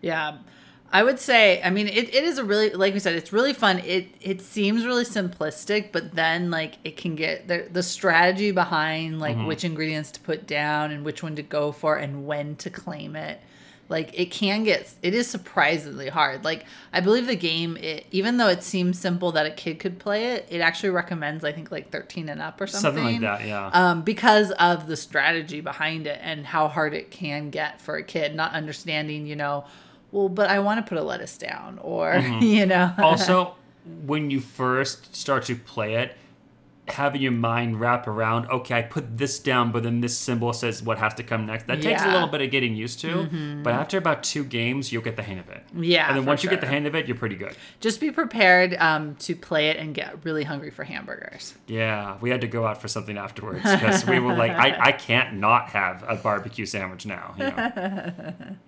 yeah. 0.00 0.38
I 0.90 1.02
would 1.02 1.18
say, 1.18 1.60
I 1.62 1.68
mean, 1.68 1.86
it, 1.86 2.14
it 2.14 2.24
is 2.24 2.38
a 2.38 2.44
really, 2.44 2.70
like 2.70 2.94
we 2.94 3.00
said, 3.00 3.14
it's 3.14 3.32
really 3.32 3.52
fun. 3.52 3.80
It 3.80 4.08
it 4.20 4.40
seems 4.40 4.86
really 4.86 5.04
simplistic, 5.04 5.92
but 5.92 6.14
then 6.14 6.50
like 6.50 6.76
it 6.82 6.96
can 6.96 7.14
get 7.14 7.46
the 7.46 7.68
the 7.70 7.82
strategy 7.82 8.52
behind 8.52 9.20
like 9.20 9.36
which 9.46 9.64
ingredients 9.64 10.10
to 10.12 10.20
put 10.20 10.46
down 10.46 10.90
and 10.90 11.04
which 11.04 11.22
one 11.22 11.36
to 11.36 11.42
go 11.42 11.72
for 11.72 11.96
and 11.96 12.26
when 12.26 12.56
to 12.56 12.70
claim 12.70 13.16
it. 13.16 13.40
Like 13.90 14.18
it 14.18 14.30
can 14.30 14.64
get, 14.64 14.92
it 15.02 15.14
is 15.14 15.26
surprisingly 15.28 16.08
hard. 16.08 16.44
Like 16.44 16.66
I 16.92 17.00
believe 17.00 17.26
the 17.26 17.36
game, 17.36 17.76
it, 17.78 18.06
even 18.10 18.36
though 18.36 18.48
it 18.48 18.62
seems 18.62 18.98
simple 18.98 19.32
that 19.32 19.46
a 19.46 19.50
kid 19.50 19.78
could 19.78 19.98
play 19.98 20.34
it, 20.34 20.46
it 20.50 20.60
actually 20.60 20.90
recommends 20.90 21.44
I 21.44 21.52
think 21.52 21.70
like 21.70 21.90
thirteen 21.90 22.30
and 22.30 22.40
up 22.40 22.60
or 22.60 22.66
something. 22.66 22.96
Something 23.02 23.20
like 23.22 23.40
that, 23.40 23.46
yeah. 23.46 23.70
um, 23.72 24.02
because 24.02 24.52
of 24.52 24.86
the 24.86 24.96
strategy 24.96 25.60
behind 25.60 26.06
it 26.06 26.18
and 26.22 26.46
how 26.46 26.68
hard 26.68 26.94
it 26.94 27.10
can 27.10 27.50
get 27.50 27.80
for 27.80 27.96
a 27.96 28.02
kid 28.02 28.34
not 28.34 28.52
understanding 28.52 29.26
you 29.26 29.36
know 29.36 29.64
well 30.12 30.28
but 30.28 30.48
i 30.48 30.58
want 30.58 30.84
to 30.84 30.88
put 30.88 30.98
a 30.98 31.02
lettuce 31.02 31.36
down 31.38 31.78
or 31.82 32.16
you 32.40 32.66
know 32.66 32.92
also, 32.98 33.54
when 34.06 34.30
you 34.30 34.40
first 34.40 35.14
start 35.16 35.44
to 35.44 35.54
play 35.54 35.94
it, 35.94 36.14
having 36.88 37.20
your 37.20 37.32
mind 37.32 37.78
wrap 37.80 38.06
around, 38.06 38.46
okay, 38.50 38.74
I 38.78 38.82
put 38.82 39.16
this 39.18 39.38
down, 39.38 39.72
but 39.72 39.82
then 39.82 40.00
this 40.00 40.16
symbol 40.16 40.52
says 40.54 40.82
what 40.82 40.98
has 40.98 41.12
to 41.14 41.22
come 41.22 41.44
next. 41.46 41.66
That 41.66 41.82
takes 41.82 42.00
a 42.02 42.04
Mm-hmm. 42.04 42.12
little 42.14 42.28
bit 42.28 42.40
of 42.42 42.50
getting 42.50 42.74
used 42.74 43.00
to. 43.00 43.28
But 43.62 43.74
after 43.74 43.96
about 43.98 44.22
two 44.22 44.44
games, 44.44 44.90
you'll 44.92 45.02
get 45.02 45.16
the 45.16 45.22
hang 45.22 45.38
of 45.38 45.48
it. 45.50 45.62
Yeah, 45.74 46.08
And 46.08 46.16
then 46.18 46.24
once 46.26 46.42
you 46.42 46.48
get 46.50 46.60
the 46.62 46.66
hang 46.66 46.86
of 46.86 46.94
it, 46.94 47.06
you're 47.06 47.16
pretty 47.16 47.36
good. 47.36 47.54
just 47.80 48.00
be 48.00 48.10
prepared 48.10 48.74
um, 48.74 49.14
to 49.16 49.34
play 49.36 49.68
it 49.68 49.76
and 49.78 49.94
get 49.94 50.24
really 50.24 50.44
hungry 50.44 50.70
for 50.70 50.84
hamburgers 50.84 51.54
Yeah, 51.66 52.16
we 52.20 52.28
had 52.30 52.40
to 52.42 52.48
go 52.48 52.66
out 52.66 52.80
for 52.80 52.88
something 52.88 53.16
afterwards 53.18 53.62
because 53.70 54.06
we 54.06 54.18
were 54.18 54.34
like, 54.34 54.52
I, 54.52 54.78
I 54.88 54.92
can't 54.92 55.34
not 55.36 55.68
have 55.70 56.04
a 56.08 56.16
barbecue 56.16 56.64
sandwich 56.66 57.04
now. 57.06 57.34
You 57.38 57.44
know? 57.44 58.32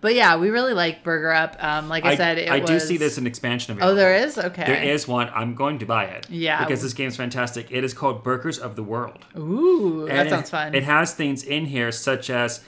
but 0.00 0.14
yeah 0.14 0.36
we 0.36 0.50
really 0.50 0.72
like 0.72 1.02
burger 1.02 1.32
up 1.32 1.56
um, 1.62 1.88
like 1.88 2.04
i, 2.04 2.16
said 2.16 2.38
it 2.38 2.50
I 2.50 2.58
was, 2.58 2.70
do 2.70 2.80
see 2.80 2.96
there's 2.96 3.18
an 3.18 3.26
expansion 3.26 3.72
of 3.72 3.78
oh 3.82 3.94
there 3.94 4.14
is 4.14 4.38
okay 4.38 4.64
There 4.64 4.82
is 4.82 5.06
one. 5.08 5.30
I'm 5.34 5.54
going 5.54 5.78
to 5.78 5.86
buy 5.86 6.04
it. 6.04 6.28
Yeah. 6.30 6.64
Because 6.64 6.82
this 6.82 6.92
game's 6.94 7.16
fantastic. 7.16 7.70
It 7.70 7.84
is 7.84 7.94
called 7.94 8.22
Burgers 8.22 8.58
of 8.58 8.76
the 8.76 8.82
World. 8.82 9.24
ooh 9.36 10.06
that 10.06 10.18
And 10.18 10.30
sounds 10.30 10.48
it, 10.48 10.50
fun 10.50 10.74
It 10.74 10.84
has 10.84 11.14
things 11.14 11.42
in 11.42 11.66
here 11.66 11.90
such 11.92 12.30
as 12.30 12.60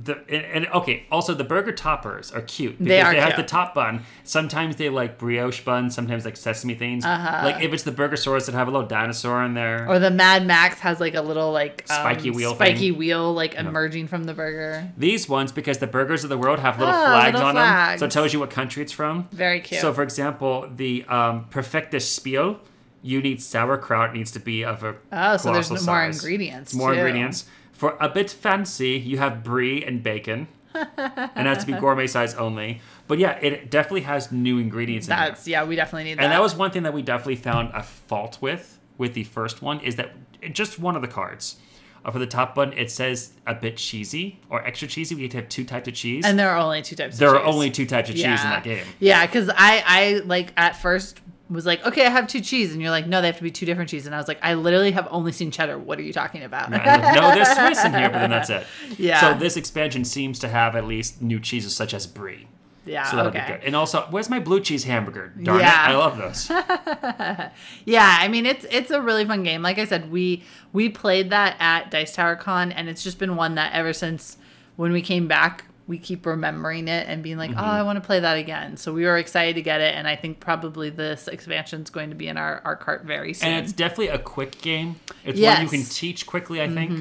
the 0.00 0.14
and, 0.28 0.64
and 0.64 0.66
okay. 0.68 1.04
Also, 1.10 1.34
the 1.34 1.42
burger 1.42 1.72
toppers 1.72 2.30
are 2.30 2.40
cute 2.42 2.78
because 2.78 2.86
They 2.86 3.00
are 3.00 3.12
they 3.12 3.18
have 3.20 3.34
cute. 3.34 3.46
the 3.48 3.50
top 3.50 3.74
bun. 3.74 4.04
Sometimes 4.22 4.76
they 4.76 4.88
like 4.90 5.18
brioche 5.18 5.62
buns. 5.64 5.94
Sometimes 5.94 6.24
like 6.24 6.36
sesame 6.36 6.74
things. 6.76 7.04
Uh-huh. 7.04 7.40
Like 7.44 7.62
if 7.62 7.72
it's 7.72 7.82
the 7.82 7.90
burger 7.90 8.16
stores 8.16 8.46
that 8.46 8.54
have 8.54 8.68
a 8.68 8.70
little 8.70 8.86
dinosaur 8.86 9.42
in 9.42 9.54
there. 9.54 9.88
or 9.88 9.98
the 9.98 10.10
mad 10.12 10.46
max 10.46 10.78
has 10.80 11.00
like 11.00 11.14
a 11.14 11.20
little 11.22 11.50
like 11.50 11.84
um, 11.90 11.96
Spiky 11.96 12.30
wheel 12.30 12.54
spiky 12.54 12.90
thing. 12.90 12.98
wheel 12.98 13.32
like 13.34 13.54
emerging 13.56 14.06
from 14.06 14.22
the 14.24 14.34
burger 14.34 14.88
These 14.96 15.28
ones, 15.28 15.50
because 15.50 15.78
the 15.78 15.88
burgers 15.88 16.22
of 16.22 16.30
the 16.30 16.38
world 16.38 16.60
have 16.60 16.78
little 16.78 16.94
Oh, 16.94 17.04
flags 17.06 17.34
little 17.34 17.48
on 17.48 17.54
them, 17.56 17.98
so 17.98 18.04
it 18.04 18.10
tells 18.12 18.32
you 18.32 18.38
what 18.38 18.50
country 18.50 18.82
it's 18.84 18.92
from. 18.92 19.28
very 19.32 19.58
cute 19.60 19.80
So, 19.80 19.92
for 19.92 20.04
example, 20.04 20.70
the 20.76 21.04
um, 21.08 21.46
Perfectus 21.50 22.08
Spiel, 22.08 22.60
you 23.02 23.20
need 23.20 23.42
sauerkraut 23.42 24.12
needs 24.14 24.30
to 24.32 24.38
be 24.40 24.64
of 24.64 24.84
a 24.84 24.94
Oh, 25.12 25.36
so 25.36 25.52
there's 25.52 25.66
colossal 25.68 25.86
more 25.86 26.02
ingredients, 26.04 26.72
More 26.74 26.92
too. 26.92 26.98
ingredients. 27.00 27.46
For 27.78 27.96
a 28.00 28.08
bit 28.08 28.28
fancy, 28.28 28.98
you 28.98 29.18
have 29.18 29.44
brie 29.44 29.84
and 29.84 30.02
bacon, 30.02 30.48
and 30.74 31.46
that's 31.46 31.64
to 31.64 31.72
be 31.72 31.78
gourmet 31.80 32.08
size 32.08 32.34
only. 32.34 32.80
But 33.06 33.18
yeah, 33.20 33.38
it 33.40 33.70
definitely 33.70 34.00
has 34.00 34.32
new 34.32 34.58
ingredients 34.58 35.06
in 35.06 35.10
there. 35.16 35.28
that's 35.28 35.46
yeah 35.46 35.62
we 35.62 35.76
definitely 35.76 36.04
need 36.04 36.18
that 36.18 36.24
And 36.24 36.32
that 36.32 36.42
was 36.42 36.56
one 36.56 36.72
thing 36.72 36.82
that 36.82 36.92
we 36.92 37.02
definitely 37.02 37.36
found 37.36 37.70
a 37.74 37.84
fault 37.84 38.38
with 38.40 38.80
with 38.98 39.14
the 39.14 39.22
first 39.22 39.62
one 39.62 39.78
is 39.80 39.94
that 39.94 40.10
just 40.52 40.80
one 40.80 40.96
of 40.96 41.02
the 41.02 41.08
cards. 41.08 41.56
Uh, 42.04 42.10
for 42.10 42.18
the 42.20 42.26
top 42.26 42.54
button, 42.54 42.76
it 42.78 42.90
says 42.90 43.32
a 43.46 43.54
bit 43.54 43.76
cheesy 43.76 44.40
or 44.50 44.64
extra 44.64 44.86
cheesy. 44.88 45.14
We 45.14 45.22
get 45.22 45.30
to 45.32 45.36
have 45.38 45.48
two 45.48 45.64
types 45.64 45.86
of 45.88 45.94
cheese. 45.94 46.24
And 46.24 46.38
there 46.38 46.50
are 46.50 46.58
only 46.58 46.80
two 46.82 46.94
types. 46.96 47.08
Of 47.08 47.12
cheese. 47.14 47.18
There 47.18 47.28
of 47.30 47.34
are 47.36 47.44
cheese. 47.44 47.54
only 47.54 47.70
two 47.70 47.86
types 47.86 48.08
of 48.08 48.14
cheese 48.14 48.24
in 48.24 48.50
that 48.50 48.62
game. 48.64 48.84
Yeah, 49.00 49.24
because 49.26 49.48
I 49.50 49.82
I 49.86 50.22
like 50.24 50.52
at 50.56 50.76
first 50.76 51.20
was 51.50 51.64
like, 51.66 51.84
okay, 51.86 52.04
I 52.06 52.10
have 52.10 52.26
two 52.26 52.40
cheese, 52.40 52.72
and 52.72 52.82
you're 52.82 52.90
like, 52.90 53.06
no, 53.06 53.20
they 53.20 53.26
have 53.28 53.36
to 53.38 53.42
be 53.42 53.50
two 53.50 53.64
different 53.66 53.88
cheese, 53.90 54.04
and 54.06 54.14
I 54.14 54.18
was 54.18 54.28
like, 54.28 54.38
I 54.42 54.54
literally 54.54 54.90
have 54.92 55.08
only 55.10 55.32
seen 55.32 55.50
cheddar. 55.50 55.78
What 55.78 55.98
are 55.98 56.02
you 56.02 56.12
talking 56.12 56.42
about? 56.42 56.70
No, 56.70 56.78
there's 56.78 57.48
Swiss 57.48 57.84
in 57.84 57.92
here, 57.94 58.10
but 58.10 58.18
then 58.18 58.30
that's 58.30 58.50
it. 58.50 58.66
Yeah. 58.98 59.20
So 59.20 59.38
this 59.38 59.56
expansion 59.56 60.04
seems 60.04 60.38
to 60.40 60.48
have 60.48 60.76
at 60.76 60.84
least 60.86 61.22
new 61.22 61.40
cheeses 61.40 61.74
such 61.74 61.94
as 61.94 62.06
brie. 62.06 62.48
yeah, 62.84 63.04
So 63.04 63.16
that'll 63.16 63.30
okay. 63.30 63.40
be 63.46 63.52
good. 63.52 63.64
And 63.64 63.76
also, 63.76 64.06
where's 64.10 64.28
my 64.28 64.40
blue 64.40 64.60
cheese 64.60 64.84
hamburger? 64.84 65.32
Darn 65.42 65.60
Yeah. 65.60 65.90
it, 65.90 65.94
I 65.94 65.96
love 65.96 66.18
those. 66.18 66.50
Yeah, 67.84 68.16
I 68.20 68.28
mean 68.28 68.44
it's 68.46 68.66
it's 68.70 68.90
a 68.90 69.00
really 69.00 69.24
fun 69.24 69.42
game. 69.42 69.62
Like 69.62 69.78
I 69.78 69.84
said, 69.84 70.10
we 70.10 70.42
we 70.72 70.88
played 70.88 71.30
that 71.30 71.56
at 71.60 71.90
Dice 71.90 72.14
Tower 72.14 72.36
Con, 72.36 72.72
and 72.72 72.88
it's 72.88 73.02
just 73.02 73.18
been 73.18 73.36
one 73.36 73.54
that 73.54 73.72
ever 73.72 73.92
since 73.92 74.36
when 74.76 74.92
we 74.92 75.02
came 75.02 75.26
back, 75.28 75.64
we 75.88 75.98
keep 75.98 76.26
remembering 76.26 76.86
it 76.86 77.08
and 77.08 77.22
being 77.22 77.38
like, 77.38 77.50
Mm-hmm. 77.50 77.58
oh, 77.60 77.64
I 77.64 77.82
want 77.82 77.96
to 77.96 78.06
play 78.06 78.20
that 78.20 78.36
again. 78.36 78.76
So 78.76 78.92
we 78.92 79.04
were 79.06 79.16
excited 79.16 79.54
to 79.54 79.62
get 79.62 79.80
it, 79.80 79.94
and 79.94 80.06
I 80.06 80.14
think 80.16 80.38
probably 80.38 80.90
this 80.90 81.26
expansion 81.28 81.82
is 81.82 81.88
going 81.90 82.10
to 82.10 82.14
be 82.14 82.28
in 82.28 82.36
our, 82.36 82.60
our 82.64 82.76
cart 82.76 83.04
very 83.04 83.32
soon. 83.32 83.48
And 83.48 83.64
it's 83.64 83.72
definitely 83.72 84.08
a 84.08 84.18
quick 84.18 84.60
game. 84.60 84.96
It's 85.24 85.40
one 85.40 85.62
you 85.62 85.68
can 85.68 85.82
teach 85.84 86.26
quickly. 86.26 86.60
I 86.62 86.68
think 86.68 86.92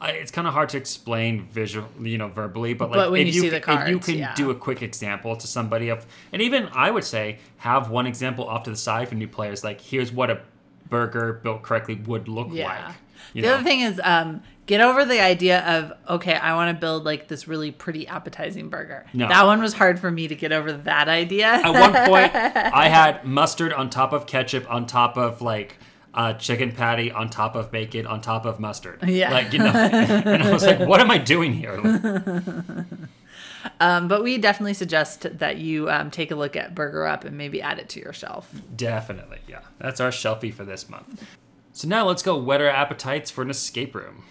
I 0.00 0.10
it's 0.10 0.32
kind 0.32 0.46
of 0.48 0.52
hard 0.52 0.68
to 0.70 0.76
explain 0.76 1.46
visual, 1.46 1.86
you 2.00 2.18
know, 2.18 2.28
verbally. 2.28 2.74
But 2.74 2.90
like, 2.90 2.98
But 2.98 3.12
when 3.12 3.20
if 3.22 3.28
you 3.28 3.32
you, 3.34 3.40
see 3.42 3.48
the 3.50 3.60
can, 3.60 3.82
if 3.82 3.88
you 3.88 3.98
can 4.00 4.18
yeah. 4.18 4.34
do 4.34 4.50
a 4.50 4.54
quick 4.54 4.82
example 4.82 5.36
to 5.36 5.46
somebody 5.46 5.88
of, 5.88 6.04
and 6.32 6.42
even 6.42 6.68
I 6.74 6.90
would 6.90 7.04
say 7.04 7.38
have 7.58 7.88
one 7.88 8.06
example 8.08 8.48
off 8.48 8.64
to 8.64 8.70
the 8.70 8.76
side 8.76 9.08
for 9.08 9.14
new 9.14 9.28
players. 9.28 9.62
Like, 9.62 9.80
here's 9.80 10.10
what 10.12 10.28
a 10.30 10.40
burger 10.90 11.34
built 11.34 11.62
correctly 11.62 11.94
would 12.06 12.26
look 12.28 12.48
Yeah. 12.50 12.66
like. 12.88 12.96
You 13.32 13.42
the 13.42 13.48
know? 13.48 13.54
other 13.54 13.64
thing 13.64 13.80
is, 13.80 14.00
um, 14.04 14.42
get 14.66 14.80
over 14.80 15.04
the 15.04 15.20
idea 15.20 15.60
of 15.60 15.92
okay, 16.08 16.34
I 16.34 16.54
want 16.54 16.74
to 16.74 16.80
build 16.80 17.04
like 17.04 17.28
this 17.28 17.46
really 17.48 17.70
pretty 17.70 18.06
appetizing 18.06 18.68
burger. 18.68 19.06
No. 19.12 19.28
That 19.28 19.46
one 19.46 19.60
was 19.60 19.72
hard 19.74 19.98
for 19.98 20.10
me 20.10 20.28
to 20.28 20.34
get 20.34 20.52
over 20.52 20.72
that 20.72 21.08
idea. 21.08 21.46
At 21.46 21.70
one 21.70 21.92
point, 22.06 22.34
I 22.34 22.88
had 22.88 23.24
mustard 23.24 23.72
on 23.72 23.90
top 23.90 24.12
of 24.12 24.26
ketchup, 24.26 24.70
on 24.70 24.86
top 24.86 25.16
of 25.16 25.42
like 25.42 25.78
uh, 26.14 26.34
chicken 26.34 26.72
patty, 26.72 27.10
on 27.10 27.28
top 27.28 27.56
of 27.56 27.70
bacon, 27.70 28.06
on 28.06 28.20
top 28.20 28.46
of 28.46 28.60
mustard. 28.60 29.02
Yeah. 29.02 29.30
Like, 29.30 29.52
you 29.52 29.58
know, 29.58 29.66
and 29.74 30.42
I 30.42 30.52
was 30.52 30.64
like, 30.64 30.80
what 30.80 31.00
am 31.00 31.10
I 31.10 31.18
doing 31.18 31.52
here? 31.52 31.74
um, 33.80 34.08
but 34.08 34.22
we 34.22 34.38
definitely 34.38 34.74
suggest 34.74 35.38
that 35.38 35.58
you 35.58 35.90
um, 35.90 36.10
take 36.10 36.30
a 36.30 36.36
look 36.36 36.56
at 36.56 36.74
Burger 36.74 37.06
Up 37.06 37.24
and 37.24 37.36
maybe 37.36 37.60
add 37.60 37.78
it 37.78 37.88
to 37.90 38.00
your 38.00 38.12
shelf. 38.12 38.50
Definitely, 38.76 39.40
yeah. 39.48 39.60
That's 39.78 40.00
our 40.00 40.10
shelfie 40.10 40.54
for 40.54 40.64
this 40.64 40.88
month. 40.88 41.24
So 41.72 41.88
now 41.88 42.06
let's 42.06 42.22
go 42.22 42.38
whet 42.38 42.60
our 42.60 42.68
appetites 42.68 43.30
for 43.32 43.42
an 43.42 43.50
escape 43.50 43.94
room. 43.94 44.22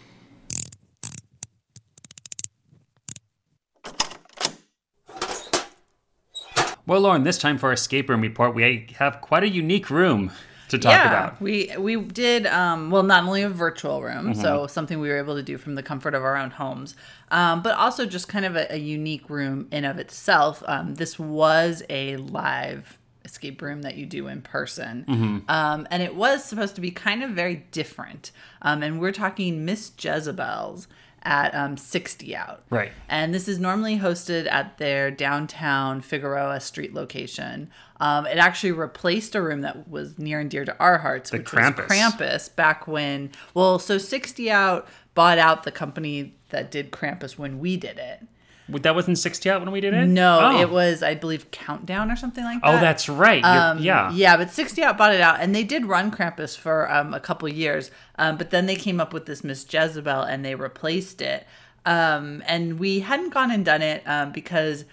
Well, 6.86 7.02
Lauren, 7.02 7.24
this 7.24 7.38
time 7.38 7.58
for 7.58 7.68
our 7.68 7.74
escape 7.74 8.10
room 8.10 8.22
report, 8.22 8.54
we 8.56 8.88
have 9.00 9.22
quite 9.22 9.44
a 9.44 9.50
unique 9.50 9.90
room 9.90 10.32
to 10.70 10.78
talk 10.78 10.92
yeah, 10.92 11.08
about. 11.08 11.42
we 11.42 11.72
we 11.78 11.96
did 11.98 12.46
um, 12.48 12.90
well 12.90 13.04
not 13.04 13.24
only 13.24 13.42
a 13.44 13.50
virtual 13.50 14.02
room, 14.02 14.32
Mm-hmm. 14.34 14.42
so 14.42 14.68
something 14.68 15.00
we 15.00 15.08
were 15.10 15.18
able 15.18 15.36
to 15.36 15.44
do 15.44 15.58
from 15.58 15.76
the 15.76 15.84
comfort 15.84 16.14
of 16.16 16.24
our 16.24 16.36
own 16.36 16.50
homes, 16.52 16.96
um, 17.32 17.62
but 17.62 17.78
also 17.78 18.06
just 18.06 18.28
kind 18.28 18.44
of 18.46 18.56
a, 18.56 18.74
a 18.74 18.78
unique 18.78 19.30
room 19.30 19.68
in 19.72 19.86
of 19.86 19.98
itself. 20.00 20.64
Um, 20.66 20.96
this 20.96 21.18
was 21.20 21.84
a 21.90 22.18
live 22.18 22.98
escape 23.24 23.62
room 23.62 23.84
that 23.84 23.96
you 23.96 24.06
do 24.06 24.28
in 24.28 24.42
person. 24.42 25.44
Um, 25.48 25.88
and 25.90 26.04
it 26.04 26.14
was 26.16 26.44
supposed 26.44 26.76
to 26.76 26.82
be 26.82 26.92
kind 26.92 27.24
of 27.24 27.30
very 27.32 27.66
different. 27.72 28.32
Um, 28.62 28.84
and 28.84 29.00
we're 29.00 29.14
talking 29.14 29.64
Miss 29.64 29.92
Jezebel's 29.98 30.88
at 31.24 31.54
um, 31.56 31.78
60 31.78 32.36
Out. 32.36 32.64
Right. 32.70 32.92
And 33.10 33.34
this 33.34 33.48
is 33.48 33.60
normally 33.60 33.98
hosted 33.98 34.52
at 34.52 34.78
their 34.78 35.10
downtown 35.10 36.02
Figueroa 36.02 36.60
Street 36.60 36.94
location. 36.94 37.70
Um, 38.00 38.26
it 38.26 38.38
actually 38.38 38.74
replaced 38.74 39.36
a 39.36 39.42
room 39.42 39.62
that 39.62 39.88
was 39.88 40.20
near 40.20 40.40
and 40.40 40.50
dear 40.50 40.66
to 40.66 40.78
our 40.80 40.98
hearts, 40.98 41.32
which 41.32 41.44
Krampus. 41.46 41.78
was 41.78 41.88
Krampus 41.88 42.56
back 42.56 42.88
when, 42.88 43.32
well, 43.54 43.80
so 43.80 43.98
60 43.98 44.52
Out 44.52 44.88
bought 45.14 45.38
out 45.38 45.64
the 45.64 45.72
company 45.72 46.36
that 46.50 46.72
did 46.72 46.92
Krampus 46.92 47.38
when 47.38 47.60
we 47.60 47.78
did 47.78 47.98
it. 47.98 48.22
That 48.70 48.96
wasn't 48.96 49.18
60 49.18 49.50
out 49.50 49.62
when 49.62 49.72
we 49.72 49.82
did 49.82 49.94
it? 49.94 50.08
No, 50.08 50.40
Oh. 50.42 50.60
it 50.62 50.70
was, 50.70 51.04
I 51.04 51.16
believe, 51.16 51.52
Countdown 51.52 52.10
or 52.10 52.16
something 52.16 52.44
like 52.44 52.62
that. 52.62 52.76
Oh, 52.78 52.80
that's 52.80 53.10
right. 53.10 53.44
Um, 53.44 53.80
yeah. 53.80 54.10
yeah, 54.14 54.38
but 54.38 54.52
60 54.52 54.82
Out 54.84 54.98
bought 54.98 55.14
it 55.14 55.20
out, 55.20 55.42
and 55.42 55.54
they 55.54 55.64
did 55.66 55.86
run 55.86 56.12
Krampus 56.12 56.58
for 56.58 56.90
um, 56.90 57.14
a 57.14 57.20
couple 57.20 57.48
years. 57.50 57.92
Um, 58.18 58.38
but 58.38 58.52
then 58.52 58.66
they 58.66 58.76
came 58.76 59.02
up 59.02 59.12
with 59.14 59.26
this 59.26 59.44
Miss 59.44 59.66
Jezebel, 59.72 60.22
and 60.22 60.46
they 60.46 60.56
replaced 60.56 61.22
it. 61.22 61.46
Um, 61.86 62.42
and 62.48 62.80
we 62.80 63.02
hadn't 63.02 63.34
gone 63.34 63.52
and 63.52 63.66
done 63.66 63.82
it 63.82 64.02
um, 64.08 64.32
because 64.32 64.86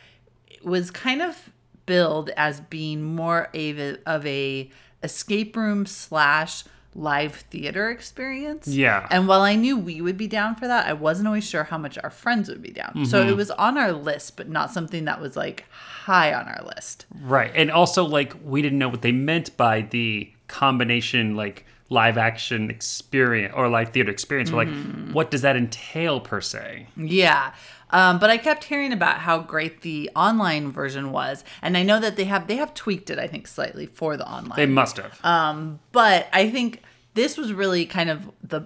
it 0.49 0.65
was 0.65 0.91
kind 0.91 1.23
of 1.23 1.51
billed 1.87 2.31
as 2.37 2.61
being 2.61 3.03
more 3.05 3.49
a, 3.55 3.97
of 4.05 4.27
a 4.27 4.69
escape 5.05 5.57
room 5.57 5.87
slash 5.87 6.65
live 6.95 7.37
theater 7.51 7.89
experience. 7.91 8.67
Yeah. 8.67 9.07
And 9.11 9.29
while 9.29 9.43
I 9.43 9.55
knew 9.55 9.77
we 9.77 10.01
would 10.01 10.17
be 10.17 10.27
down 10.27 10.57
for 10.57 10.67
that, 10.67 10.87
I 10.87 10.93
wasn't 10.93 11.29
always 11.29 11.49
sure 11.49 11.63
how 11.65 11.79
much 11.79 11.97
our 12.03 12.11
friends 12.11 12.49
would 12.49 12.63
be 12.63 12.73
down. 12.73 13.07
So 13.07 13.21
Mm-hmm. 13.21 13.31
it 13.31 13.37
was 13.37 13.51
on 13.53 13.79
our 13.79 13.93
list, 13.93 14.37
but 14.37 14.49
not 14.49 14.73
something 14.73 15.05
that 15.05 15.21
was 15.21 15.37
like 15.37 15.67
high 15.71 16.35
on 16.35 16.49
our 16.49 16.65
list. 16.75 17.07
Right. 17.23 17.53
And 17.55 17.71
also, 17.71 18.05
like, 18.05 18.35
we 18.45 18.61
didn't 18.61 18.79
know 18.79 18.89
what 18.89 19.03
they 19.03 19.13
meant 19.13 19.57
by 19.57 19.83
the 19.83 20.33
combination, 20.49 21.37
like, 21.37 21.65
live 21.91 22.17
action 22.19 22.71
experience 22.71 23.53
or 23.57 23.69
live 23.69 23.91
theater 23.91 24.11
experience. 24.11 24.51
We're 24.53 24.65
Mm-hmm. 24.67 25.07
like, 25.07 25.15
what 25.15 25.31
does 25.31 25.43
that 25.43 25.57
entail 25.57 26.21
per 26.21 26.41
se? 26.41 26.87
Yeah. 26.97 27.53
Um, 27.91 28.19
but 28.19 28.31
I 28.31 28.39
kept 28.39 28.65
hearing 28.65 28.93
about 28.93 29.19
how 29.19 29.41
great 29.41 29.83
the 29.83 30.11
online 30.15 30.71
version 30.71 31.11
was, 31.13 31.45
and 31.63 31.77
I 31.77 31.83
know 31.83 32.01
that 32.01 32.17
they 32.17 32.25
have 32.25 32.47
they 32.47 32.57
have 32.57 32.75
tweaked 32.75 33.11
it, 33.11 33.19
I 33.19 33.27
think, 33.27 33.47
slightly 33.47 33.87
for 33.87 34.17
the 34.17 34.29
online. 34.29 34.57
They 34.57 34.67
must 34.67 34.97
have. 34.97 35.19
Um, 35.25 35.81
but 35.93 36.29
I 36.33 36.51
think 36.51 36.83
this 37.15 37.37
was 37.37 37.53
really 37.53 37.87
kind 37.87 38.11
of 38.11 38.31
the 38.43 38.63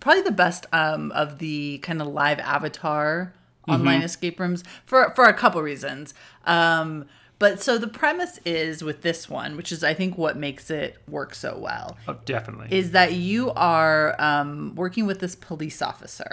probably 0.00 0.22
the 0.22 0.32
best 0.32 0.66
um, 0.72 1.12
of 1.12 1.38
the 1.38 1.78
kind 1.78 2.00
of 2.00 2.08
live 2.08 2.38
avatar 2.40 3.34
online 3.68 4.02
escape 4.02 4.40
rooms 4.40 4.64
for 4.84 5.12
for 5.14 5.24
a 5.24 5.34
couple 5.34 5.62
reasons. 5.62 6.14
Um, 6.44 7.06
but 7.42 7.60
so 7.60 7.76
the 7.76 7.88
premise 7.88 8.38
is 8.44 8.84
with 8.84 9.02
this 9.02 9.28
one, 9.28 9.56
which 9.56 9.72
is 9.72 9.82
I 9.82 9.94
think 9.94 10.16
what 10.16 10.36
makes 10.36 10.70
it 10.70 10.96
work 11.08 11.34
so 11.34 11.58
well, 11.58 11.96
oh, 12.06 12.16
definitely. 12.24 12.68
is 12.70 12.92
that 12.92 13.14
you 13.14 13.50
are 13.56 14.14
um, 14.20 14.74
working 14.76 15.06
with 15.06 15.18
this 15.18 15.34
police 15.34 15.82
officer 15.82 16.32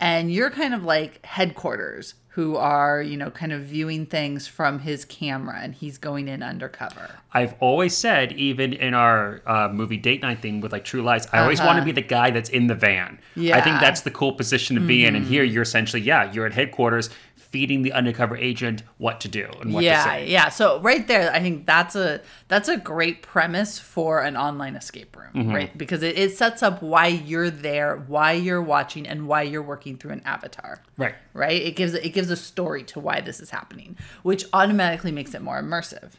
and 0.00 0.32
you're 0.32 0.50
kind 0.50 0.72
of 0.72 0.84
like 0.84 1.12
headquarters 1.26 2.14
who 2.36 2.54
are 2.56 3.00
you 3.00 3.16
know 3.16 3.30
kind 3.30 3.50
of 3.50 3.62
viewing 3.62 4.04
things 4.04 4.46
from 4.46 4.78
his 4.80 5.06
camera 5.06 5.58
and 5.62 5.74
he's 5.74 5.96
going 5.96 6.28
in 6.28 6.42
undercover 6.42 7.08
I've 7.36 7.54
always 7.60 7.94
said, 7.94 8.32
even 8.32 8.72
in 8.72 8.94
our 8.94 9.42
uh, 9.46 9.68
movie 9.70 9.98
date 9.98 10.22
night 10.22 10.40
thing 10.40 10.62
with 10.62 10.72
like 10.72 10.84
True 10.84 11.02
Lies, 11.02 11.26
I 11.34 11.40
always 11.40 11.60
want 11.60 11.78
to 11.78 11.84
be 11.84 11.92
the 11.92 12.00
guy 12.00 12.30
that's 12.30 12.48
in 12.48 12.66
the 12.66 12.74
van. 12.74 13.18
Yeah. 13.34 13.58
I 13.58 13.60
think 13.60 13.66
Uh-huh. 13.66 13.74
Mm-hmm. 13.74 13.84
that's 13.84 14.00
the 14.02 14.10
cool 14.10 14.32
position 14.32 14.74
to 14.76 14.80
be 14.80 15.04
in. 15.04 15.14
And 15.14 15.26
here 15.26 15.44
you're 15.44 15.62
essentially, 15.70 16.00
yeah, 16.00 16.32
you're 16.32 16.46
at 16.46 16.54
headquarters 16.54 17.10
feeding 17.50 17.82
the 17.82 17.92
undercover 17.92 18.36
agent 18.36 18.82
what 18.98 19.20
to 19.20 19.28
do 19.28 19.48
and 19.60 19.72
what 19.72 19.80
to 19.80 20.02
say. 20.02 20.28
yeah. 20.28 20.48
So 20.48 20.80
right 20.80 21.06
there 21.06 21.32
i 21.32 21.40
think 21.40 21.66
that's 21.66 21.94
a 21.96 22.20
that's 22.48 22.68
a 22.68 22.76
great 22.76 23.22
premise 23.22 23.78
for 23.78 24.20
an 24.22 24.36
online 24.36 24.76
escape 24.76 25.16
room 25.16 25.26
Mm-hmm. 25.36 25.54
right? 25.54 25.76
Because 25.76 26.02
it, 26.02 26.18
it 26.18 26.34
sets 26.34 26.62
up 26.62 26.80
why 26.82 27.08
you're 27.08 27.50
there 27.50 27.96
why 28.06 28.32
you're 28.32 28.62
watching 28.62 29.06
and 29.06 29.28
why 29.28 29.42
you're 29.42 29.62
working 29.62 29.98
through 29.98 30.12
an 30.12 30.22
avatar. 30.24 30.82
Right. 30.96 31.14
right? 31.34 31.60
It 31.60 31.76
gives 31.76 31.92
it 31.92 32.10
gives 32.14 32.30
a 32.30 32.36
story 32.36 32.82
to 32.84 33.00
why 33.00 33.20
this 33.20 33.38
is 33.40 33.50
happening 33.50 33.96
which 34.22 34.44
automatically 34.52 35.12
makes 35.12 35.34
it 35.34 35.42
more 35.42 35.60
immersive 35.60 36.12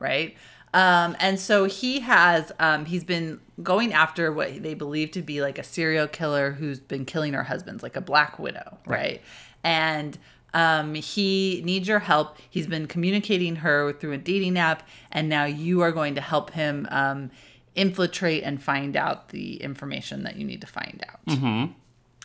right? 0.00 0.36
Um, 0.74 1.16
and 1.18 1.40
so 1.40 1.64
he 1.64 2.00
has 2.00 2.52
um, 2.58 2.84
he's 2.84 3.04
been 3.04 3.40
going 3.62 3.92
after 3.92 4.30
what 4.32 4.62
they 4.62 4.74
believe 4.74 5.12
to 5.12 5.22
be 5.22 5.40
like 5.40 5.58
a 5.58 5.62
serial 5.64 6.06
killer 6.06 6.52
who's 6.52 6.78
been 6.78 7.04
killing 7.04 7.32
her 7.32 7.44
husbands 7.44 7.82
like 7.82 7.96
a 7.96 8.00
black 8.02 8.38
widow 8.38 8.76
right, 8.86 9.22
and 9.64 10.18
um, 10.54 10.94
he 10.94 11.62
needs 11.64 11.88
your 11.88 11.98
help 11.98 12.36
he's 12.48 12.66
been 12.66 12.86
communicating 12.86 13.56
her 13.56 13.92
through 13.92 14.12
a 14.12 14.18
dating 14.18 14.58
app 14.58 14.86
and 15.12 15.28
now 15.28 15.44
you 15.44 15.80
are 15.80 15.92
going 15.92 16.14
to 16.14 16.20
help 16.20 16.50
him 16.50 16.86
um, 16.90 17.30
infiltrate 17.74 18.42
and 18.42 18.62
find 18.62 18.96
out 18.96 19.28
the 19.28 19.62
information 19.62 20.22
that 20.22 20.36
you 20.36 20.44
need 20.44 20.60
to 20.60 20.66
find 20.66 21.04
out 21.08 21.20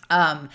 um, 0.10 0.50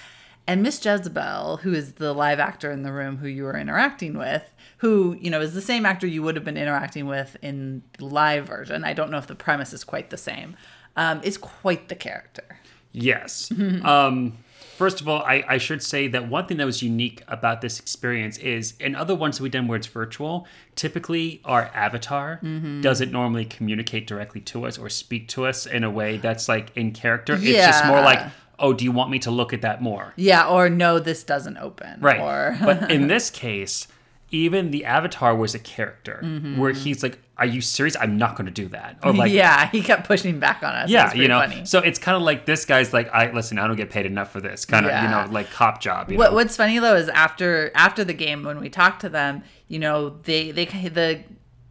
and 0.49 0.63
Miss 0.63 0.83
Jezebel, 0.83 1.59
who 1.59 1.75
is 1.75 1.93
the 1.93 2.15
live 2.15 2.41
actor 2.41 2.71
in 2.73 2.83
the 2.83 2.91
room 2.91 3.19
who 3.19 3.29
you 3.29 3.45
were 3.45 3.57
interacting 3.57 4.17
with, 4.17 4.51
who, 4.79 5.15
you 5.21 5.31
know, 5.31 5.43
is 5.43 5.53
the 5.53 5.61
same 5.61 5.85
actor 5.85 6.07
you 6.07 6.23
would 6.23 6.37
have 6.37 6.45
been 6.45 6.57
interacting 6.57 7.07
with 7.07 7.37
in 7.43 7.83
the 7.99 8.07
live 8.07 8.47
version. 8.47 8.83
I 8.83 8.95
don't 8.95 9.11
know 9.11 9.19
if 9.19 9.27
the 9.27 9.35
premise 9.35 9.75
is 9.75 9.85
quite 9.85 10.09
the 10.09 10.17
same. 10.17 10.57
Um, 10.97 11.21
is 11.23 11.37
quite 11.37 11.91
the 11.91 11.95
character. 11.95 12.59
Yes. 12.93 13.53
um, 13.85 14.39
first 14.79 15.01
of 15.01 15.09
all, 15.09 15.23
I, 15.23 15.45
I 15.49 15.59
should 15.59 15.83
say 15.83 16.09
that 16.09 16.29
one 16.29 16.47
thing 16.47 16.57
that 16.59 16.65
was 16.67 16.83
unique 16.83 17.23
about 17.29 17.61
this 17.61 17.79
experience 17.81 18.39
is 18.39 18.75
in 18.81 18.95
other 18.95 19.15
ones 19.15 19.37
that 19.37 19.43
we've 19.43 19.53
done 19.53 19.67
where 19.69 19.77
it's 19.77 19.89
virtual, 19.89 20.47
typically 20.77 21.41
our 21.45 21.65
avatar 21.75 22.41
doesn't 22.81 23.11
normally 23.13 23.45
communicate 23.45 24.07
directly 24.07 24.41
to 24.43 24.65
us 24.67 24.79
or 24.79 24.89
speak 24.89 25.29
to 25.29 25.45
us 25.47 25.67
in 25.67 25.83
a 25.85 25.91
way 25.91 26.17
that's 26.19 26.49
like 26.49 26.67
in 26.77 26.93
character. 26.93 27.35
It's 27.35 27.67
just 27.67 27.85
more 27.87 28.01
like, 28.01 28.21
oh, 28.59 28.73
do 28.73 28.85
you 28.85 28.93
want 28.93 29.11
me 29.11 29.19
to 29.21 29.31
look 29.31 29.53
at 29.53 29.63
that 29.63 29.83
more? 29.83 30.13
Yeah, 30.17 30.47
or 30.49 30.69
no, 30.71 30.99
this 30.99 31.23
doesn't 31.25 31.59
open. 31.59 32.01
Right. 32.01 32.21
Or 32.21 32.57
but 32.65 32.91
in 32.91 33.07
this 33.15 33.31
case, 33.31 33.89
even 34.31 34.71
the 34.71 34.85
avatar 34.85 35.35
was 35.35 35.55
a 35.55 35.59
character 35.59 36.21
Mm-hmm. 36.23 36.57
where 36.61 36.73
he's 36.73 37.03
like, 37.03 37.19
Are 37.39 37.47
you 37.47 37.61
serious? 37.61 37.97
I'm 38.01 38.19
not 38.19 38.35
going 38.35 38.47
to 38.47 38.53
do 38.53 38.69
that. 38.69 38.99
Or 39.05 39.13
like, 39.13 39.31
yeah, 39.31 39.71
he 39.71 39.81
kept 39.81 40.09
pushing 40.09 40.41
back 40.41 40.63
on 40.65 40.75
us. 40.75 40.91
Yeah, 40.91 41.15
you 41.15 41.29
know. 41.29 41.39
funny. 41.39 41.65
So 41.65 41.79
it's 41.79 41.99
kind 41.99 42.17
of 42.17 42.23
like 42.23 42.47
this 42.47 42.65
guy's 42.65 42.93
like, 42.93 43.09
I 43.13 43.31
listen, 43.31 43.59
I 43.59 43.67
don't 43.69 43.77
get 43.77 43.91
paid 43.91 44.07
enough 44.07 44.33
for 44.33 44.41
this 44.41 44.65
kind 44.65 44.87
of, 44.87 45.03
you 45.03 45.09
know, 45.09 45.27
like 45.31 45.51
cop 45.51 45.81
job. 45.81 46.11
You 46.11 46.19
What? 46.19 46.35
What's 46.35 46.57
funny 46.57 46.79
though 46.79 46.97
is 46.97 47.09
after 47.09 47.71
after 47.75 48.03
the 48.05 48.15
game 48.15 48.43
when 48.43 48.59
we 48.59 48.69
talked 48.69 49.01
to 49.03 49.09
them, 49.09 49.45
you 49.69 49.79
know, 49.79 50.19
they 50.25 50.51
they 50.51 50.65
the 50.65 51.23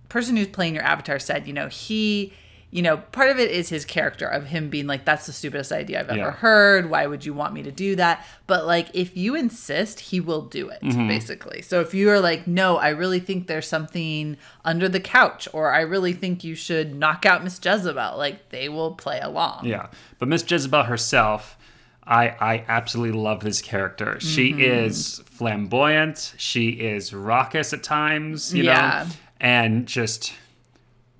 person 0.09 0.37
who's 0.37 0.47
playing 0.47 0.73
your 0.73 0.83
avatar 0.83 1.19
said, 1.19 1.47
you 1.47 1.53
know, 1.53 1.67
he, 1.67 2.33
you 2.69 2.81
know, 2.81 2.97
part 2.97 3.29
of 3.29 3.39
it 3.39 3.49
is 3.49 3.69
his 3.69 3.85
character 3.85 4.27
of 4.27 4.47
him 4.47 4.69
being 4.69 4.87
like, 4.87 5.05
that's 5.05 5.25
the 5.25 5.31
stupidest 5.31 5.71
idea 5.71 6.01
I've 6.01 6.09
ever 6.09 6.17
Yeah. 6.17 6.31
heard. 6.31 6.89
Why 6.89 7.07
would 7.07 7.25
you 7.25 7.33
want 7.33 7.53
me 7.53 7.63
to 7.63 7.71
do 7.71 7.95
that? 7.95 8.25
But 8.45 8.65
like, 8.65 8.89
if 8.93 9.15
you 9.15 9.35
insist, 9.35 10.01
he 10.01 10.19
will 10.19 10.41
do 10.41 10.67
it 10.69 10.81
Mm-hmm. 10.81 11.07
basically. 11.07 11.61
So 11.61 11.79
if 11.79 11.93
you 11.93 12.09
are 12.09 12.19
like, 12.19 12.45
no, 12.45 12.75
I 12.77 12.89
really 12.89 13.21
think 13.21 13.47
there's 13.47 13.67
something 13.67 14.35
under 14.65 14.89
the 14.89 14.99
couch, 14.99 15.47
or 15.53 15.71
I 15.73 15.81
really 15.81 16.11
think 16.11 16.43
you 16.43 16.55
should 16.55 16.93
knock 16.93 17.25
out 17.25 17.41
Miss 17.43 17.57
Jezebel, 17.63 18.17
like 18.17 18.49
they 18.49 18.67
will 18.67 18.91
play 18.95 19.19
along. 19.21 19.65
Yeah, 19.65 19.87
but 20.19 20.27
Miss 20.27 20.43
Jezebel 20.49 20.83
herself, 20.83 21.57
I 22.05 22.29
I 22.39 22.65
absolutely 22.67 23.17
love 23.17 23.39
this 23.41 23.61
character. 23.61 24.19
She 24.19 24.51
Mm-hmm. 24.51 24.59
is 24.61 25.21
flamboyant. 25.25 26.33
She 26.37 26.69
is 26.69 27.13
raucous 27.13 27.71
at 27.73 27.81
times, 27.83 28.53
you 28.53 28.63
Yeah. 28.63 29.05
know, 29.07 29.13
and 29.39 29.85
just 29.85 30.33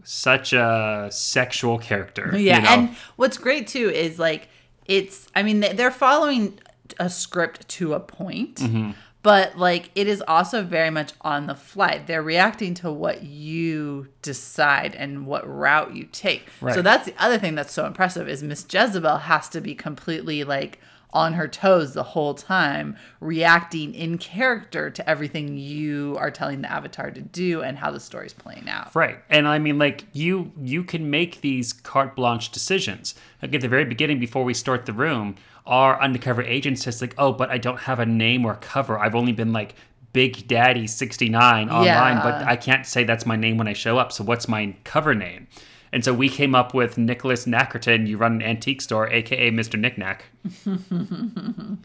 such 0.07 0.53
a 0.53 1.09
sexual 1.11 1.77
character. 1.77 2.31
Yeah, 2.37 2.57
you 2.57 2.61
know? 2.63 2.69
and 2.69 2.95
what's 3.17 3.37
great 3.37 3.67
too 3.67 3.89
is 3.89 4.17
like 4.17 4.47
it's. 4.85 5.27
I 5.35 5.43
mean, 5.43 5.59
they- 5.59 5.73
they're 5.73 5.91
following 5.91 6.59
a 6.99 7.09
script 7.09 7.67
to 7.67 7.93
a 7.93 7.99
point, 7.99 8.55
Mm-hmm. 8.55 8.91
but 9.21 9.57
like 9.57 9.91
it 9.95 10.07
is 10.07 10.23
also 10.27 10.63
very 10.63 10.89
much 10.89 11.11
on 11.21 11.47
the 11.47 11.55
fly. 11.55 12.01
They're 12.05 12.23
reacting 12.23 12.73
to 12.75 12.91
what 12.91 13.23
you 13.23 14.07
decide 14.21 14.95
and 14.95 15.27
what 15.27 15.45
route 15.45 15.93
you 15.93 16.05
take. 16.05 16.47
So 16.73 16.81
that's 16.81 17.05
the 17.05 17.13
other 17.19 17.37
thing 17.37 17.55
that's 17.55 17.73
so 17.73 17.85
impressive 17.85 18.29
is 18.29 18.41
Miss 18.41 18.65
Jezebel 18.71 19.17
has 19.17 19.49
to 19.49 19.59
be 19.59 19.75
completely 19.75 20.45
like 20.45 20.79
on 21.13 21.33
her 21.33 21.47
toes 21.47 21.93
the 21.93 22.03
whole 22.03 22.33
time, 22.33 22.95
reacting 23.21 23.95
in 23.95 24.17
character 24.17 24.89
to 24.89 25.09
everything 25.09 25.57
you 25.57 26.15
are 26.19 26.29
telling 26.29 26.61
the 26.61 26.71
avatar 26.71 27.09
to 27.11 27.21
do 27.21 27.61
and 27.61 27.77
how 27.77 27.89
the 27.91 27.99
story's 27.99 28.33
playing 28.33 28.67
out. 28.69 28.93
Right. 28.95 29.17
And 29.29 29.47
I 29.47 29.57
mean 29.59 29.79
like 29.79 30.05
you 30.13 30.51
you 30.61 30.83
can 30.83 31.09
make 31.09 31.41
these 31.41 31.73
carte 31.73 32.15
blanche 32.15 32.51
decisions. 32.51 33.15
Like 33.41 33.53
at 33.55 33.61
the 33.61 33.67
very 33.67 33.85
beginning 33.85 34.19
before 34.19 34.43
we 34.43 34.53
start 34.53 34.85
the 34.85 34.93
room, 34.93 35.35
our 35.65 35.99
undercover 36.01 36.41
agent 36.43 36.79
says 36.79 37.01
like, 37.01 37.15
"Oh, 37.17 37.31
but 37.33 37.49
I 37.49 37.57
don't 37.57 37.79
have 37.81 37.99
a 37.99 38.05
name 38.05 38.45
or 38.45 38.55
cover. 38.55 38.99
I've 38.99 39.15
only 39.15 39.31
been 39.33 39.53
like 39.53 39.75
Big 40.13 40.47
Daddy 40.47 40.87
69 40.87 41.69
online, 41.69 41.85
Yeah. 41.85 42.23
but 42.23 42.47
I 42.47 42.55
can't 42.55 42.85
say 42.85 43.03
that's 43.03 43.25
my 43.25 43.35
name 43.35 43.57
when 43.57 43.67
I 43.67 43.73
show 43.73 43.97
up. 43.97 44.11
So 44.11 44.23
what's 44.23 44.47
my 44.47 44.75
cover 44.83 45.15
name?" 45.15 45.47
And 45.93 46.03
so 46.03 46.13
we 46.13 46.27
came 46.29 46.53
up 46.55 46.73
with 46.73 46.97
Nicholas 46.97 47.45
Nackerton. 47.45 48.07
You 48.07 48.17
run 48.17 48.33
an 48.33 48.41
antique 48.43 48.81
store, 48.81 49.07
aka 49.09 49.51
Mr. 49.51 49.79
Knickknack. 49.79 50.25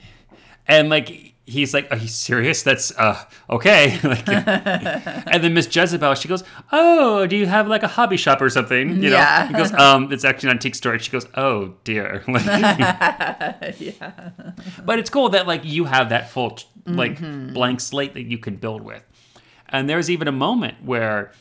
and 0.67 0.89
like 0.91 1.35
he's 1.45 1.75
like, 1.75 1.91
"Are 1.91 1.97
you 1.97 2.09
serious? 2.09 2.63
That's 2.63 2.97
uh 2.99 3.23
okay." 3.51 3.99
like, 4.05 4.29
and 4.29 5.43
then 5.45 5.55
Miss 5.55 5.75
Jezebel, 5.75 6.15
she 6.15 6.29
goes, 6.29 6.45
"Oh, 6.71 7.27
do 7.27 7.37
you 7.37 7.47
have 7.47 7.69
like 7.69 7.83
a 7.83 7.89
hobby 7.89 8.17
shop 8.17 8.41
or 8.41 8.51
something?" 8.51 9.03
You 9.03 9.11
know, 9.11 9.17
Yeah. 9.17 9.49
he 9.49 9.55
goes, 9.55 9.73
"Um, 9.73 10.13
it's 10.13 10.25
actually 10.25 10.51
an 10.51 10.57
antique 10.57 10.75
store." 10.75 10.93
And 10.95 11.03
she 11.03 11.11
goes, 11.11 11.27
"Oh 11.35 11.75
dear." 11.85 12.23
Like, 12.33 12.45
yeah. 13.79 14.31
but 14.85 14.99
it's 14.99 15.11
cool 15.11 15.31
that 15.31 15.47
like 15.47 15.65
you 15.65 15.85
have 15.85 16.09
that 16.11 16.31
full 16.31 16.59
like 16.87 17.21
blank 17.53 17.81
slate 17.81 18.15
that 18.15 18.25
you 18.25 18.39
can 18.39 18.57
build 18.57 18.83
with. 18.83 19.03
And 19.69 19.89
there's 19.89 20.11
even 20.11 20.29
a 20.29 20.33
moment 20.33 20.83
where 20.85 21.33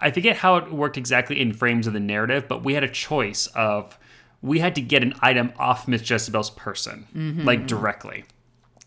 I 0.00 0.10
forget 0.10 0.36
how 0.36 0.56
it 0.56 0.72
worked 0.72 0.96
exactly 0.96 1.40
in 1.40 1.52
frames 1.52 1.86
of 1.86 1.92
the 1.92 2.00
narrative, 2.00 2.46
but 2.48 2.64
we 2.64 2.74
had 2.74 2.84
a 2.84 2.88
choice 2.88 3.46
of 3.48 3.98
we 4.42 4.58
had 4.58 4.74
to 4.74 4.80
get 4.80 5.02
an 5.02 5.14
item 5.20 5.52
off 5.58 5.88
Miss 5.88 6.08
Jezebel's 6.08 6.50
person, 6.50 7.06
mm-hmm. 7.14 7.44
like 7.44 7.66
directly. 7.66 8.24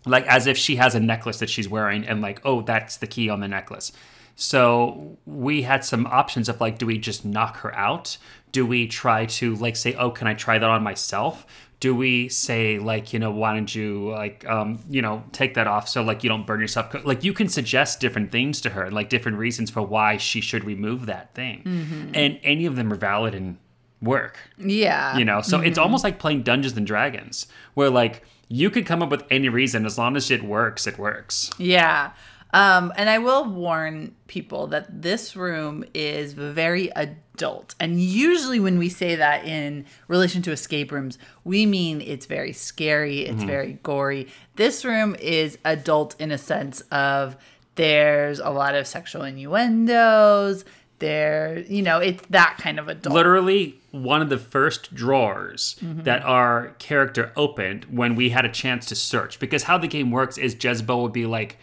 Like 0.05 0.25
as 0.27 0.47
if 0.47 0.57
she 0.57 0.77
has 0.77 0.95
a 0.95 0.99
necklace 0.99 1.39
that 1.39 1.49
she's 1.49 1.67
wearing 1.67 2.07
and 2.07 2.21
like, 2.21 2.39
oh, 2.45 2.61
that's 2.61 2.97
the 2.97 3.07
key 3.07 3.29
on 3.29 3.39
the 3.39 3.47
necklace. 3.47 3.91
So 4.35 5.17
we 5.25 5.63
had 5.63 5.83
some 5.83 6.05
options 6.05 6.47
of 6.47 6.61
like, 6.61 6.77
do 6.77 6.85
we 6.85 6.99
just 6.99 7.25
knock 7.25 7.57
her 7.57 7.75
out? 7.75 8.17
Do 8.51 8.65
we 8.65 8.87
try 8.87 9.25
to 9.25 9.55
like 9.55 9.75
say, 9.75 9.95
oh, 9.95 10.11
can 10.11 10.27
I 10.27 10.35
try 10.35 10.59
that 10.59 10.69
on 10.69 10.83
myself? 10.83 11.45
Do 11.79 11.93
we 11.95 12.27
say 12.29 12.79
like, 12.79 13.13
you 13.13 13.19
know, 13.19 13.29
why 13.31 13.53
don't 13.53 13.73
you 13.73 14.09
like, 14.09 14.45
um, 14.47 14.79
you 14.89 15.01
know, 15.01 15.23
take 15.31 15.53
that 15.53 15.67
off 15.67 15.87
so 15.87 16.01
like 16.01 16.23
you 16.23 16.29
don't 16.29 16.45
burn 16.47 16.59
yourself? 16.59 16.95
Like 17.05 17.23
you 17.23 17.33
can 17.33 17.49
suggest 17.49 17.99
different 17.99 18.31
things 18.31 18.61
to 18.61 18.71
her, 18.71 18.89
like 18.89 19.09
different 19.09 19.37
reasons 19.37 19.69
for 19.69 19.81
why 19.83 20.17
she 20.17 20.41
should 20.41 20.63
remove 20.63 21.05
that 21.05 21.35
thing, 21.35 22.11
and 22.15 22.39
any 22.43 22.65
of 22.65 22.75
them 22.75 22.91
are 22.91 22.95
valid 22.97 23.35
and 23.35 23.57
work 23.99 24.37
Yeah. 24.59 25.17
you 25.17 25.25
know 25.25 25.41
so 25.41 25.59
it's 25.59 25.79
almost 25.79 26.03
like 26.03 26.19
playing 26.19 26.43
dungeons 26.43 26.77
and 26.77 26.85
dragons 26.85 27.47
where 27.73 27.89
like 27.89 28.23
you 28.47 28.69
could 28.69 28.85
come 28.85 29.01
up 29.01 29.09
with 29.09 29.23
any 29.31 29.49
reason 29.49 29.87
as 29.87 29.97
long 29.97 30.15
as 30.15 30.29
it 30.29 30.43
works 30.43 30.85
it 30.85 30.99
works 30.99 31.49
Yeah. 31.57 32.11
Um, 32.53 32.93
and 32.95 33.09
I 33.09 33.19
will 33.19 33.45
warn 33.45 34.15
people 34.27 34.67
that 34.67 35.01
this 35.01 35.35
room 35.35 35.83
is 35.93 36.33
very 36.33 36.89
adult. 36.95 37.75
And 37.79 37.99
usually, 38.01 38.59
when 38.59 38.77
we 38.79 38.89
say 38.89 39.15
that 39.15 39.45
in 39.45 39.85
relation 40.07 40.41
to 40.43 40.51
escape 40.51 40.91
rooms, 40.91 41.17
we 41.43 41.65
mean 41.65 42.01
it's 42.01 42.25
very 42.25 42.53
scary, 42.53 43.21
it's 43.25 43.43
very 43.43 43.79
gory. 43.83 44.27
This 44.55 44.85
room 44.85 45.15
is 45.19 45.57
adult 45.65 46.15
in 46.19 46.31
a 46.31 46.37
sense 46.37 46.81
of 46.91 47.35
there's 47.75 48.39
a 48.39 48.49
lot 48.49 48.75
of 48.75 48.87
sexual 48.87 49.23
innuendos. 49.23 50.63
There, 50.99 51.59
you 51.67 51.83
know, 51.83 51.99
it's 51.99 52.23
that 52.31 52.57
kind 52.59 52.79
of 52.79 52.87
adult. 52.87 53.13
literally 53.13 53.79
one 53.91 54.23
of 54.23 54.29
the 54.29 54.37
first 54.39 54.95
drawers 54.95 55.75
that 55.81 56.23
our 56.23 56.69
character 56.79 57.31
opened 57.35 57.85
when 57.85 58.15
we 58.15 58.29
had 58.29 58.45
a 58.45 58.49
chance 58.51 58.87
to 58.87 58.95
search 58.95 59.37
because 59.39 59.63
how 59.63 59.77
the 59.77 59.87
game 59.87 60.09
works 60.09 60.39
is 60.39 60.55
jezebel 60.59 61.03
would 61.03 61.13
be 61.13 61.27
like 61.27 61.59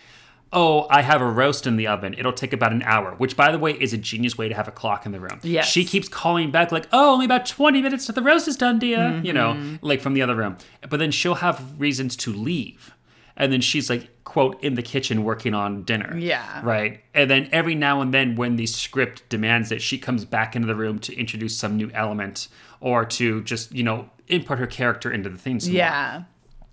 oh 0.55 0.87
i 0.89 1.03
have 1.03 1.21
a 1.21 1.27
roast 1.31 1.67
in 1.67 1.77
the 1.77 1.87
oven 1.87 2.15
it'll 2.17 2.33
take 2.33 2.53
about 2.53 2.73
an 2.73 2.83
hour 2.85 3.15
which 3.17 3.37
by 3.37 3.51
the 3.53 3.59
way 3.59 3.73
is 3.73 3.93
a 3.93 3.99
genius 3.99 4.39
way 4.39 4.49
to 4.49 4.55
have 4.55 4.67
a 4.69 4.71
clock 4.73 5.05
in 5.05 5.13
the 5.13 5.21
room 5.21 5.39
Yes. 5.43 5.67
she 5.69 5.85
keeps 5.85 6.09
calling 6.09 6.51
back 6.51 6.73
like 6.73 6.87
oh 6.93 7.13
only 7.13 7.27
about 7.27 7.45
20 7.47 7.83
minutes 7.83 8.07
till 8.07 8.15
the 8.15 8.23
roast 8.23 8.49
is 8.49 8.57
done 8.57 8.79
dear 8.79 9.21
you 9.23 9.33
know 9.33 9.53
mm-hmm. 9.55 9.77
like 9.83 10.01
from 10.01 10.15
the 10.15 10.23
other 10.23 10.35
room 10.37 10.57
but 10.89 10.99
then 10.99 11.11
she'll 11.11 11.35
have 11.35 11.79
reasons 11.79 12.17
to 12.17 12.33
leave 12.33 12.95
and 13.37 13.53
then 13.53 13.61
she's 13.61 13.91
like 13.91 14.09
quote 14.25 14.63
in 14.63 14.75
the 14.75 14.83
kitchen 14.83 15.25
working 15.25 15.55
on 15.55 15.83
dinner 15.83 16.17
Yeah. 16.17 16.61
right 16.65 17.01
and 17.13 17.29
then 17.29 17.49
every 17.53 17.75
now 17.75 18.01
and 18.01 18.15
then 18.15 18.37
when 18.37 18.57
the 18.57 18.67
script 18.67 19.29
demands 19.29 19.71
it 19.73 19.83
she 19.83 19.99
comes 19.99 20.25
back 20.25 20.55
into 20.57 20.67
the 20.69 20.77
room 20.77 20.99
to 21.01 21.15
introduce 21.15 21.57
some 21.57 21.77
new 21.77 21.91
element 21.93 22.49
or 22.81 23.05
to 23.05 23.43
just 23.43 23.73
you 23.73 23.83
know 23.83 24.09
input 24.29 24.59
her 24.59 24.67
character 24.67 25.11
into 25.11 25.29
the 25.29 25.37
thing 25.37 25.59
Yeah. 25.63 26.13
more. 26.19 26.27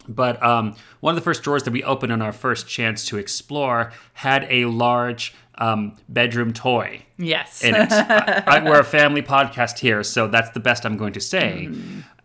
But 0.08 0.42
um, 0.44 0.76
one 1.00 1.12
of 1.12 1.16
the 1.16 1.24
first 1.24 1.44
drawers 1.44 1.64
that 1.64 1.72
we 1.72 1.84
opened 1.84 2.12
on 2.12 2.22
our 2.22 2.32
first 2.34 2.68
chance 2.68 3.06
to 3.08 3.18
explore 3.18 3.92
had 4.14 4.46
a 4.50 4.66
large 4.66 5.34
um, 5.58 5.96
bedroom 6.10 6.54
toy 6.54 7.04
Yes. 7.18 7.64
in 7.64 7.76
it. 7.76 7.92
I, 7.92 8.44
I- 8.48 8.64
we're 8.64 8.80
a 8.80 8.84
family 8.84 9.22
podcast 9.22 9.78
here, 9.80 10.04
so 10.04 10.28
that's 10.28 10.50
the 10.52 10.60
best 10.60 10.86
I'm 10.86 10.98
going 10.98 11.14
to 11.14 11.20
say. 11.22 11.70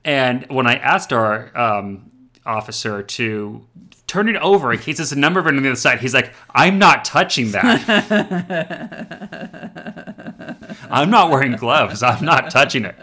And 0.04 0.46
when 0.48 0.66
I 0.66 0.76
asked 0.76 1.12
our 1.12 1.56
um, 1.58 2.10
officer 2.46 3.02
to 3.02 3.66
turn 4.06 4.28
it 4.28 4.36
over 4.36 4.72
in 4.72 4.78
case 4.78 4.98
there's 4.98 5.10
a 5.12 5.18
number 5.18 5.40
of 5.40 5.46
it 5.46 5.56
on 5.56 5.62
the 5.62 5.68
other 5.68 5.74
side, 5.76 5.98
he's 5.98 6.14
like, 6.14 6.32
"I'm 6.54 6.78
not 6.78 7.04
touching 7.04 7.50
that. 7.50 7.82
I'm 10.90 11.10
not 11.10 11.30
wearing 11.30 11.52
gloves. 11.56 12.02
I'm 12.02 12.24
not 12.24 12.50
touching 12.50 12.84
it." 12.84 12.94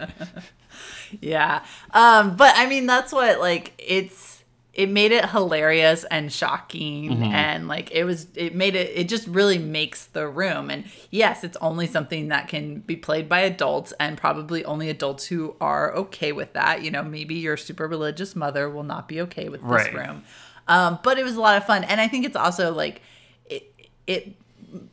Yeah. 1.20 1.64
Um, 1.92 2.36
but 2.36 2.54
I 2.56 2.66
mean 2.66 2.86
that's 2.86 3.12
what 3.12 3.38
like 3.38 3.72
it's 3.78 4.33
it 4.74 4.88
made 4.90 5.12
it 5.12 5.30
hilarious 5.30 6.04
and 6.10 6.32
shocking 6.32 7.10
Mm-hmm. 7.10 7.22
and 7.24 7.68
like 7.68 7.90
it 7.92 8.04
was 8.04 8.26
it 8.34 8.54
made 8.54 8.74
it 8.74 8.90
it 8.94 9.08
just 9.08 9.26
really 9.28 9.58
makes 9.58 10.06
the 10.06 10.26
room 10.26 10.70
and 10.70 10.84
yes 11.10 11.44
it's 11.44 11.56
only 11.60 11.86
something 11.86 12.28
that 12.28 12.48
can 12.48 12.80
be 12.80 12.96
played 12.96 13.28
by 13.28 13.40
adults 13.40 13.92
and 14.00 14.18
probably 14.18 14.64
only 14.64 14.90
adults 14.90 15.26
who 15.26 15.54
are 15.60 15.94
okay 15.94 16.32
with 16.32 16.52
that 16.54 16.82
you 16.82 16.90
know 16.90 17.02
maybe 17.02 17.34
your 17.36 17.56
super 17.56 17.86
religious 17.86 18.34
mother 18.34 18.68
will 18.68 18.82
not 18.82 19.06
be 19.08 19.20
okay 19.20 19.48
with 19.48 19.60
this 19.60 19.70
Right. 19.70 19.94
room 19.94 20.24
um, 20.66 20.98
but 21.02 21.18
it 21.18 21.24
was 21.24 21.36
a 21.36 21.40
lot 21.40 21.56
of 21.56 21.64
fun 21.66 21.84
and 21.84 22.00
i 22.00 22.08
think 22.08 22.24
it's 22.24 22.36
also 22.36 22.72
like 22.72 23.00
it 23.46 23.72
it 24.06 24.34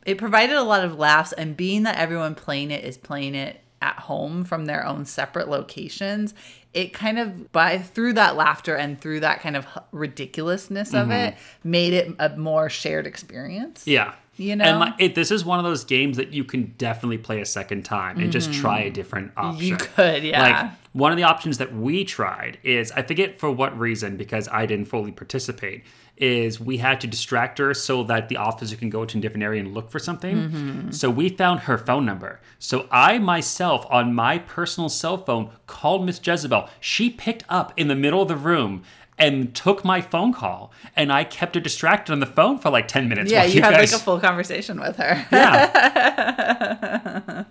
it 0.06 0.16
provided 0.18 0.54
a 0.54 0.62
lot 0.62 0.84
of 0.84 0.96
laughs 0.98 1.32
and 1.32 1.56
being 1.56 1.82
that 1.82 1.96
everyone 1.96 2.34
playing 2.36 2.70
it 2.70 2.84
is 2.84 2.96
playing 2.96 3.34
it 3.34 3.58
at 3.82 3.98
home 3.98 4.44
from 4.44 4.64
their 4.64 4.86
own 4.86 5.04
separate 5.04 5.48
locations 5.48 6.32
it 6.72 6.94
kind 6.94 7.18
of 7.18 7.52
by 7.52 7.78
through 7.78 8.14
that 8.14 8.36
laughter 8.36 8.74
and 8.74 9.00
through 9.00 9.20
that 9.20 9.40
kind 9.40 9.56
of 9.56 9.66
ridiculousness 9.92 10.94
of 10.94 11.10
it 11.10 11.34
made 11.64 11.92
it 11.92 12.14
a 12.18 12.30
more 12.36 12.70
shared 12.70 13.06
experience 13.06 13.86
Yeah. 13.86 14.14
You 14.38 14.56
know? 14.56 14.64
and 14.64 14.80
like, 14.80 14.94
it, 14.98 15.14
this 15.14 15.30
is 15.30 15.44
one 15.44 15.58
of 15.58 15.64
those 15.66 15.84
games 15.84 16.16
that 16.16 16.32
you 16.32 16.42
can 16.42 16.74
definitely 16.78 17.18
play 17.18 17.42
a 17.42 17.46
second 17.46 17.84
time 17.84 18.18
and 18.18 18.32
just 18.32 18.50
try 18.54 18.80
a 18.80 18.90
different 18.90 19.32
option. 19.36 19.60
Mm-hmm. 19.60 19.64
you 19.64 19.76
could 19.76 20.24
yeah 20.24 20.42
Like 20.42 20.72
one 20.92 21.12
of 21.12 21.18
the 21.18 21.24
options 21.24 21.58
that 21.58 21.74
we 21.74 22.04
tried 22.04 22.58
is 22.62 22.90
I 22.92 23.02
forget 23.02 23.38
for 23.38 23.50
what 23.50 23.78
reason 23.78 24.16
because 24.16 24.48
I 24.48 24.64
didn't 24.64 24.86
fully 24.86 25.12
participate 25.12 25.84
is 26.16 26.60
we 26.60 26.76
had 26.76 27.00
to 27.00 27.06
distract 27.06 27.58
her 27.58 27.74
so 27.74 28.04
that 28.04 28.28
the 28.28 28.36
officer 28.36 28.76
can 28.76 28.90
go 28.90 29.04
to 29.04 29.18
a 29.18 29.20
different 29.20 29.42
area 29.42 29.60
and 29.60 29.74
look 29.74 29.90
for 29.90 29.98
something. 29.98 30.36
Mm-hmm. 30.36 30.90
So 30.90 31.10
we 31.10 31.28
found 31.28 31.60
her 31.60 31.78
phone 31.78 32.06
number. 32.06 32.40
So 32.58 32.86
I 32.90 33.18
myself 33.18 33.86
on 33.90 34.14
my 34.14 34.38
personal 34.38 34.88
cell 34.88 35.18
phone 35.18 35.50
called 35.66 36.06
Miss 36.06 36.20
Jezebel. 36.24 36.68
She 36.80 37.10
picked 37.10 37.44
up 37.48 37.72
in 37.76 37.88
the 37.88 37.96
middle 37.96 38.22
of 38.22 38.28
the 38.28 38.36
room 38.36 38.82
and 39.18 39.54
took 39.54 39.84
my 39.84 40.00
phone 40.00 40.32
call 40.32 40.72
and 40.96 41.12
I 41.12 41.24
kept 41.24 41.54
her 41.54 41.60
distracted 41.60 42.12
on 42.12 42.20
the 42.20 42.26
phone 42.26 42.58
for 42.58 42.70
like 42.70 42.88
10 42.88 43.08
minutes. 43.08 43.30
yeah 43.30 43.40
while 43.40 43.50
you 43.50 43.62
had 43.62 43.72
guys- 43.74 43.92
like 43.92 44.00
a 44.00 44.04
full 44.04 44.20
conversation 44.20 44.80
with 44.80 44.96
her 44.96 45.26
Yeah. 45.32 47.42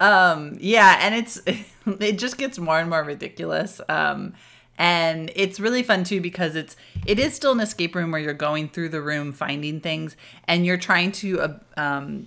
yeah 0.58 0.98
and 1.00 1.14
it's 1.14 1.40
it 1.86 2.18
just 2.18 2.36
gets 2.36 2.58
more 2.58 2.78
and 2.78 2.90
more 2.90 3.02
ridiculous 3.04 3.80
um 3.88 4.34
and 4.82 5.30
it's 5.36 5.60
really 5.60 5.82
fun 5.84 6.02
too 6.02 6.20
because 6.20 6.56
it's 6.56 6.74
it 7.06 7.18
is 7.18 7.32
still 7.34 7.52
an 7.52 7.60
escape 7.60 7.94
room 7.94 8.10
where 8.10 8.20
you're 8.20 8.34
going 8.34 8.68
through 8.68 8.88
the 8.88 9.00
room 9.00 9.32
finding 9.32 9.80
things 9.80 10.16
and 10.48 10.66
you're 10.66 10.76
trying 10.76 11.12
to 11.12 11.40
uh, 11.40 11.58
um 11.76 12.26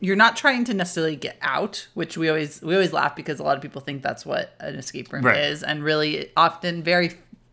you're 0.00 0.16
not 0.16 0.34
trying 0.36 0.64
to 0.64 0.72
necessarily 0.74 1.16
get 1.16 1.36
out 1.42 1.88
which 1.94 2.16
we 2.16 2.28
always 2.28 2.62
we 2.62 2.74
always 2.74 2.92
laugh 2.92 3.14
because 3.14 3.38
a 3.38 3.42
lot 3.42 3.56
of 3.56 3.62
people 3.62 3.80
think 3.82 4.02
that's 4.02 4.24
what 4.24 4.54
an 4.60 4.74
escape 4.76 5.12
room 5.12 5.24
Right. 5.26 5.36
is 5.52 5.62
and 5.62 5.84
really 5.84 6.30
often 6.36 6.82
very 6.82 7.10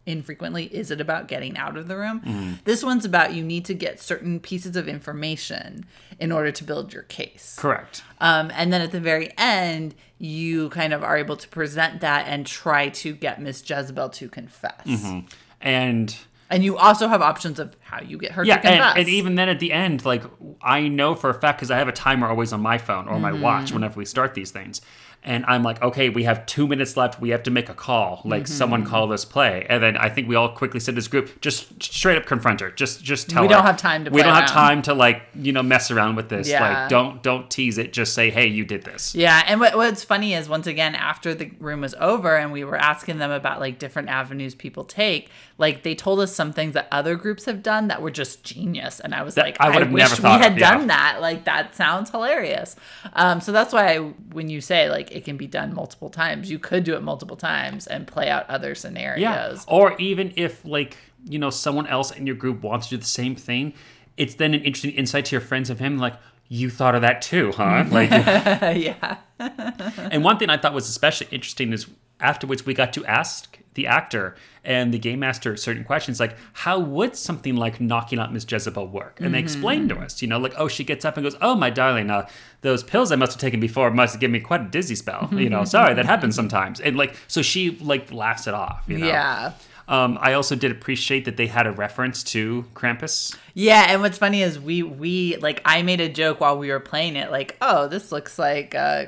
infrequently 0.07 0.63
is 0.73 0.89
it 0.89 0.99
about 0.99 1.27
getting 1.27 1.55
out 1.57 1.77
of 1.77 1.87
the 1.87 1.95
room 1.97 2.57
this 2.63 2.83
one's 2.83 3.05
about 3.05 3.33
you 3.35 3.43
need 3.43 3.65
to 3.65 3.73
get 3.75 3.99
certain 3.99 4.39
pieces 4.39 4.75
of 4.75 4.87
information 4.87 5.85
in 6.19 6.31
order 6.31 6.51
to 6.51 6.63
build 6.63 6.91
your 6.93 7.03
case 7.03 7.55
Correct. 7.59 8.03
um, 8.19 8.49
and 8.55 8.71
then 8.73 8.81
at 8.81 8.91
the 8.91 8.99
very 8.99 9.31
end, 9.37 9.93
you 10.17 10.69
kind 10.69 10.93
of 10.93 11.03
are 11.03 11.17
able 11.17 11.35
to 11.37 11.47
present 11.49 12.01
that 12.01 12.25
and 12.27 12.47
try 12.47 12.89
to 12.89 13.13
get 13.13 13.39
Miss 13.39 13.61
Jezebel 13.69 14.09
to 14.09 14.27
confess. 14.29 14.81
Mm-hmm. 14.85 15.19
And 15.61 16.15
And 16.49 16.63
you 16.63 16.77
also 16.77 17.07
have 17.07 17.21
options 17.21 17.59
of 17.59 17.75
how 17.81 18.01
you 18.01 18.17
get 18.17 18.31
her 18.31 18.43
yeah, 18.43 18.55
to 18.55 18.61
confess. 18.61 18.91
and, 18.91 18.99
and 18.99 19.09
even 19.09 19.35
then 19.35 19.49
at 19.49 19.59
the 19.59 19.71
end, 19.71 20.05
like 20.05 20.23
I 20.61 20.87
know 20.87 21.13
for 21.13 21.29
a 21.29 21.33
fact 21.33 21.59
because 21.59 21.69
I 21.69 21.77
have 21.77 21.87
a 21.87 21.91
timer 21.91 22.27
always 22.27 22.53
on 22.53 22.61
my 22.61 22.77
phone 22.77 23.07
or 23.07 23.19
my 23.19 23.31
Mm-hmm. 23.31 23.41
watch 23.41 23.71
whenever 23.71 23.97
we 23.97 24.05
start 24.05 24.33
these 24.33 24.49
things. 24.51 24.81
And 25.27 25.45
I'm 25.45 25.61
like, 25.61 25.81
okay, 25.83 26.09
we 26.09 26.23
have 26.23 26.45
two 26.45 26.65
minutes 26.67 26.97
left. 26.97 27.19
We 27.21 27.29
have 27.29 27.43
to 27.43 27.51
make 27.51 27.69
a 27.69 27.73
call. 27.73 28.21
Like 28.25 28.43
Mm-hmm. 28.43 28.53
someone 28.53 28.85
call 28.85 29.07
this 29.07 29.25
play. 29.25 29.65
And 29.69 29.83
then 29.83 29.97
I 29.97 30.09
think 30.09 30.27
we 30.27 30.35
all 30.35 30.49
quickly 30.49 30.79
said 30.79 30.95
this 30.95 31.07
group, 31.07 31.41
just 31.41 31.83
straight 31.83 32.17
up 32.17 32.25
confront 32.25 32.61
her. 32.61 32.71
Just 32.71 33.03
just 33.03 33.29
tell 33.29 33.41
We 33.43 33.47
her. 33.49 33.55
don't 33.55 33.65
have 33.65 33.77
time 33.77 34.05
to 34.05 34.11
We 34.11 34.23
don't 34.23 34.33
have 34.33 34.49
time 34.49 34.81
to 34.83 34.93
like, 34.93 35.23
you 35.35 35.51
know, 35.51 35.61
mess 35.63 35.91
around 35.91 36.15
with 36.15 36.29
this. 36.29 36.47
Yeah. 36.49 36.61
Like 36.81 36.89
don't 36.89 37.21
don't 37.21 37.51
tease 37.51 37.77
it. 37.77 37.93
Just 37.93 38.13
say, 38.13 38.29
hey, 38.29 38.47
you 38.47 38.63
did 38.65 38.83
this. 38.83 39.13
yeah, 39.15 39.43
and 39.47 39.59
what, 39.59 39.75
what's 39.75 40.03
funny 40.03 40.33
is 40.33 40.47
once 40.47 40.65
again 40.65 40.95
after 40.95 41.35
the 41.35 41.51
room 41.59 41.81
was 41.81 41.93
over 41.99 42.35
and 42.37 42.51
we 42.53 42.63
were 42.63 42.77
asking 42.77 43.17
them 43.19 43.29
about 43.31 43.59
like 43.59 43.79
different 43.79 44.07
avenues 44.09 44.55
people 44.55 44.85
take, 44.85 45.29
like 45.57 45.83
they 45.83 45.93
told 45.95 46.19
us 46.21 46.33
some 46.33 46.53
things 46.53 46.73
that 46.73 46.87
other 46.91 47.15
groups 47.15 47.45
have 47.45 47.61
done 47.61 47.89
that 47.89 48.01
were 48.01 48.11
just 48.11 48.43
genius, 48.43 48.99
and 49.01 49.13
I 49.13 49.23
was 49.23 49.35
That 49.35 49.45
like, 49.45 49.57
I 49.59 49.65
I, 49.67 49.69
would 49.71 49.83
have 49.83 49.91
wish 49.91 50.19
we 50.21 50.29
had 50.29 50.57
yeah. 50.57 50.71
done 50.71 50.87
that. 50.87 51.17
Like 51.21 51.43
that 51.45 51.75
sounds 51.75 52.09
hilarious. 52.11 52.75
Um, 53.13 53.41
so 53.41 53.51
that's 53.51 53.73
why 53.73 53.95
I, 53.95 53.97
when 54.31 54.49
you 54.49 54.61
say 54.61 54.89
like 54.89 55.11
it 55.17 55.25
can 55.25 55.35
be 55.35 55.47
done 55.47 55.73
multiple 55.73 56.09
times, 56.09 56.49
you 56.49 56.59
could 56.59 56.83
do 56.83 56.95
it 56.95 57.03
multiple 57.03 57.35
times 57.35 57.87
and 57.87 58.07
play 58.07 58.29
out 58.29 58.49
other 58.49 58.75
scenarios. 58.75 59.65
Yeah. 59.67 59.73
Or 59.73 59.95
even 59.97 60.31
if 60.35 60.63
like 60.63 60.97
you 61.25 61.39
know 61.39 61.49
someone 61.49 61.87
else 61.87 62.11
in 62.11 62.25
your 62.27 62.35
group 62.35 62.61
wants 62.61 62.87
to 62.87 62.95
do 62.95 62.97
the 62.97 63.05
same 63.05 63.35
thing, 63.35 63.73
it's 64.15 64.35
then 64.35 64.53
an 64.53 64.61
interesting 64.61 64.91
insight 64.91 65.25
to 65.25 65.31
your 65.35 65.41
friends 65.41 65.69
of 65.69 65.79
him 65.79 65.97
like 65.97 66.13
you 66.49 66.69
thought 66.69 66.95
of 66.95 67.01
that 67.01 67.21
too, 67.21 67.51
huh? 67.51 67.83
Like 67.91 68.11
yeah. 68.11 69.17
and 69.39 70.23
one 70.23 70.37
thing 70.37 70.49
I 70.49 70.57
thought 70.57 70.73
was 70.73 70.87
especially 70.87 71.27
interesting 71.31 71.73
is 71.73 71.87
afterwards 72.19 72.65
we 72.65 72.73
got 72.73 72.93
to 72.93 73.05
ask 73.05 73.59
the 73.73 73.87
actor 73.87 74.35
and 74.67 74.93
the 74.93 74.99
game 74.99 75.19
master 75.21 75.55
certain 75.55 75.83
questions 75.83 76.19
like 76.19 76.35
how 76.53 76.77
would 76.77 77.15
something 77.15 77.55
like 77.55 77.81
knocking 77.81 78.19
out 78.19 78.31
miss 78.31 78.45
jezebel 78.47 78.87
work? 78.87 79.19
And 79.19 79.33
they 79.33 79.39
explained 79.39 79.89
to 79.89 79.97
us 79.97 80.21
you 80.21 80.27
know 80.27 80.37
like 80.37 80.53
oh 80.57 80.67
she 80.67 80.83
gets 80.83 81.05
up 81.05 81.17
and 81.17 81.23
goes 81.23 81.35
oh 81.41 81.55
my 81.55 81.71
darling 81.71 82.11
uh, 82.11 82.27
those 82.61 82.83
pills 82.83 83.11
i 83.11 83.15
must 83.15 83.31
have 83.31 83.41
taken 83.41 83.59
before 83.59 83.89
must 83.89 84.13
have 84.13 84.21
given 84.21 84.33
me 84.33 84.39
quite 84.41 84.61
a 84.61 84.65
dizzy 84.65 84.95
spell. 84.95 85.29
You 85.31 85.49
know 85.49 85.63
sorry 85.77 85.95
that 85.95 86.05
happens 86.05 86.35
sometimes. 86.35 86.79
And 86.79 86.97
like 86.97 87.15
so 87.27 87.41
she 87.41 87.71
like 87.77 88.11
laughs 88.11 88.45
it 88.45 88.53
off 88.53 88.83
you 88.87 88.97
know? 88.99 89.07
Yeah. 89.07 89.53
um, 89.87 90.17
i 90.21 90.33
also 90.33 90.55
did 90.55 90.71
appreciate 90.71 91.25
that 91.25 91.37
they 91.37 91.47
had 91.47 91.65
a 91.65 91.71
reference 91.71 92.23
to 92.23 92.65
krampus. 92.75 93.35
Yeah, 93.53 93.85
and 93.89 94.01
what's 94.01 94.17
funny 94.17 94.43
is 94.43 94.59
we 94.59 94.83
we 94.83 95.37
like 95.37 95.61
I 95.65 95.81
made 95.81 96.01
a 96.01 96.09
joke 96.09 96.41
while 96.41 96.57
we 96.57 96.69
were 96.69 96.79
playing 96.79 97.15
it, 97.15 97.31
like, 97.31 97.55
oh, 97.61 97.87
this 97.87 98.11
looks 98.11 98.37
like 98.37 98.75
uh, 98.75 99.05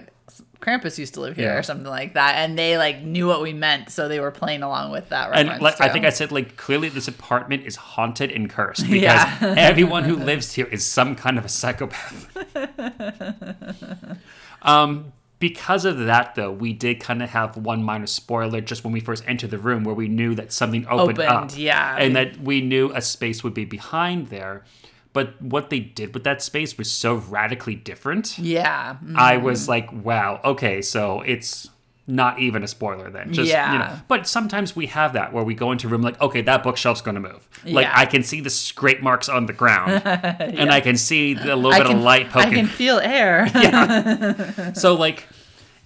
Krampus 0.70 0.98
used 0.98 1.16
to 1.16 1.22
live 1.22 1.36
here 1.36 1.48
Yeah. 1.54 1.58
or 1.58 1.64
something 1.64 1.88
like 1.88 2.14
that, 2.14 2.36
and 2.36 2.58
they 2.58 2.78
like 2.78 3.02
knew 3.04 3.28
what 3.28 3.42
we 3.42 3.54
meant, 3.54 3.90
so 3.90 4.08
they 4.08 4.20
were 4.20 4.32
playing 4.32 4.62
along 4.64 4.92
with 4.92 5.10
that 5.10 5.32
and 5.34 5.62
like, 5.62 5.82
I 5.82 5.90
think 5.90 6.06
I 6.06 6.10
said 6.12 6.32
like 6.32 6.56
clearly 6.58 6.90
this 6.90 7.08
apartment 7.08 7.66
is 7.66 7.76
haunted 7.76 8.32
and 8.32 8.50
cursed 8.50 8.84
because 8.90 9.02
Yeah. 9.02 9.56
everyone 9.58 10.04
who 10.04 10.16
lives 10.16 10.54
here 10.54 10.68
is 10.68 10.86
some 10.86 11.16
kind 11.16 11.38
of 11.38 11.46
a 11.46 11.50
psychopath. 11.50 12.28
um, 14.62 15.14
because 15.40 15.86
of 15.86 16.00
that, 16.00 16.36
though, 16.36 16.52
we 16.52 16.74
did 16.74 17.00
kind 17.00 17.24
of 17.24 17.30
have 17.30 17.56
one 17.56 17.82
minor 17.82 18.08
spoiler 18.08 18.60
just 18.60 18.84
when 18.84 18.92
we 18.92 19.00
first 19.00 19.24
entered 19.26 19.52
the 19.52 19.58
room 19.58 19.86
where 19.86 19.96
we 19.96 20.10
knew 20.10 20.36
that 20.36 20.52
something 20.52 20.86
opened, 20.90 21.18
Opened, 21.20 21.52
up, 21.52 21.58
yeah. 21.58 21.96
and 21.98 22.16
that 22.16 22.38
we 22.42 22.60
knew 22.62 22.92
a 22.94 23.02
space 23.02 23.42
would 23.44 23.54
be 23.54 23.64
behind 23.66 24.28
there. 24.28 24.64
But 25.12 25.42
what 25.42 25.70
they 25.70 25.80
did 25.80 26.14
with 26.14 26.24
that 26.26 26.42
space 26.42 26.78
was 26.78 26.92
so 26.92 27.16
radically 27.16 27.76
different. 27.76 28.38
yeah, 28.38 28.98
mm, 29.04 29.16
I 29.16 29.38
was 29.38 29.68
like, 29.68 29.92
wow, 29.92 30.40
okay, 30.44 30.82
so 30.82 31.22
it's 31.22 31.68
not 32.06 32.40
even 32.40 32.64
a 32.64 32.68
spoiler 32.68 33.10
then. 33.12 33.32
Just 33.34 33.50
you 33.50 33.54
know. 33.56 33.60
Yeah. 33.60 34.00
But 34.08 34.28
sometimes 34.28 34.76
we 34.76 34.88
have 34.88 35.14
that 35.14 35.32
where 35.32 35.44
we 35.44 35.54
go 35.54 35.72
into 35.72 35.88
a 35.88 35.90
room 35.92 36.02
like, 36.02 36.20
okay, 36.22 36.42
that 36.42 36.64
bookshelf's 36.64 37.02
gonna 37.02 37.20
move. 37.20 37.48
Like 37.66 37.88
I 37.92 38.06
can 38.06 38.24
see 38.24 38.42
the 38.42 38.50
scrape 38.50 39.02
marks 39.02 39.30
on 39.30 39.46
the 39.46 39.54
ground. 39.54 40.02
And 40.40 40.72
I 40.72 40.82
can 40.82 40.98
see 40.98 41.34
a 41.34 41.56
little 41.56 41.72
I 41.74 41.80
bit 41.80 41.88
can, 41.88 41.98
of 41.98 42.04
light 42.04 42.30
poking. 42.30 42.52
I 42.52 42.56
can 42.56 42.66
feel 42.68 43.00
air. 43.00 43.48
yeah. 43.56 44.74
so 44.74 44.96
like 44.96 45.28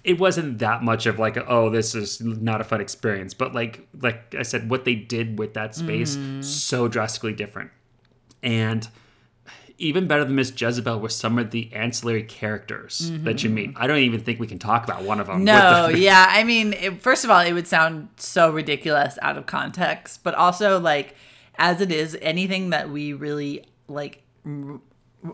it 0.02 0.18
wasn't 0.18 0.58
that 0.58 0.82
much 0.82 1.06
of 1.06 1.18
like 1.18 1.36
oh 1.48 1.70
this 1.70 1.94
is 1.94 2.20
not 2.20 2.60
a 2.60 2.64
fun 2.64 2.80
experience 2.80 3.32
but 3.32 3.54
like 3.54 3.86
like 4.00 4.34
i 4.38 4.42
said 4.42 4.68
what 4.68 4.84
they 4.84 4.94
did 4.94 5.38
with 5.38 5.54
that 5.54 5.74
space 5.74 6.16
Mm-hmm. 6.16 6.42
so 6.42 6.88
drastically 6.88 7.32
different 7.32 7.70
and 8.42 8.86
even 9.78 10.06
better 10.06 10.24
than 10.24 10.34
miss 10.36 10.52
jezebel 10.58 11.00
were 11.00 11.08
some 11.08 11.38
of 11.38 11.50
the 11.50 11.72
ancillary 11.72 12.22
characters 12.22 13.10
that 13.24 13.42
you 13.42 13.50
meet 13.50 13.72
i 13.76 13.86
don't 13.86 13.98
even 13.98 14.20
think 14.20 14.38
we 14.38 14.46
can 14.46 14.58
talk 14.58 14.84
about 14.84 15.02
one 15.02 15.18
of 15.20 15.26
them 15.26 15.36
Mm-hmm. 15.44 15.44
No, 15.44 15.88
yeah. 15.98 16.26
I 16.28 16.44
mean, 16.44 16.72
it, 16.74 17.02
first 17.02 17.24
of 17.24 17.30
all, 17.30 17.40
it 17.40 17.52
would 17.52 17.66
sound 17.66 18.08
so 18.16 18.50
ridiculous 18.50 19.18
out 19.20 19.36
of 19.36 19.46
context, 19.46 20.22
but 20.22 20.34
also 20.34 20.78
like 20.80 21.14
as 21.56 21.80
it 21.80 21.90
is, 21.92 22.16
anything 22.22 22.70
that 22.70 22.90
we 22.90 23.12
really 23.12 23.64
like 23.88 24.22
r- 24.46 24.80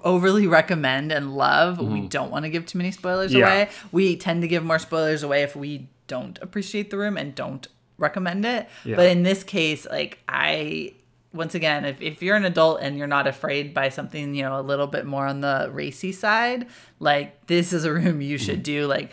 overly 0.04 0.46
recommend 0.46 1.12
and 1.12 1.34
love, 1.36 1.78
we 1.80 2.00
don't 2.08 2.30
want 2.30 2.44
to 2.44 2.48
give 2.50 2.64
too 2.66 2.78
many 2.78 2.90
spoilers 2.92 3.30
Mm-hmm. 3.32 3.40
Yeah. 3.40 3.46
away. 3.62 3.68
We 3.92 4.16
tend 4.16 4.42
to 4.42 4.48
give 4.48 4.64
more 4.64 4.78
spoilers 4.78 5.22
away 5.22 5.42
if 5.42 5.54
we 5.56 5.88
don't 6.06 6.38
appreciate 6.42 6.90
the 6.90 6.96
room 6.98 7.16
and 7.16 7.34
don't 7.34 7.66
recommend 7.98 8.44
it. 8.44 8.68
Yeah. 8.84 8.96
But 8.96 9.08
in 9.08 9.22
this 9.22 9.44
case, 9.44 9.86
like 9.90 10.18
I 10.28 10.94
once 11.32 11.54
again, 11.54 11.84
if, 11.84 12.00
if 12.00 12.22
you're 12.22 12.36
an 12.36 12.44
adult 12.44 12.80
and 12.80 12.98
you're 12.98 13.06
not 13.06 13.26
afraid 13.26 13.72
by 13.72 13.88
something, 13.88 14.34
you 14.34 14.42
know, 14.42 14.58
a 14.58 14.62
little 14.62 14.88
bit 14.88 15.06
more 15.06 15.26
on 15.26 15.40
the 15.40 15.68
racy 15.72 16.10
side, 16.10 16.66
like 16.98 17.46
this 17.46 17.72
is 17.72 17.84
a 17.84 17.92
room 17.92 18.20
you 18.20 18.36
should 18.36 18.62
do. 18.62 18.86
Like 18.86 19.12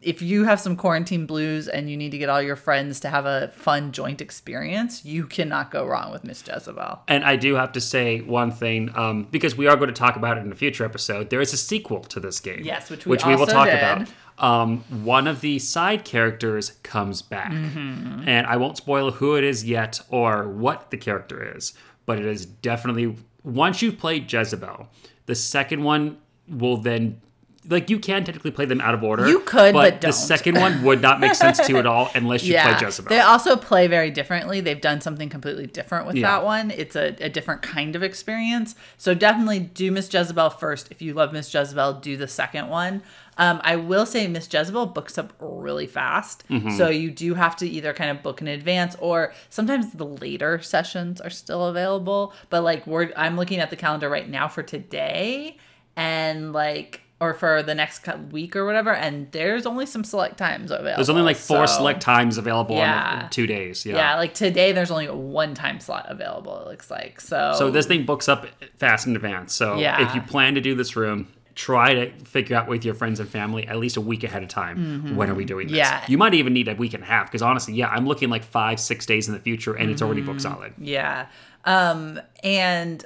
if 0.00 0.22
you 0.22 0.44
have 0.44 0.60
some 0.60 0.76
quarantine 0.76 1.26
blues 1.26 1.68
and 1.68 1.90
you 1.90 1.96
need 1.96 2.10
to 2.10 2.18
get 2.18 2.28
all 2.28 2.40
your 2.40 2.56
friends 2.56 3.00
to 3.00 3.10
have 3.10 3.26
a 3.26 3.48
fun 3.48 3.92
joint 3.92 4.20
experience, 4.20 5.04
you 5.04 5.26
cannot 5.26 5.70
go 5.70 5.84
wrong 5.84 6.10
with 6.10 6.24
Miss 6.24 6.42
Jezebel. 6.46 7.00
And 7.06 7.22
I 7.22 7.36
do 7.36 7.54
have 7.54 7.72
to 7.72 7.80
say 7.80 8.20
one 8.22 8.50
thing, 8.50 8.90
um, 8.96 9.28
because 9.30 9.56
we 9.56 9.66
are 9.66 9.76
going 9.76 9.88
to 9.88 9.94
talk 9.94 10.16
about 10.16 10.38
it 10.38 10.40
in 10.44 10.50
a 10.50 10.56
future 10.56 10.84
episode. 10.84 11.28
There 11.28 11.40
is 11.40 11.52
a 11.52 11.58
sequel 11.58 12.00
to 12.04 12.18
this 12.18 12.40
game. 12.40 12.62
Yes, 12.64 12.90
which 12.90 13.04
we 13.04 13.10
which 13.10 13.26
we 13.26 13.36
will 13.36 13.46
talk 13.46 13.66
did. 13.66 13.74
about. 13.74 14.08
Um, 14.38 14.84
one 15.04 15.26
of 15.26 15.40
the 15.40 15.58
side 15.58 16.04
characters 16.04 16.72
comes 16.82 17.22
back, 17.22 17.50
Mm-hmm. 17.52 18.28
and 18.28 18.46
I 18.46 18.56
won't 18.56 18.76
spoil 18.76 19.10
who 19.10 19.34
it 19.36 19.44
is 19.44 19.64
yet 19.64 20.00
or 20.10 20.48
what 20.48 20.90
the 20.90 20.96
character 20.96 21.56
is, 21.56 21.74
but 22.06 22.18
it 22.18 22.24
is 22.26 22.46
definitely 22.46 23.16
once 23.42 23.82
you've 23.82 23.98
played 23.98 24.32
Jezebel, 24.32 24.88
the 25.26 25.34
second 25.34 25.82
one 25.82 26.18
will 26.48 26.76
then. 26.76 27.20
Like 27.68 27.90
you 27.90 27.98
can 27.98 28.24
technically 28.24 28.50
play 28.50 28.64
them 28.64 28.80
out 28.80 28.94
of 28.94 29.02
order. 29.02 29.28
You 29.28 29.40
could, 29.40 29.74
but 29.74 30.00
the 30.00 30.06
don't. 30.08 30.12
second 30.12 30.56
one 30.58 30.82
would 30.84 31.02
not 31.02 31.20
make 31.20 31.34
sense 31.34 31.58
to 31.58 31.72
you 31.72 31.78
at 31.78 31.86
all 31.86 32.10
unless 32.14 32.42
you 32.44 32.54
yeah, 32.54 32.76
play 32.78 32.86
Jezebel. 32.86 33.10
they 33.10 33.20
also 33.20 33.56
play 33.56 33.86
very 33.88 34.10
differently. 34.10 34.60
They've 34.60 34.80
done 34.80 35.00
something 35.00 35.28
completely 35.28 35.66
different 35.66 36.06
with 36.06 36.16
Yeah. 36.16 36.30
that 36.38 36.44
one. 36.44 36.70
It's 36.70 36.96
a, 36.96 37.14
a 37.20 37.28
different 37.28 37.60
kind 37.62 37.94
of 37.94 38.02
experience. 38.02 38.74
So 38.96 39.12
definitely 39.12 39.58
do 39.60 39.90
Miss 39.92 40.12
Jezebel 40.12 40.50
first. 40.50 40.90
If 40.90 41.02
you 41.02 41.12
love 41.14 41.32
Miss 41.32 41.52
Jezebel, 41.52 41.94
do 41.94 42.16
the 42.16 42.28
second 42.28 42.68
one. 42.68 43.02
Um, 43.36 43.60
I 43.62 43.76
will 43.76 44.06
say 44.06 44.26
Miss 44.26 44.52
Jezebel 44.52 44.86
books 44.86 45.16
up 45.18 45.32
really 45.38 45.86
fast. 45.86 46.48
Mm-hmm. 46.48 46.70
So 46.70 46.88
you 46.88 47.10
do 47.10 47.34
have 47.34 47.54
to 47.56 47.68
either 47.68 47.92
kind 47.92 48.10
of 48.10 48.22
book 48.22 48.40
in 48.40 48.48
advance 48.48 48.96
or 48.98 49.32
sometimes 49.50 49.92
the 49.92 50.06
later 50.06 50.60
sessions 50.60 51.20
are 51.20 51.30
still 51.30 51.66
available. 51.66 52.32
But 52.50 52.62
like 52.62 52.86
we're 52.86 53.12
I'm 53.16 53.36
looking 53.36 53.58
at 53.60 53.70
the 53.70 53.76
calendar 53.76 54.08
right 54.08 54.28
now 54.28 54.48
for 54.48 54.62
today 54.62 55.56
and 55.96 56.52
like 56.52 57.02
or 57.20 57.34
for 57.34 57.62
the 57.64 57.74
next 57.74 58.06
week 58.30 58.54
or 58.54 58.64
whatever, 58.64 58.94
and 58.94 59.30
there's 59.32 59.66
only 59.66 59.86
some 59.86 60.04
select 60.04 60.36
times 60.38 60.70
available. 60.70 60.96
There's 60.96 61.10
only 61.10 61.22
like 61.22 61.36
four 61.36 61.66
so- 61.66 61.78
select 61.78 62.00
times 62.00 62.38
available 62.38 62.76
Yeah. 62.76 63.24
in 63.24 63.30
two 63.30 63.46
days. 63.46 63.84
yeah. 63.84 64.14
like 64.16 64.34
today 64.34 64.70
there's 64.72 64.90
only 64.90 65.08
one 65.08 65.54
time 65.54 65.80
slot 65.80 66.06
available, 66.08 66.60
it 66.60 66.68
looks 66.68 66.90
like. 66.90 67.20
So 67.20 67.54
So 67.58 67.70
this 67.70 67.86
thing 67.86 68.04
books 68.04 68.28
up 68.28 68.46
fast 68.76 69.06
in 69.06 69.16
advance. 69.16 69.52
So 69.52 69.78
Yeah. 69.78 70.06
if 70.08 70.14
you 70.14 70.20
plan 70.20 70.54
to 70.54 70.60
do 70.60 70.74
this 70.76 70.94
room, 70.94 71.26
try 71.56 71.92
to 71.92 72.10
figure 72.24 72.54
out 72.56 72.68
with 72.68 72.84
your 72.84 72.94
friends 72.94 73.18
and 73.18 73.28
family 73.28 73.66
at 73.66 73.78
least 73.78 73.96
a 73.96 74.00
week 74.00 74.22
ahead 74.22 74.44
of 74.44 74.48
time. 74.48 75.16
When 75.16 75.28
are 75.28 75.34
we 75.34 75.44
doing 75.44 75.66
this? 75.66 75.76
Mm-hmm. 75.76 76.02
Yeah. 76.02 76.04
You 76.06 76.16
might 76.16 76.34
even 76.34 76.52
need 76.52 76.68
a 76.68 76.74
week 76.76 76.94
and 76.94 77.02
a 77.02 77.06
half 77.06 77.26
because 77.26 77.42
honestly, 77.42 77.74
yeah, 77.74 77.88
I'm 77.88 78.06
looking 78.06 78.30
like 78.30 78.44
five, 78.44 78.78
six 78.78 79.06
days 79.06 79.26
in 79.26 79.34
the 79.34 79.40
future 79.40 79.74
and 79.74 79.90
it's 79.90 80.00
already 80.00 80.20
Mm-hmm. 80.20 80.30
booked 80.30 80.42
solid. 80.42 80.72
Yeah. 80.78 81.26
Um 81.64 82.20
and 82.44 83.04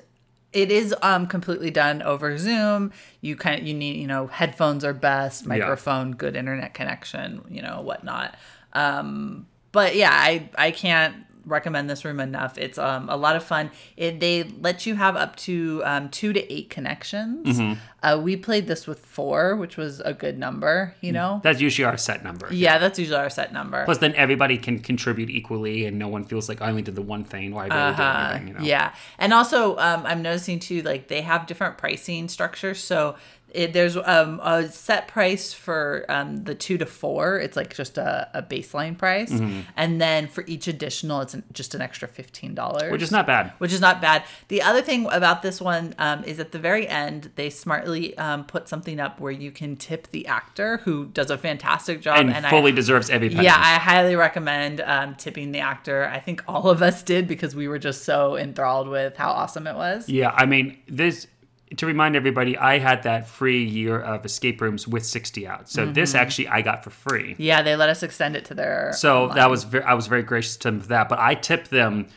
it 0.53 0.71
is 0.71 0.95
um 1.03 1.27
completely 1.27 1.71
done 1.71 2.03
over 2.03 2.37
Zoom. 2.39 2.93
You 3.21 3.37
kind 3.37 3.61
of 3.61 3.67
you 3.67 3.75
need, 3.75 3.97
you 3.97 4.07
know, 4.07 4.27
headphones 4.27 4.85
are 4.85 4.95
best, 4.95 5.47
microphone, 5.47 6.13
good 6.13 6.37
internet 6.37 6.75
connection, 6.75 7.45
you 7.49 7.63
know, 7.63 7.81
whatnot. 7.81 8.37
Um 8.73 9.47
but 9.73 9.97
yeah, 9.97 10.13
I 10.13 10.51
I 10.57 10.71
can't 10.71 11.17
recommend 11.47 11.89
this 11.91 12.05
room 12.05 12.21
enough. 12.21 12.57
It's 12.59 12.79
um 12.79 13.09
a 13.09 13.17
lot 13.17 13.37
of 13.37 13.43
fun. 13.45 13.71
It 13.97 14.21
they 14.21 14.45
let 14.61 14.87
you 14.87 14.95
have 14.97 15.17
up 15.17 15.37
to 15.37 15.83
um 15.85 16.09
2 16.11 16.33
to 16.33 16.53
8 16.53 16.71
connections. 16.71 17.59
Mm-hmm. 17.59 17.81
Uh 18.03 18.19
we 18.19 18.37
played 18.37 18.67
this 18.67 18.87
with 18.87 18.99
4, 19.07 19.57
which 19.57 19.77
was 19.77 20.01
a 20.01 20.13
good 20.13 20.39
number, 20.39 20.95
you 21.01 21.13
know. 21.13 21.41
That's 21.43 21.61
usually 21.61 21.85
our 21.87 21.97
set 21.97 22.23
number. 22.25 22.49
Yeah, 22.53 22.79
that's 22.79 22.99
usually 22.99 23.19
our 23.19 23.31
set 23.31 23.53
number. 23.53 23.85
Plus, 23.85 23.99
then 23.99 24.15
everybody 24.15 24.59
can 24.59 24.79
contribute 24.81 25.31
equally, 25.31 25.87
and 25.87 25.99
no 25.99 26.09
one 26.09 26.25
feels 26.25 26.49
like 26.49 26.61
I 26.63 26.69
only 26.71 26.83
did 26.83 26.95
the 26.97 27.03
one 27.03 27.25
thing. 27.25 27.53
Why 27.55 27.67
I 27.67 27.69
barely 27.69 27.93
did 27.93 28.01
Uh-huh. 28.01 28.29
anything? 28.31 28.49
You 28.49 28.55
know? 28.55 28.61
Yeah, 28.65 28.95
and 29.19 29.33
also 29.33 29.77
um, 29.79 30.05
I'm 30.07 30.23
noticing 30.23 30.59
too, 30.59 30.83
like 30.83 31.09
they 31.09 31.23
have 31.23 31.47
different 31.47 31.79
pricing 31.79 32.29
structures. 32.29 32.83
So 32.83 33.17
it, 33.55 33.73
there's 33.73 33.97
um, 33.97 34.41
a 34.43 34.69
set 34.69 35.09
price 35.09 35.53
for 35.53 36.05
um, 36.09 36.45
the 36.45 36.55
two 36.55 36.79
to 36.79 36.87
four. 36.87 37.39
It's 37.39 37.57
like 37.57 37.75
just 37.75 37.99
a, 37.99 38.29
a 38.35 38.43
baseline 38.43 38.97
price, 38.99 39.31
Mm-hmm. 39.31 39.61
and 39.77 40.01
then 40.01 40.27
for 40.29 40.45
each 40.47 40.69
additional, 40.69 41.21
it's 41.21 41.35
an, 41.35 41.43
just 41.53 41.75
an 41.75 41.83
extra 41.83 42.09
fifteen 42.09 42.55
dollars, 42.55 42.91
Which 42.91 43.03
is 43.03 43.11
not 43.11 43.27
bad. 43.27 43.53
which 43.59 43.73
is 43.73 43.81
not 43.81 44.01
bad. 44.01 44.25
The 44.49 44.63
other 44.63 44.83
thing 44.83 45.07
about 45.11 45.43
this 45.43 45.61
one 45.61 45.95
um, 45.99 46.25
is 46.25 46.41
at 46.41 46.53
the 46.53 46.59
very 46.59 46.89
end, 46.89 47.31
they 47.37 47.51
smartly 47.51 48.17
um, 48.19 48.45
put 48.45 48.69
something 48.69 48.99
up 49.01 49.21
where 49.21 49.33
you 49.33 49.51
can 49.51 49.77
tip 49.77 50.09
the 50.11 50.27
actor 50.27 50.79
who 50.85 51.07
does 51.07 51.31
a 51.31 51.39
fantastic 51.39 52.01
job, 52.01 52.19
And, 52.19 52.35
I- 52.47 52.51
fully 52.51 52.73
deserves 52.73 53.11
every 53.11 53.29
penny. 53.31 53.45
yeah, 53.45 53.57
I 53.57 53.79
highly 53.79 54.17
recommend 54.17 54.81
um, 54.81 55.15
tipping 55.17 55.53
the 55.53 55.61
actor. 55.61 56.05
I 56.07 56.19
think 56.21 56.43
all 56.49 56.69
of 56.71 56.83
us 56.83 57.03
did 57.03 57.29
because 57.29 57.55
we 57.55 57.69
were 57.69 57.79
just 57.79 58.05
so 58.05 58.37
enthralled 58.37 58.89
with 58.89 59.17
how 59.17 59.31
awesome 59.31 59.67
it 59.67 59.75
was. 59.75 60.09
Yeah, 60.09 60.31
I 60.35 60.47
mean, 60.47 60.79
this 60.89 61.27
to 61.77 61.87
remind 61.87 62.17
everybody, 62.17 62.57
I 62.57 62.79
had 62.79 63.03
that 63.05 63.29
free 63.29 63.65
year 63.65 63.99
of 64.01 64.25
escape 64.27 64.61
rooms 64.61 64.87
with 64.87 65.05
60 65.07 65.47
out. 65.47 65.69
So 65.69 65.85
Mm-hmm. 65.85 65.93
this 65.95 66.15
actually 66.15 66.49
I 66.49 66.63
got 66.63 66.85
for 66.85 66.91
free. 66.91 67.35
Yeah, 67.39 67.63
they 67.63 67.77
let 67.77 67.89
us 67.89 68.03
extend 68.03 68.37
it 68.37 68.45
to 68.47 68.55
their. 68.55 68.93
So 68.95 69.23
online. 69.23 69.37
that 69.37 69.51
was 69.51 69.65
very, 69.65 69.85
I 69.85 69.95
was 69.95 70.07
very 70.07 70.23
gracious 70.23 70.57
to 70.59 70.69
them 70.71 70.81
for 70.81 70.89
that. 70.89 71.09
But 71.09 71.19
I 71.19 71.35
tipped 71.35 71.71
them 71.71 72.09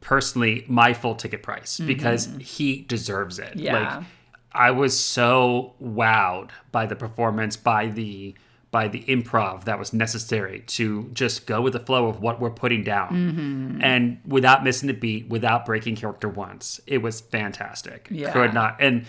personally 0.00 0.64
my 0.68 0.94
full 0.94 1.14
ticket 1.14 1.42
price 1.42 1.78
because 1.78 2.28
he 2.40 2.82
deserves 2.82 3.38
it. 3.38 3.50
Mm-hmm. 3.50 3.58
Yeah. 3.58 3.96
Like 3.98 4.04
I 4.52 4.70
was 4.70 4.98
so 4.98 5.74
wowed 5.82 6.50
by 6.72 6.86
the 6.86 6.96
performance, 6.96 7.56
by 7.56 7.86
the 7.86 8.34
by 8.70 8.86
the 8.88 9.00
improv 9.08 9.64
that 9.64 9.78
was 9.78 9.92
necessary 9.92 10.60
to 10.66 11.10
just 11.12 11.46
go 11.46 11.60
with 11.60 11.72
the 11.72 11.80
flow 11.80 12.06
of 12.06 12.20
what 12.20 12.40
we're 12.40 12.50
putting 12.50 12.84
down 12.84 13.08
Mm-hmm. 13.10 13.82
and 13.82 14.18
without 14.26 14.62
missing 14.62 14.88
a 14.90 14.94
beat 14.94 15.28
without 15.28 15.66
breaking 15.66 15.96
character 15.96 16.28
once 16.28 16.80
it 16.86 16.98
was 16.98 17.20
fantastic 17.20 18.06
Yeah. 18.10 18.32
could 18.32 18.54
not 18.54 18.76
and 18.80 19.06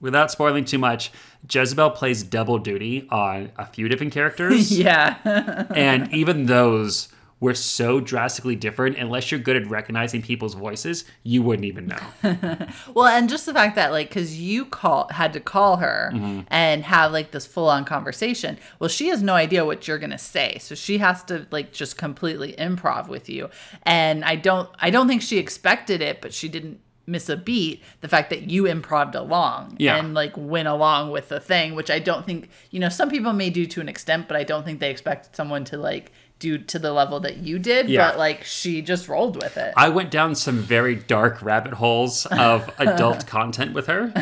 without 0.00 0.30
spoiling 0.30 0.64
too 0.64 0.78
much 0.78 1.10
jezebel 1.50 1.90
plays 1.90 2.22
double 2.22 2.58
duty 2.58 3.06
on 3.10 3.50
a 3.56 3.64
few 3.66 3.88
different 3.88 4.12
characters 4.12 4.70
yeah. 4.78 5.64
and 5.74 6.12
even 6.12 6.46
those 6.46 7.08
were 7.40 7.54
so 7.54 8.00
drastically 8.00 8.56
different 8.56 8.96
unless 8.96 9.30
you're 9.30 9.38
good 9.38 9.54
at 9.56 9.66
recognizing 9.70 10.20
people's 10.20 10.54
voices 10.54 11.04
you 11.22 11.40
wouldn't 11.42 11.64
even 11.64 11.86
know 11.86 11.98
Well, 12.94 13.06
and 13.06 13.28
just 13.28 13.46
the 13.46 13.54
fact 13.54 13.76
that 13.76 13.92
like 13.92 14.10
cuz 14.10 14.38
you 14.40 14.64
call 14.64 15.08
had 15.10 15.32
to 15.34 15.40
call 15.40 15.76
her 15.76 16.10
Mm-hmm. 16.14 16.40
and 16.48 16.84
have 16.84 17.12
like 17.12 17.30
this 17.32 17.46
full-on 17.46 17.84
conversation. 17.84 18.58
Well, 18.78 18.88
she 18.88 19.08
has 19.08 19.22
no 19.22 19.34
idea 19.34 19.64
what 19.64 19.86
you're 19.86 19.98
going 19.98 20.10
to 20.10 20.18
say. 20.18 20.58
So 20.60 20.74
she 20.74 20.98
has 20.98 21.22
to 21.24 21.46
like 21.50 21.72
just 21.72 21.96
completely 21.98 22.54
improv 22.58 23.08
with 23.08 23.28
you. 23.28 23.50
And 23.82 24.24
I 24.24 24.36
don't 24.36 24.68
I 24.80 24.90
don't 24.90 25.06
think 25.08 25.22
she 25.22 25.38
expected 25.38 26.00
it, 26.00 26.20
but 26.20 26.32
she 26.32 26.48
didn't 26.48 26.80
miss 27.06 27.28
a 27.30 27.36
beat 27.38 27.82
the 28.02 28.08
fact 28.08 28.28
that 28.30 28.50
you 28.50 28.66
improved 28.66 29.14
along 29.14 29.76
Yeah. 29.78 29.96
and 29.96 30.12
like 30.12 30.34
went 30.36 30.68
along 30.68 31.10
with 31.10 31.30
the 31.30 31.40
thing 31.40 31.74
which 31.74 31.90
i 31.90 31.98
don't 31.98 32.26
think 32.26 32.50
you 32.70 32.78
know 32.78 32.90
some 32.90 33.08
people 33.08 33.32
may 33.32 33.48
do 33.48 33.64
to 33.64 33.80
an 33.80 33.88
extent 33.88 34.28
but 34.28 34.36
i 34.36 34.44
don't 34.44 34.62
think 34.62 34.78
they 34.78 34.90
expect 34.90 35.34
someone 35.34 35.64
to 35.64 35.78
like 35.78 36.12
do 36.38 36.56
to 36.58 36.78
the 36.78 36.92
level 36.92 37.18
that 37.20 37.38
you 37.38 37.58
did 37.58 37.88
Yeah. 37.88 38.08
but 38.10 38.18
like 38.18 38.44
she 38.44 38.80
just 38.80 39.08
rolled 39.08 39.36
with 39.42 39.56
it 39.56 39.74
I 39.76 39.88
went 39.88 40.10
down 40.10 40.34
some 40.34 40.58
very 40.58 40.94
dark 40.94 41.42
rabbit 41.42 41.72
holes 41.74 42.26
of 42.26 42.70
adult 42.78 43.26
content 43.26 43.74
with 43.74 43.86
her. 43.88 44.12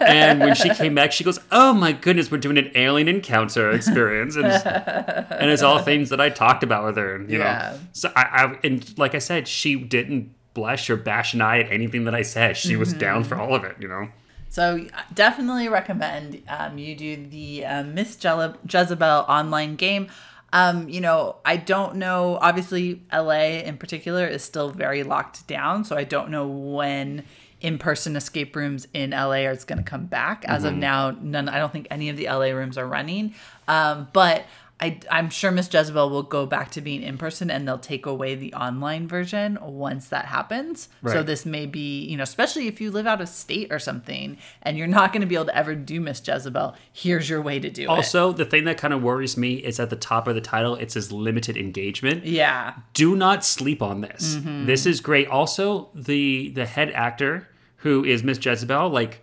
And 0.00 0.40
when 0.40 0.54
she 0.54 0.70
came 0.70 0.94
back, 0.94 1.12
she 1.12 1.24
goes, 1.24 1.38
Oh 1.50 1.72
my 1.72 1.92
goodness, 1.92 2.30
we're 2.30 2.38
doing 2.38 2.58
an 2.58 2.70
alien 2.74 3.08
encounter 3.08 3.70
experience. 3.70 4.36
And, 4.36 4.46
and 4.46 5.50
it's 5.50 5.62
all 5.62 5.78
things 5.78 6.10
that 6.10 6.20
I 6.20 6.28
talked 6.30 6.62
about 6.62 6.84
with 6.84 6.96
her. 6.96 7.22
You 7.28 7.38
Yeah. 7.38 7.72
know? 7.72 7.80
So 7.92 8.12
I, 8.14 8.22
I, 8.22 8.58
and 8.64 8.98
like 8.98 9.14
I 9.14 9.18
said, 9.18 9.48
she 9.48 9.76
didn't 9.76 10.34
blush 10.54 10.88
or 10.90 10.96
bash 10.96 11.34
an 11.34 11.40
eye 11.40 11.60
at 11.60 11.72
anything 11.72 12.04
that 12.04 12.14
I 12.14 12.22
said. 12.22 12.56
She 12.56 12.76
was 12.76 12.92
down 12.92 13.24
for 13.24 13.36
all 13.36 13.54
of 13.54 13.64
it, 13.64 13.76
you 13.80 13.88
know? 13.88 14.08
So 14.48 14.86
definitely 15.12 15.68
recommend 15.68 16.42
um, 16.48 16.78
you 16.78 16.94
do 16.94 17.16
the 17.26 17.64
uh, 17.66 17.82
Miss 17.84 18.16
Jezebel 18.22 19.24
online 19.28 19.74
game. 19.76 20.08
Um, 20.54 20.88
you 20.88 21.00
know, 21.00 21.36
I 21.44 21.56
don't 21.56 21.96
know. 21.96 22.38
Obviously, 22.40 23.02
LA 23.12 23.58
in 23.64 23.76
particular 23.76 24.24
is 24.24 24.44
still 24.44 24.70
very 24.70 25.02
locked 25.02 25.48
down, 25.48 25.84
so 25.84 25.96
I 25.96 26.04
don't 26.04 26.30
know 26.30 26.46
when 26.46 27.24
in-person 27.60 28.14
escape 28.14 28.54
rooms 28.54 28.86
in 28.94 29.10
LA 29.10 29.46
are 29.46 29.56
going 29.56 29.78
to 29.78 29.82
come 29.82 30.06
back. 30.06 30.44
As 30.46 30.62
of 30.62 30.74
now, 30.74 31.10
none. 31.10 31.48
I 31.48 31.58
don't 31.58 31.72
think 31.72 31.88
any 31.90 32.08
of 32.08 32.16
the 32.16 32.26
LA 32.26 32.50
rooms 32.50 32.78
are 32.78 32.86
running. 32.86 33.34
Um, 33.66 34.06
but 34.12 34.44
I, 34.80 34.98
I'm 35.10 35.30
sure 35.30 35.52
Miss 35.52 35.72
Jezebel 35.72 36.10
will 36.10 36.24
go 36.24 36.46
back 36.46 36.72
to 36.72 36.80
being 36.80 37.02
in 37.02 37.16
person, 37.16 37.48
and 37.50 37.66
they'll 37.66 37.78
take 37.78 38.06
away 38.06 38.34
the 38.34 38.52
online 38.54 39.06
version 39.06 39.56
once 39.62 40.08
that 40.08 40.24
happens. 40.26 40.88
So 41.06 41.22
this 41.22 41.46
may 41.46 41.66
be, 41.66 42.04
you 42.04 42.16
know, 42.16 42.24
especially 42.24 42.66
if 42.66 42.80
you 42.80 42.90
live 42.90 43.06
out 43.06 43.20
of 43.20 43.28
state 43.28 43.72
or 43.72 43.78
something, 43.78 44.36
and 44.62 44.76
you're 44.76 44.88
not 44.88 45.12
going 45.12 45.20
to 45.20 45.26
be 45.26 45.36
able 45.36 45.44
to 45.46 45.56
ever 45.56 45.76
do 45.76 46.00
Miss 46.00 46.20
Jezebel. 46.26 46.74
Here's 46.92 47.30
your 47.30 47.40
way 47.40 47.60
to 47.60 47.70
do 47.70 47.84
it. 47.84 47.88
Also, 47.88 48.32
the 48.32 48.44
thing 48.44 48.64
that 48.64 48.76
kind 48.76 48.92
of 48.92 49.00
worries 49.02 49.36
me 49.36 49.54
is 49.54 49.78
at 49.78 49.90
the 49.90 49.96
top 49.96 50.26
of 50.26 50.34
the 50.34 50.40
title, 50.40 50.74
it 50.74 50.90
says 50.90 51.12
limited 51.12 51.56
engagement. 51.56 52.24
Yeah. 52.24 52.74
do 52.94 53.14
not 53.14 53.44
sleep 53.44 53.80
on 53.80 54.00
this. 54.00 54.34
Mm-hmm. 54.36 54.66
This 54.66 54.86
is 54.86 55.00
great. 55.00 55.28
Also, 55.28 55.88
the 55.94 56.50
the 56.50 56.66
head 56.66 56.90
actor 56.90 57.48
who 57.78 58.04
is 58.04 58.22
Miss 58.24 58.44
Jezebel, 58.44 58.88
like 58.88 59.22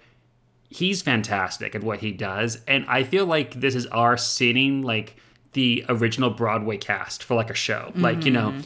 he's 0.70 1.02
fantastic 1.02 1.76
at 1.76 1.84
what 1.84 2.00
he 2.00 2.12
does, 2.12 2.60
and 2.68 2.86
I 2.88 3.04
feel 3.04 3.26
like 3.26 3.60
this 3.60 3.76
is 3.76 3.86
our 3.88 4.18
seeing 4.18 4.82
like 4.82 5.18
the 5.54 5.86
original 5.90 6.30
Broadway 6.30 6.78
cast 6.78 7.24
for 7.24 7.36
like 7.36 7.50
a 7.50 7.56
show. 7.56 7.92
Like 7.96 8.26
you 8.26 8.32
know. 8.32 8.52
Mm-hmm. 8.52 8.62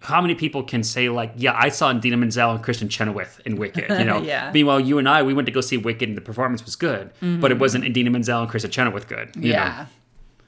How 0.00 0.22
many 0.22 0.36
people 0.36 0.62
can 0.62 0.84
say 0.84 1.08
like, 1.08 1.32
yeah, 1.34 1.58
I 1.58 1.68
saw 1.68 1.92
Dina 1.92 2.16
Menzel 2.16 2.52
and 2.52 2.62
Kristen 2.62 2.88
Chenoweth 2.88 3.40
in 3.44 3.56
Wicked, 3.56 3.90
you 3.90 4.04
know? 4.04 4.22
Yeah. 4.22 4.52
Meanwhile, 4.54 4.78
you 4.78 4.98
and 4.98 5.08
I, 5.08 5.24
we 5.24 5.34
went 5.34 5.46
to 5.46 5.52
go 5.52 5.60
see 5.60 5.76
Wicked 5.76 6.08
and 6.08 6.16
the 6.16 6.20
performance 6.22 6.64
was 6.64 6.76
good, 6.76 7.10
but 7.20 7.50
it 7.50 7.58
wasn't 7.58 7.92
Dina 7.92 8.08
Menzel 8.08 8.42
and 8.42 8.48
Kristen 8.48 8.70
Chenoweth 8.70 9.08
good. 9.08 9.32
you 9.34 9.54
know? 9.54 9.58
Mm-hmm. 9.58 9.78
Yeah. 9.80 9.86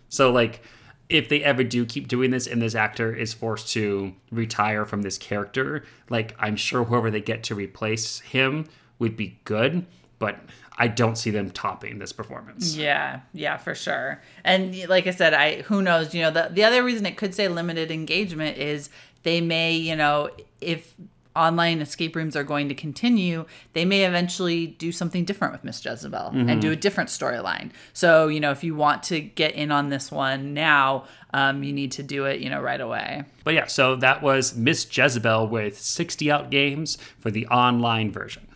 So 0.08 0.30
like 0.30 0.62
if 1.08 1.28
they 1.28 1.42
ever 1.42 1.64
do 1.64 1.84
keep 1.84 2.06
doing 2.06 2.30
this 2.30 2.46
and 2.46 2.62
this 2.62 2.76
actor 2.76 3.12
is 3.12 3.34
forced 3.34 3.68
to 3.72 4.14
retire 4.30 4.84
from 4.84 5.02
this 5.02 5.18
character, 5.18 5.84
like 6.10 6.36
I'm 6.38 6.54
sure 6.54 6.84
whoever 6.84 7.10
they 7.10 7.20
get 7.20 7.42
to 7.44 7.56
replace 7.56 8.20
him 8.20 8.66
would 9.00 9.16
be 9.16 9.40
good, 9.44 9.84
but 10.20 10.38
I 10.76 10.88
don't 10.88 11.16
see 11.16 11.30
them 11.30 11.50
topping 11.50 11.98
this 11.98 12.12
performance. 12.12 12.76
Yeah, 12.76 13.20
yeah, 13.32 13.56
for 13.56 13.74
sure. 13.74 14.20
And 14.42 14.76
like 14.88 15.06
I 15.06 15.12
said, 15.12 15.32
I 15.32 15.62
who 15.62 15.82
knows, 15.82 16.14
you 16.14 16.22
know, 16.22 16.30
the 16.30 16.50
the 16.52 16.64
other 16.64 16.82
reason 16.82 17.06
it 17.06 17.16
could 17.16 17.34
say 17.34 17.48
limited 17.48 17.90
engagement 17.90 18.58
is 18.58 18.90
they 19.22 19.40
may, 19.40 19.74
you 19.74 19.94
know, 19.96 20.30
if 20.60 20.94
online 21.36 21.80
escape 21.80 22.14
rooms 22.14 22.36
are 22.36 22.44
going 22.44 22.68
to 22.68 22.74
continue, 22.74 23.44
they 23.72 23.84
may 23.84 24.04
eventually 24.04 24.68
do 24.68 24.92
something 24.92 25.24
different 25.24 25.52
with 25.52 25.64
Miss 25.64 25.84
Jezebel 25.84 26.30
and 26.32 26.62
do 26.62 26.70
a 26.70 26.76
different 26.76 27.10
storyline. 27.10 27.72
So, 27.92 28.28
you 28.28 28.38
know, 28.38 28.52
if 28.52 28.62
you 28.62 28.74
want 28.74 29.02
to 29.04 29.20
get 29.20 29.52
in 29.54 29.72
on 29.72 29.88
this 29.88 30.12
one 30.12 30.54
now, 30.54 31.06
um, 31.32 31.64
you 31.64 31.72
need 31.72 31.90
to 31.92 32.02
do 32.04 32.26
it, 32.26 32.40
you 32.40 32.48
know, 32.48 32.60
right 32.60 32.80
away. 32.80 33.24
But 33.42 33.54
yeah, 33.54 33.66
so 33.66 33.96
that 33.96 34.22
was 34.22 34.54
Miss 34.54 34.86
Jezebel 34.96 35.48
with 35.48 35.80
60 35.80 36.30
out 36.30 36.50
games 36.50 36.98
for 37.18 37.32
the 37.32 37.46
online 37.48 38.12
version. 38.12 38.46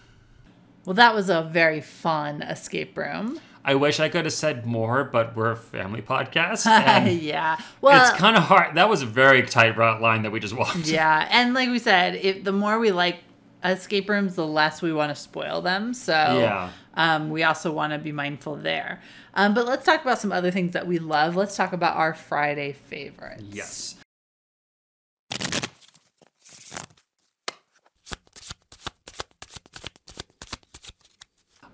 Well, 0.88 0.94
that 0.94 1.14
was 1.14 1.28
a 1.28 1.42
very 1.42 1.82
fun 1.82 2.40
escape 2.40 2.96
room. 2.96 3.38
I 3.62 3.74
wish 3.74 4.00
I 4.00 4.08
could 4.08 4.24
have 4.24 4.32
said 4.32 4.64
more, 4.64 5.04
but 5.04 5.36
we're 5.36 5.50
a 5.50 5.56
family 5.56 6.00
podcast. 6.00 6.64
And 6.66 7.20
yeah. 7.20 7.58
Well, 7.82 8.00
it's 8.08 8.18
kind 8.18 8.38
of 8.38 8.44
hard. 8.44 8.74
That 8.76 8.88
was 8.88 9.02
a 9.02 9.06
very 9.06 9.42
tight 9.42 9.76
line 9.76 10.22
that 10.22 10.32
we 10.32 10.40
just 10.40 10.56
walked. 10.56 10.86
Yeah, 10.86 11.28
and 11.30 11.52
like 11.52 11.68
we 11.68 11.78
said, 11.78 12.14
if 12.14 12.42
the 12.42 12.52
more 12.52 12.78
we 12.78 12.90
like 12.90 13.18
escape 13.62 14.08
rooms, 14.08 14.34
the 14.34 14.46
less 14.46 14.80
we 14.80 14.90
want 14.94 15.14
to 15.14 15.20
spoil 15.22 15.60
them. 15.60 15.92
So 15.92 16.14
Yeah. 16.14 16.70
um, 16.94 17.28
we 17.28 17.42
also 17.42 17.70
want 17.70 17.92
to 17.92 17.98
be 17.98 18.10
mindful 18.12 18.56
there. 18.56 19.02
Um, 19.34 19.52
but 19.52 19.66
let's 19.66 19.84
talk 19.84 20.00
about 20.00 20.18
some 20.18 20.32
other 20.32 20.50
things 20.50 20.72
that 20.72 20.86
we 20.86 20.98
love. 20.98 21.36
Let's 21.36 21.54
talk 21.54 21.74
about 21.74 21.98
our 21.98 22.14
Friday 22.14 22.72
favorites. 22.72 23.44
Yes. 23.50 23.96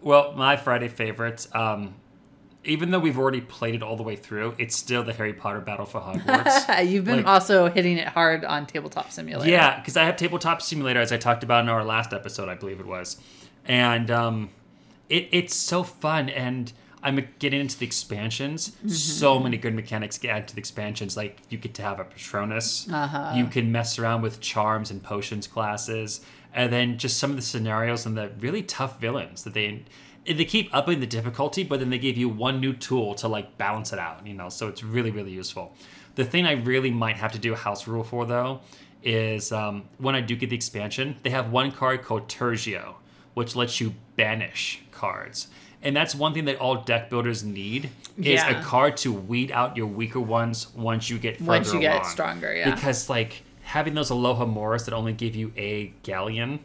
Well, 0.05 0.33
my 0.37 0.57
Friday 0.57 0.89
favorites, 0.89 1.49
um, 1.53 1.95
even 2.63 2.91
though 2.91 2.99
we've 2.99 3.19
already 3.19 3.41
played 3.41 3.75
it 3.75 3.83
all 3.83 3.97
the 3.97 4.03
way 4.03 4.17
through, 4.17 4.55
it's 4.59 4.77
still 4.77 5.03
the 5.03 5.13
Harry 5.13 5.33
Potter 5.33 5.61
Battle 5.61 5.87
for 5.87 6.01
Hogwarts. 6.01 6.87
You've 6.91 7.05
been 7.05 7.19
Like- 7.19 7.27
also 7.27 7.69
hitting 7.71 7.99
it 7.99 8.09
hard 8.09 8.45
on 8.45 8.67
Tabletop 8.67 9.11
Simulator. 9.11 9.51
yeah, 9.51 9.79
because 9.79 9.97
I 9.97 10.05
have 10.05 10.17
Tabletop 10.17 10.63
Simulator, 10.63 11.01
as 11.01 11.11
I 11.13 11.17
talked 11.17 11.43
about 11.43 11.63
in 11.65 11.69
our 11.69 11.85
last 11.85 12.13
episode, 12.13 12.49
I 12.49 12.55
believe 12.55 12.81
it 12.81 12.87
was. 12.87 13.17
And 13.67 14.11
um, 14.11 14.51
it, 15.09 15.29
it's 15.33 15.55
so 15.55 15.83
fun, 15.83 16.29
and 16.29 16.73
I'm 17.05 17.29
getting 17.39 17.61
into 17.61 17.79
the 17.79 17.85
expansions. 17.85 18.73
So 18.89 19.39
many 19.39 19.59
good 19.59 19.75
mechanics 19.75 20.17
get 20.17 20.31
added 20.31 20.49
to 20.49 20.55
the 20.55 20.61
expansions. 20.61 21.19
Like, 21.19 21.39
you 21.51 21.59
get 21.59 21.75
to 21.75 21.83
have 21.83 22.01
a 22.01 22.05
Patronus. 22.05 22.89
Uh-huh. 22.91 23.35
You 23.37 23.47
can 23.47 23.71
mess 23.71 23.99
around 23.99 24.23
with 24.23 24.41
charms 24.41 24.91
and 24.91 25.03
potions 25.03 25.47
classes. 25.47 26.23
And 26.55 26.73
then 26.73 26.97
just 26.97 27.19
some 27.19 27.31
of 27.31 27.37
the 27.37 27.43
scenarios 27.43 28.07
and 28.07 28.17
the 28.17 28.31
really 28.41 28.63
tough 28.63 29.01
villains 29.01 29.45
that 29.45 29.53
they 29.55 29.85
they 30.27 30.47
keep 30.47 30.75
upping 30.75 31.01
the 31.01 31.07
difficulty, 31.07 31.65
but 31.65 31.81
then 31.81 31.91
they 31.91 31.99
give 31.99 32.17
you 32.17 32.31
one 32.31 32.59
new 32.59 32.73
tool 32.73 33.15
to 33.17 33.29
like 33.29 33.59
balance 33.59 33.93
it 33.93 33.99
out, 33.99 34.27
you 34.27 34.33
know. 34.33 34.49
So 34.49 34.69
it's 34.69 34.83
really 34.83 35.11
really 35.11 35.33
useful. 35.33 35.75
The 36.15 36.25
thing 36.25 36.47
I 36.47 36.53
really 36.53 36.91
might 36.91 37.17
have 37.17 37.33
to 37.33 37.39
do 37.39 37.53
a 37.53 37.57
house 37.57 37.87
rule 37.87 38.05
for 38.05 38.25
though 38.25 38.61
is 39.03 39.53
um, 39.53 39.85
when 39.99 40.15
I 40.15 40.23
do 40.23 40.35
get 40.35 40.49
the 40.49 40.57
expansion, 40.57 41.17
they 41.23 41.31
have 41.31 41.51
one 41.51 41.71
card 41.71 42.03
called 42.03 42.29
Tergeo, 42.29 42.95
which 43.35 43.55
lets 43.55 43.81
you 43.81 43.95
banish 44.17 44.81
cards. 44.91 45.49
And 45.85 45.95
that's 45.95 46.15
one 46.15 46.33
thing 46.35 46.47
that 46.47 46.57
all 46.59 46.77
deck 46.77 47.11
builders 47.11 47.45
need 47.45 47.91
is 48.17 48.25
Yeah. 48.43 48.59
a 48.59 48.63
card 48.63 48.97
to 48.99 49.13
weed 49.13 49.53
out 49.53 49.77
your 49.77 49.87
weaker 49.87 50.19
ones 50.21 50.69
once 50.75 51.11
you 51.11 51.19
get 51.19 51.37
further 51.37 51.47
Once 51.49 51.73
you 51.75 51.81
get 51.81 51.93
along. 51.97 52.05
stronger, 52.09 52.55
yeah. 52.55 52.75
Because 52.75 53.11
like 53.11 53.43
having 53.63 53.95
those 53.95 54.11
Alohomoras 54.11 54.87
that 54.87 54.95
only 54.95 55.13
give 55.13 55.37
you 55.37 55.53
a 55.57 55.93
galleon 56.03 56.61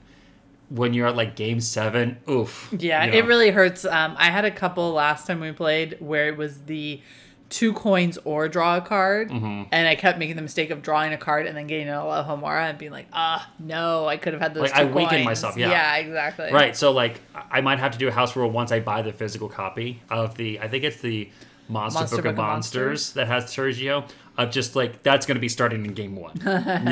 when 0.70 0.94
you're 0.94 1.08
at 1.08 1.16
like 1.16 1.36
game 1.36 1.60
seven, 1.60 2.18
oof. 2.30 2.70
Yeah, 2.78 3.06
you 3.06 3.14
it 3.14 3.26
really 3.26 3.52
hurts. 3.52 3.84
Um, 3.86 4.16
I 4.18 4.26
had 4.32 4.46
a 4.46 4.52
couple 4.52 4.92
last 4.94 5.28
time 5.28 5.40
we 5.42 5.52
played 5.52 5.98
where 6.00 6.28
it 6.30 6.38
was 6.38 6.62
the 6.62 7.02
two 7.50 7.74
coins 7.74 8.18
or 8.26 8.48
draw 8.48 8.78
a 8.78 8.82
card, 8.82 9.30
Mm-hmm. 9.30 9.64
and 9.72 9.88
I 9.88 9.96
kept 9.96 10.20
making 10.20 10.36
the 10.36 10.42
mistake 10.42 10.70
of 10.70 10.82
drawing 10.82 11.14
a 11.14 11.18
card 11.18 11.48
and 11.48 11.58
then 11.58 11.66
getting 11.68 11.88
an 11.90 11.96
Alohomora 11.96 12.70
and 12.70 12.78
being 12.78 12.92
like, 12.92 13.08
ah, 13.12 13.50
no, 13.60 14.08
I 14.08 14.18
could 14.18 14.34
have 14.34 14.42
had 14.42 14.54
those. 14.54 14.64
Like, 14.72 14.76
I 14.76 14.84
weakened 14.86 15.26
myself, 15.26 15.58
yeah. 15.58 15.70
yeah, 15.72 15.96
exactly. 15.98 16.52
Right, 16.52 16.76
so 16.78 16.92
like 16.92 17.20
I 17.52 17.62
might 17.62 17.80
have 17.80 17.92
to 17.94 17.98
do 17.98 18.08
a 18.08 18.12
house 18.12 18.36
rule 18.36 18.50
once 18.52 18.72
I 18.72 18.80
buy 18.80 19.02
the 19.02 19.12
physical 19.14 19.50
copy 19.50 20.02
of 20.10 20.36
the 20.36 20.60
I 20.60 20.68
think 20.68 20.84
it's 20.84 21.02
the 21.02 21.30
Monster, 21.68 22.00
Monster 22.02 22.16
Book, 22.18 22.24
Book 22.24 22.32
of 22.34 22.40
of 22.40 22.46
Monsters, 22.46 22.86
Monsters. 22.86 23.14
that 23.14 23.28
has 23.28 23.46
Tergeo. 23.46 24.10
Of 24.38 24.52
just 24.52 24.76
like 24.76 25.04
that's 25.04 25.26
gonna 25.26 25.40
be 25.42 25.50
starting 25.50 25.84
in 25.86 25.94
game 25.94 26.16
one. 26.16 26.36
You 26.46 26.46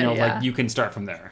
know, 0.03 0.13
Yeah. 0.13 0.33
like 0.35 0.43
you 0.43 0.51
can 0.51 0.67
start 0.69 0.93
from 0.93 1.05
there. 1.05 1.31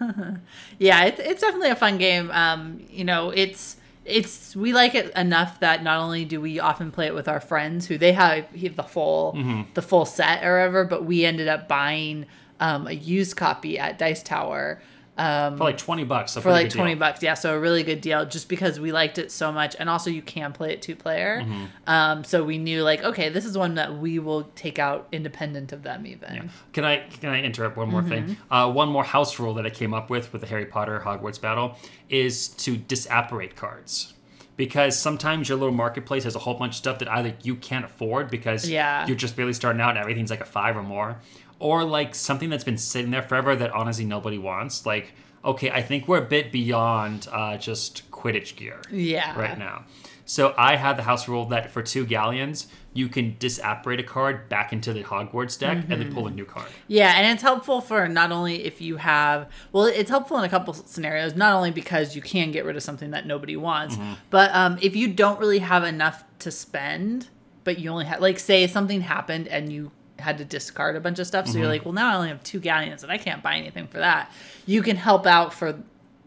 Yeah, 0.78 1.04
it's, 1.04 1.20
it's 1.20 1.40
definitely 1.40 1.70
a 1.70 1.76
fun 1.76 1.98
game. 1.98 2.30
Um, 2.30 2.82
you 2.90 3.04
know, 3.04 3.30
it's 3.30 3.76
it's 4.10 4.54
we 4.56 4.72
like 4.72 4.94
it 4.94 5.12
enough 5.16 5.60
that 5.60 5.82
not 5.82 6.00
only 6.00 6.24
do 6.24 6.40
we 6.40 6.58
often 6.60 6.90
play 6.90 7.06
it 7.06 7.14
with 7.14 7.28
our 7.28 7.40
friends 7.40 7.86
who 7.86 7.96
they 7.98 8.12
have, 8.12 8.44
have 8.50 8.76
the 8.76 8.82
full 8.82 9.32
Mm-hmm. 9.36 9.62
the 9.74 9.82
full 9.82 10.04
set 10.04 10.44
or 10.44 10.56
whatever, 10.58 10.84
but 10.84 11.04
we 11.04 11.24
ended 11.24 11.48
up 11.48 11.68
buying 11.68 12.26
um, 12.58 12.86
a 12.86 12.92
used 12.92 13.36
copy 13.36 13.78
at 13.78 13.98
Dice 13.98 14.22
Tower 14.22 14.80
um, 15.20 15.56
For 15.58 15.64
like 15.64 15.78
20 15.78 16.04
bucks. 16.04 16.34
for 16.34 16.50
like 16.50 16.70
20 16.70 16.92
deal. 16.92 16.98
bucks 16.98 17.22
yeah 17.22 17.34
so 17.34 17.54
a 17.54 17.58
really 17.60 17.82
good 17.82 18.00
deal 18.00 18.24
just 18.24 18.48
because 18.48 18.80
we 18.80 18.90
liked 18.92 19.18
it 19.18 19.30
so 19.30 19.52
much 19.52 19.76
and 19.78 19.88
also 19.90 20.08
you 20.10 20.22
can 20.22 20.52
play 20.52 20.72
it 20.72 20.80
two 20.82 20.96
player 20.96 21.40
Mm-hmm. 21.42 21.64
um, 21.86 22.24
so 22.24 22.42
we 22.44 22.58
knew 22.58 22.82
like 22.82 23.02
okay 23.04 23.28
this 23.28 23.44
is 23.44 23.56
one 23.58 23.74
that 23.74 23.98
we 23.98 24.18
will 24.18 24.44
take 24.56 24.78
out 24.78 25.06
independent 25.12 25.72
of 25.72 25.82
them 25.82 26.06
even 26.06 26.50
Can 26.72 26.84
I 26.84 26.98
can 27.20 27.30
I 27.30 27.42
interrupt 27.42 27.76
one 27.76 27.88
more 27.90 28.02
thing? 28.02 28.36
Uh, 28.50 28.70
one 28.72 28.88
more 28.88 29.04
house 29.04 29.38
rule 29.38 29.54
that 29.54 29.66
I 29.66 29.70
came 29.70 29.92
up 29.94 30.10
with 30.10 30.32
with 30.32 30.40
the 30.42 30.48
Harry 30.48 30.66
Potter 30.66 31.00
Hogwarts 31.04 31.40
battle 31.40 31.76
is 32.08 32.48
to 32.48 32.76
disapparate 32.76 33.56
cards. 33.56 34.14
Because 34.56 34.98
sometimes 34.98 35.48
your 35.48 35.56
little 35.56 35.74
marketplace 35.74 36.24
has 36.24 36.34
a 36.36 36.38
whole 36.38 36.52
bunch 36.54 36.72
of 36.72 36.76
stuff 36.76 36.98
that 36.98 37.08
either 37.10 37.32
you 37.42 37.56
can't 37.56 37.84
afford 37.84 38.30
because 38.30 38.68
Yeah. 38.68 39.06
you're 39.06 39.16
just 39.16 39.34
barely 39.34 39.54
starting 39.54 39.80
out 39.80 39.90
and 39.90 39.98
everything's 39.98 40.30
like 40.30 40.42
a 40.42 40.44
five 40.44 40.76
or 40.76 40.82
more, 40.82 41.18
or 41.60 41.84
like 41.84 42.14
something 42.16 42.50
that's 42.50 42.64
been 42.64 42.78
sitting 42.78 43.12
there 43.12 43.22
forever 43.22 43.54
that 43.54 43.70
honestly 43.70 44.04
nobody 44.04 44.38
wants. 44.38 44.84
Like, 44.84 45.12
okay, 45.44 45.70
I 45.70 45.82
think 45.82 46.08
we're 46.08 46.18
a 46.18 46.26
bit 46.26 46.50
beyond 46.50 47.28
uh, 47.30 47.56
just 47.58 48.10
Quidditch 48.10 48.56
gear 48.56 48.80
yeah 48.90 49.38
right 49.38 49.56
now. 49.58 49.84
So 50.26 50.54
I 50.56 50.76
had 50.76 50.96
the 50.96 51.02
house 51.02 51.26
rule 51.26 51.46
that 51.46 51.72
for 51.72 51.82
two 51.82 52.06
galleons, 52.06 52.68
you 52.92 53.08
can 53.08 53.36
disapparate 53.40 53.98
a 53.98 54.04
card 54.04 54.48
back 54.48 54.72
into 54.72 54.92
the 54.92 55.02
Hogwarts 55.02 55.58
deck 55.58 55.78
and 55.88 56.00
then 56.00 56.14
pull 56.14 56.28
a 56.28 56.30
new 56.30 56.44
card. 56.44 56.68
Yeah, 56.86 57.14
and 57.16 57.26
it's 57.32 57.42
helpful 57.42 57.80
for 57.80 58.06
not 58.06 58.30
only 58.30 58.64
if 58.64 58.80
you 58.80 58.96
have, 58.98 59.48
well, 59.72 59.86
it's 59.86 60.08
helpful 60.08 60.38
in 60.38 60.44
a 60.44 60.48
couple 60.48 60.72
scenarios, 60.72 61.34
not 61.34 61.54
only 61.54 61.72
because 61.72 62.14
you 62.14 62.22
can 62.22 62.52
get 62.52 62.64
rid 62.64 62.76
of 62.76 62.82
something 62.84 63.10
that 63.10 63.26
nobody 63.26 63.56
wants, 63.56 63.96
Mm-hmm. 63.96 64.12
but 64.30 64.54
um, 64.54 64.78
if 64.80 64.94
you 64.94 65.08
don't 65.08 65.40
really 65.40 65.58
have 65.58 65.82
enough 65.82 66.22
to 66.40 66.52
spend, 66.52 67.28
but 67.64 67.80
you 67.80 67.90
only 67.90 68.04
have, 68.04 68.20
like, 68.20 68.38
say 68.38 68.68
something 68.68 69.00
happened 69.00 69.48
and 69.48 69.72
you 69.72 69.90
had 70.20 70.38
to 70.38 70.44
discard 70.44 70.96
a 70.96 71.00
bunch 71.00 71.18
of 71.18 71.26
stuff, 71.26 71.46
so 71.46 71.50
Mm-hmm. 71.52 71.58
you're 71.58 71.68
like, 71.68 71.84
well, 71.84 71.92
now 71.94 72.12
I 72.12 72.16
only 72.16 72.28
have 72.28 72.42
two 72.42 72.60
galleons 72.60 73.02
and 73.02 73.10
I 73.10 73.18
can't 73.18 73.42
buy 73.42 73.56
anything 73.56 73.86
for 73.88 73.98
that. 73.98 74.30
You 74.66 74.82
can 74.82 74.96
help 74.96 75.26
out 75.26 75.52
for 75.52 75.78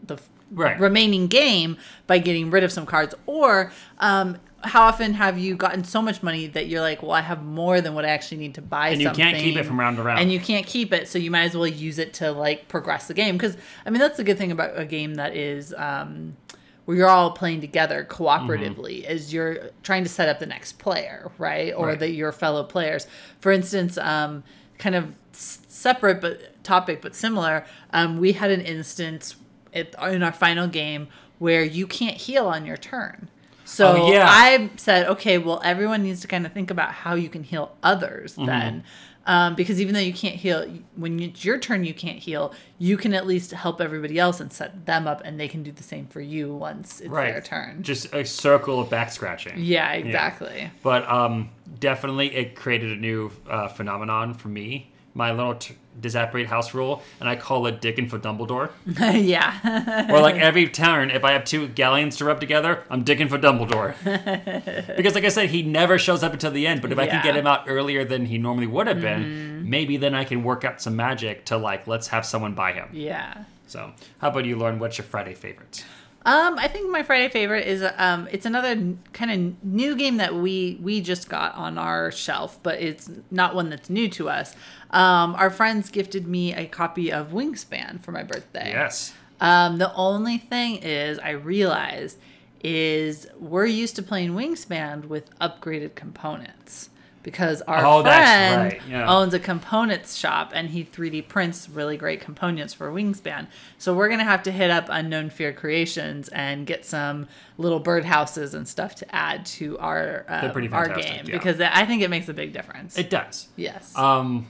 the 0.06 0.18
Right. 0.50 0.78
remaining 0.78 1.26
game 1.26 1.78
by 2.06 2.18
getting 2.18 2.50
rid 2.50 2.62
of 2.62 2.70
some 2.70 2.86
cards 2.86 3.12
or 3.26 3.72
um 3.98 4.36
how 4.62 4.82
often 4.84 5.14
have 5.14 5.36
you 5.38 5.56
gotten 5.56 5.82
so 5.82 6.00
much 6.00 6.22
money 6.22 6.46
that 6.48 6.68
you're 6.68 6.82
like 6.82 7.02
well 7.02 7.10
i 7.12 7.22
have 7.22 7.42
more 7.42 7.80
than 7.80 7.94
what 7.94 8.04
i 8.04 8.08
actually 8.08 8.36
need 8.36 8.54
to 8.54 8.62
buy 8.62 8.90
And 8.90 9.00
you 9.02 9.10
can't 9.10 9.36
keep 9.36 9.56
it 9.56 9.64
from 9.64 9.80
round 9.80 9.96
to 9.96 10.02
round. 10.04 10.20
and 10.20 10.30
you 10.30 10.38
can't 10.38 10.64
keep 10.66 10.92
it 10.92 11.08
so 11.08 11.18
you 11.18 11.30
might 11.30 11.44
as 11.44 11.56
well 11.56 11.66
use 11.66 11.98
it 11.98 12.12
to 12.14 12.30
like 12.30 12.68
progress 12.68 13.08
the 13.08 13.14
game 13.14 13.36
because 13.36 13.56
i 13.84 13.90
mean 13.90 13.98
that's 14.00 14.16
the 14.18 14.22
good 14.22 14.38
thing 14.38 14.52
about 14.52 14.78
a 14.78 14.84
game 14.84 15.14
that 15.16 15.34
is 15.34 15.74
um 15.76 16.36
where 16.84 16.96
you're 16.96 17.08
all 17.08 17.30
playing 17.32 17.60
together 17.60 18.06
cooperatively 18.08 19.02
Mm-hmm. 19.02 19.10
is 19.12 19.32
you're 19.32 19.70
trying 19.82 20.02
to 20.04 20.08
set 20.08 20.28
up 20.28 20.38
the 20.38 20.46
next 20.46 20.78
player 20.78 21.30
right 21.38 21.72
or 21.74 21.86
Right. 21.88 21.98
that 21.98 22.10
your 22.12 22.32
fellow 22.32 22.62
players 22.64 23.06
for 23.40 23.52
instance 23.52 23.96
um 23.98 24.42
kind 24.78 24.94
of 24.94 25.14
separate 25.32 26.20
but 26.20 26.62
topic 26.64 27.00
but 27.02 27.14
similar 27.14 27.64
um 27.92 28.18
we 28.18 28.32
had 28.32 28.50
an 28.50 28.60
instance 28.60 29.36
it, 29.72 29.94
in 30.10 30.22
our 30.22 30.32
final 30.32 30.66
game 30.68 31.08
where 31.38 31.64
you 31.64 31.86
can't 31.86 32.16
heal 32.16 32.46
on 32.46 32.64
your 32.66 32.76
turn 32.76 33.28
so 33.66 33.92
Oh, 33.96 34.12
yeah. 34.12 34.26
I 34.28 34.68
said, 34.76 35.06
okay, 35.08 35.38
well, 35.38 35.58
everyone 35.64 36.02
needs 36.02 36.20
to 36.20 36.28
kind 36.28 36.44
of 36.44 36.52
think 36.52 36.70
about 36.70 36.92
how 36.92 37.14
you 37.14 37.30
can 37.30 37.42
heal 37.44 37.74
others 37.82 38.34
Mm-hmm. 38.34 38.44
then. 38.46 38.84
Um, 39.26 39.54
because 39.54 39.80
even 39.80 39.94
though 39.94 40.00
you 40.00 40.12
can't 40.12 40.36
heal, 40.36 40.66
when 40.96 41.18
it's 41.20 41.44
your 41.44 41.58
turn, 41.58 41.84
you 41.84 41.94
can't 41.94 42.18
heal, 42.18 42.52
you 42.78 42.96
can 42.96 43.14
at 43.14 43.26
least 43.26 43.52
help 43.52 43.80
everybody 43.80 44.18
else 44.18 44.40
and 44.40 44.52
set 44.52 44.84
them 44.86 45.06
up, 45.06 45.22
and 45.24 45.40
they 45.40 45.48
can 45.48 45.62
do 45.62 45.72
the 45.72 45.82
same 45.82 46.06
for 46.06 46.20
you 46.20 46.54
once 46.54 47.00
it's 47.00 47.08
right. 47.08 47.32
their 47.32 47.40
turn. 47.40 47.82
Just 47.82 48.12
a 48.14 48.24
circle 48.24 48.80
of 48.80 48.90
back 48.90 49.10
scratching. 49.10 49.54
yeah, 49.56 49.92
exactly. 49.92 50.70
But 50.82 51.08
um, 51.08 51.50
definitely 51.80 52.34
it 52.34 52.54
created 52.54 52.96
a 52.96 53.00
new 53.00 53.30
uh, 53.48 53.68
phenomenon 53.68 54.34
for 54.34 54.48
me. 54.48 54.92
My 55.14 55.32
little 55.32 55.54
t- 55.54 55.76
disapparate 56.00 56.46
house 56.48 56.74
rule, 56.74 57.02
and 57.20 57.28
I 57.28 57.36
call 57.36 57.66
it 57.66 57.80
digging 57.80 58.08
for 58.08 58.18
Dumbledore. 58.18 58.70
yeah. 58.86 60.10
or 60.12 60.20
like 60.20 60.36
every 60.36 60.68
turn, 60.68 61.10
if 61.10 61.24
I 61.24 61.32
have 61.32 61.44
two 61.44 61.68
galleons 61.68 62.16
to 62.16 62.24
rub 62.24 62.40
together, 62.40 62.84
I'm 62.90 63.04
digging 63.04 63.28
for 63.28 63.38
Dumbledore. 63.38 63.94
because 64.96 65.14
like 65.14 65.24
I 65.24 65.28
said, 65.28 65.50
he 65.50 65.62
never 65.62 65.98
shows 65.98 66.22
up 66.22 66.32
until 66.32 66.50
the 66.50 66.66
end. 66.66 66.82
But 66.82 66.92
if 66.92 66.98
I 66.98 67.06
can 67.06 67.22
get 67.22 67.34
Mm-hmm. 67.34 67.38
him 67.40 67.46
out 67.46 67.64
earlier 67.66 68.04
than 68.04 68.26
he 68.26 68.38
normally 68.38 68.66
would 68.66 68.86
have 68.86 69.00
been, 69.00 69.68
maybe 69.68 69.96
then 69.96 70.14
I 70.14 70.24
can 70.24 70.44
work 70.44 70.64
out 70.64 70.80
some 70.80 70.94
magic 70.96 71.44
to 71.46 71.56
like 71.56 71.86
let's 71.86 72.08
have 72.08 72.24
someone 72.26 72.54
buy 72.54 72.72
him. 72.72 72.88
yeah. 72.92 73.44
So 73.66 73.92
how 74.18 74.28
about 74.28 74.44
you, 74.44 74.56
Lauren? 74.56 74.78
What's 74.78 74.98
your 74.98 75.04
Friday 75.06 75.34
favorite? 75.34 75.84
Um, 76.26 76.58
I 76.58 76.68
think 76.68 76.90
my 76.90 77.02
Friday 77.02 77.28
favorite 77.28 77.66
is 77.66 77.84
um, 77.98 78.28
it's 78.32 78.46
another 78.46 78.94
kind 79.12 79.30
of 79.30 79.64
new 79.64 79.94
game 79.94 80.16
that 80.16 80.34
we 80.34 80.78
we 80.80 81.02
just 81.02 81.28
got 81.28 81.54
on 81.54 81.76
our 81.76 82.10
shelf, 82.10 82.58
but 82.62 82.80
it's 82.80 83.10
not 83.30 83.54
one 83.54 83.68
that's 83.68 83.90
new 83.90 84.08
to 84.10 84.30
us. 84.30 84.54
Um, 84.90 85.34
our 85.34 85.50
friends 85.50 85.90
gifted 85.90 86.26
me 86.26 86.54
a 86.54 86.66
copy 86.66 87.12
of 87.12 87.28
Wingspan 87.32 88.00
for 88.02 88.12
my 88.12 88.22
birthday. 88.22 88.70
Yes. 88.70 89.12
Um, 89.40 89.76
the 89.76 89.92
only 89.94 90.38
thing 90.38 90.76
is, 90.76 91.18
I 91.18 91.30
realized 91.30 92.18
is 92.62 93.26
we're 93.38 93.66
used 93.66 93.94
to 93.96 94.02
playing 94.02 94.30
Wingspan 94.30 95.06
with 95.08 95.38
upgraded 95.38 95.94
components 95.94 96.88
because 97.24 97.60
our 97.62 97.84
Oh, 97.84 98.02
friend 98.02 98.72
right, 98.74 98.82
yeah. 98.88 99.12
owns 99.12 99.34
a 99.34 99.40
components 99.40 100.14
shop 100.14 100.52
and 100.54 100.70
he 100.70 100.84
3D 100.84 101.26
prints 101.26 101.68
really 101.68 101.96
great 101.96 102.20
components 102.20 102.72
for 102.72 102.92
Wingspan. 102.92 103.48
So 103.78 103.92
we're 103.92 104.08
gonna 104.08 104.22
have 104.22 104.44
to 104.44 104.52
hit 104.52 104.70
up 104.70 104.86
Unknown 104.88 105.30
Fear 105.30 105.54
Creations 105.54 106.28
and 106.28 106.66
get 106.66 106.84
some 106.84 107.26
little 107.58 107.82
birdhouses 107.82 108.54
and 108.54 108.68
stuff 108.68 108.94
to 108.96 109.14
add 109.14 109.44
to 109.46 109.76
our 109.78 110.24
uh, 110.28 110.52
our 110.72 110.88
game 110.88 111.24
yeah. 111.26 111.32
because 111.32 111.60
I 111.60 111.84
think 111.86 112.02
it 112.02 112.10
makes 112.10 112.28
a 112.28 112.34
big 112.34 112.52
difference. 112.52 112.96
It 112.96 113.10
does. 113.10 113.48
yes. 113.56 113.96
Um, 113.96 114.46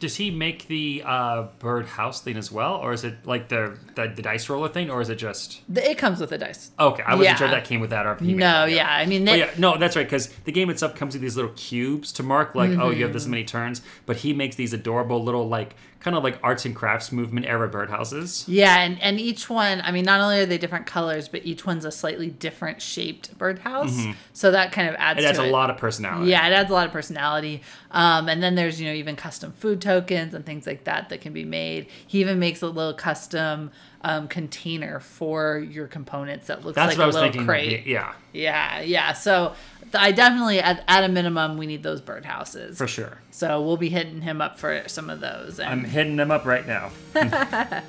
does 0.00 0.16
he 0.16 0.30
make 0.30 0.68
the 0.68 1.02
uh, 1.04 1.46
bird 1.58 1.86
house 1.86 2.20
thing 2.20 2.36
as 2.36 2.50
well, 2.52 2.74
or 2.76 2.92
is 2.92 3.04
it 3.04 3.14
like 3.26 3.48
the, 3.48 3.76
the 3.94 4.12
the 4.14 4.22
dice 4.22 4.48
roller 4.48 4.68
thing, 4.68 4.90
or 4.90 5.00
is 5.00 5.08
it 5.08 5.16
just 5.16 5.60
The- 5.68 5.90
it 5.90 5.98
comes 5.98 6.20
with 6.20 6.30
the 6.30 6.38
dice. 6.38 6.70
okay? 6.78 7.02
I 7.06 7.14
wasn't 7.14 7.38
sure 7.38 7.46
Yeah. 7.48 7.54
that 7.54 7.64
came 7.64 7.80
with 7.80 7.90
that, 7.90 8.06
or 8.06 8.16
he 8.16 8.34
No, 8.34 8.64
yeah. 8.64 8.88
I 8.88 9.06
mean, 9.06 9.24
they, 9.24 9.38
yeah, 9.40 9.50
no, 9.58 9.76
that's 9.76 9.96
right. 9.96 10.06
Because 10.06 10.28
the 10.44 10.52
game 10.52 10.70
itself 10.70 10.94
comes 10.94 11.14
with 11.14 11.22
these 11.22 11.36
little 11.36 11.52
cubes 11.52 12.12
to 12.12 12.22
mark, 12.22 12.54
like, 12.54 12.70
oh, 12.78 12.90
you 12.90 13.02
have 13.04 13.12
this 13.12 13.26
many 13.26 13.44
turns. 13.44 13.82
But 14.06 14.18
he 14.18 14.32
makes 14.32 14.56
these 14.56 14.72
adorable 14.72 15.22
little, 15.22 15.48
like, 15.48 15.74
kind 16.00 16.16
of 16.16 16.22
like 16.22 16.38
arts 16.42 16.64
and 16.64 16.76
crafts 16.76 17.10
movement 17.10 17.44
era 17.46 17.68
birdhouses. 17.68 18.44
Yeah, 18.46 18.80
and, 18.80 19.02
and 19.02 19.18
each 19.18 19.50
one, 19.50 19.80
I 19.80 19.90
mean, 19.90 20.04
not 20.04 20.20
only 20.20 20.38
are 20.38 20.46
they 20.46 20.56
different 20.58 20.86
colors, 20.86 21.28
but 21.28 21.44
each 21.44 21.66
one's 21.66 21.84
a 21.84 21.90
slightly 21.90 22.28
different 22.30 22.80
shaped 22.80 23.36
birdhouse. 23.36 24.00
So 24.32 24.52
that 24.52 24.70
kind 24.70 24.88
of 24.88 24.94
adds 24.96 25.18
It 25.20 25.26
adds 25.26 25.38
a 25.38 25.44
it. 25.44 25.50
lot 25.50 25.70
of 25.70 25.76
personality. 25.76 26.30
Yeah, 26.30 26.46
it 26.46 26.52
adds 26.52 26.70
a 26.70 26.74
lot 26.74 26.86
of 26.86 26.92
personality. 26.92 27.62
Um, 27.90 28.28
and 28.28 28.40
then 28.42 28.54
there's, 28.54 28.80
you 28.80 28.86
know, 28.86 28.94
even 28.94 29.16
custom 29.16 29.50
food 29.52 29.80
tokens 29.80 30.34
and 30.34 30.46
things 30.46 30.66
like 30.66 30.84
that 30.84 31.08
that 31.08 31.20
can 31.20 31.32
be 31.32 31.44
made. 31.44 31.88
He 32.06 32.20
even 32.20 32.38
makes 32.38 32.62
a 32.62 32.68
little 32.68 32.94
custom 32.94 33.72
um, 34.02 34.28
container 34.28 35.00
for 35.00 35.58
your 35.58 35.86
components 35.88 36.46
that 36.46 36.64
looks 36.64 36.76
that's 36.76 36.96
like 36.96 36.98
what 36.98 37.02
I 37.02 37.04
a 37.04 37.06
was 37.08 37.14
little 37.16 37.30
thinking. 37.30 37.46
crate. 37.46 37.86
Yeah, 37.86 38.12
Yeah, 38.32 38.80
yeah. 38.80 39.12
So 39.12 39.54
th- 39.82 39.94
I 39.96 40.12
definitely, 40.12 40.60
at, 40.60 40.84
at 40.86 41.04
a 41.04 41.08
minimum, 41.08 41.56
we 41.58 41.66
need 41.66 41.82
those 41.82 42.00
birdhouses. 42.00 42.76
for 42.76 42.86
sure. 42.86 43.18
So 43.32 43.60
we'll 43.62 43.76
be 43.76 43.88
hitting 43.88 44.20
him 44.22 44.40
up 44.40 44.58
for 44.58 44.82
some 44.86 45.10
of 45.10 45.20
those. 45.20 45.58
And 45.58 45.68
I'm 45.68 45.84
hitting 45.84 46.16
them 46.16 46.30
up 46.30 46.44
right 46.46 46.66
now. 46.66 46.90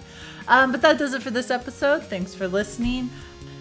Um, 0.47 0.71
but 0.71 0.81
that 0.81 0.97
does 0.97 1.13
it 1.13 1.21
for 1.21 1.29
this 1.29 1.51
episode. 1.51 2.01
Thanks 2.05 2.33
for 2.33 2.47
listening. 2.47 3.11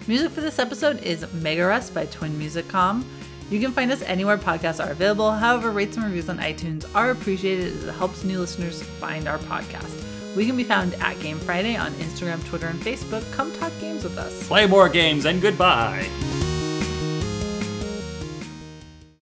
Music 0.07 0.31
for 0.31 0.41
this 0.41 0.57
episode 0.57 0.97
is 1.03 1.31
Mega 1.33 1.65
Rust 1.67 1.93
by 1.93 2.07
Twin 2.07 2.31
Musicom. 2.39 3.03
You 3.51 3.59
can 3.59 3.71
find 3.71 3.91
us 3.91 4.01
anywhere 4.01 4.39
podcasts 4.39 4.83
are 4.83 4.89
available. 4.91 5.29
However, 5.31 5.69
rates 5.69 5.97
and 5.97 6.05
reviews 6.05 6.29
on 6.29 6.39
iTunes 6.39 6.89
are 6.95 7.11
appreciated 7.11 7.67
as 7.67 7.83
it 7.83 7.91
helps 7.93 8.23
new 8.23 8.39
listeners 8.39 8.81
find 8.81 9.27
our 9.27 9.37
podcast. 9.37 10.03
We 10.39 10.45
can 10.45 10.55
be 10.55 10.63
found 10.63 10.93
at 11.01 11.19
Game 11.19 11.37
Friday 11.37 11.75
on 11.75 11.91
Instagram, 11.95 12.41
Twitter, 12.45 12.67
and 12.67 12.79
Facebook. 12.79 13.29
Come 13.33 13.51
talk 13.55 13.73
games 13.81 14.05
with 14.05 14.17
us. 14.17 14.47
Play 14.47 14.67
more 14.67 14.87
games 14.87 15.25
and 15.25 15.41
goodbye. 15.41 16.07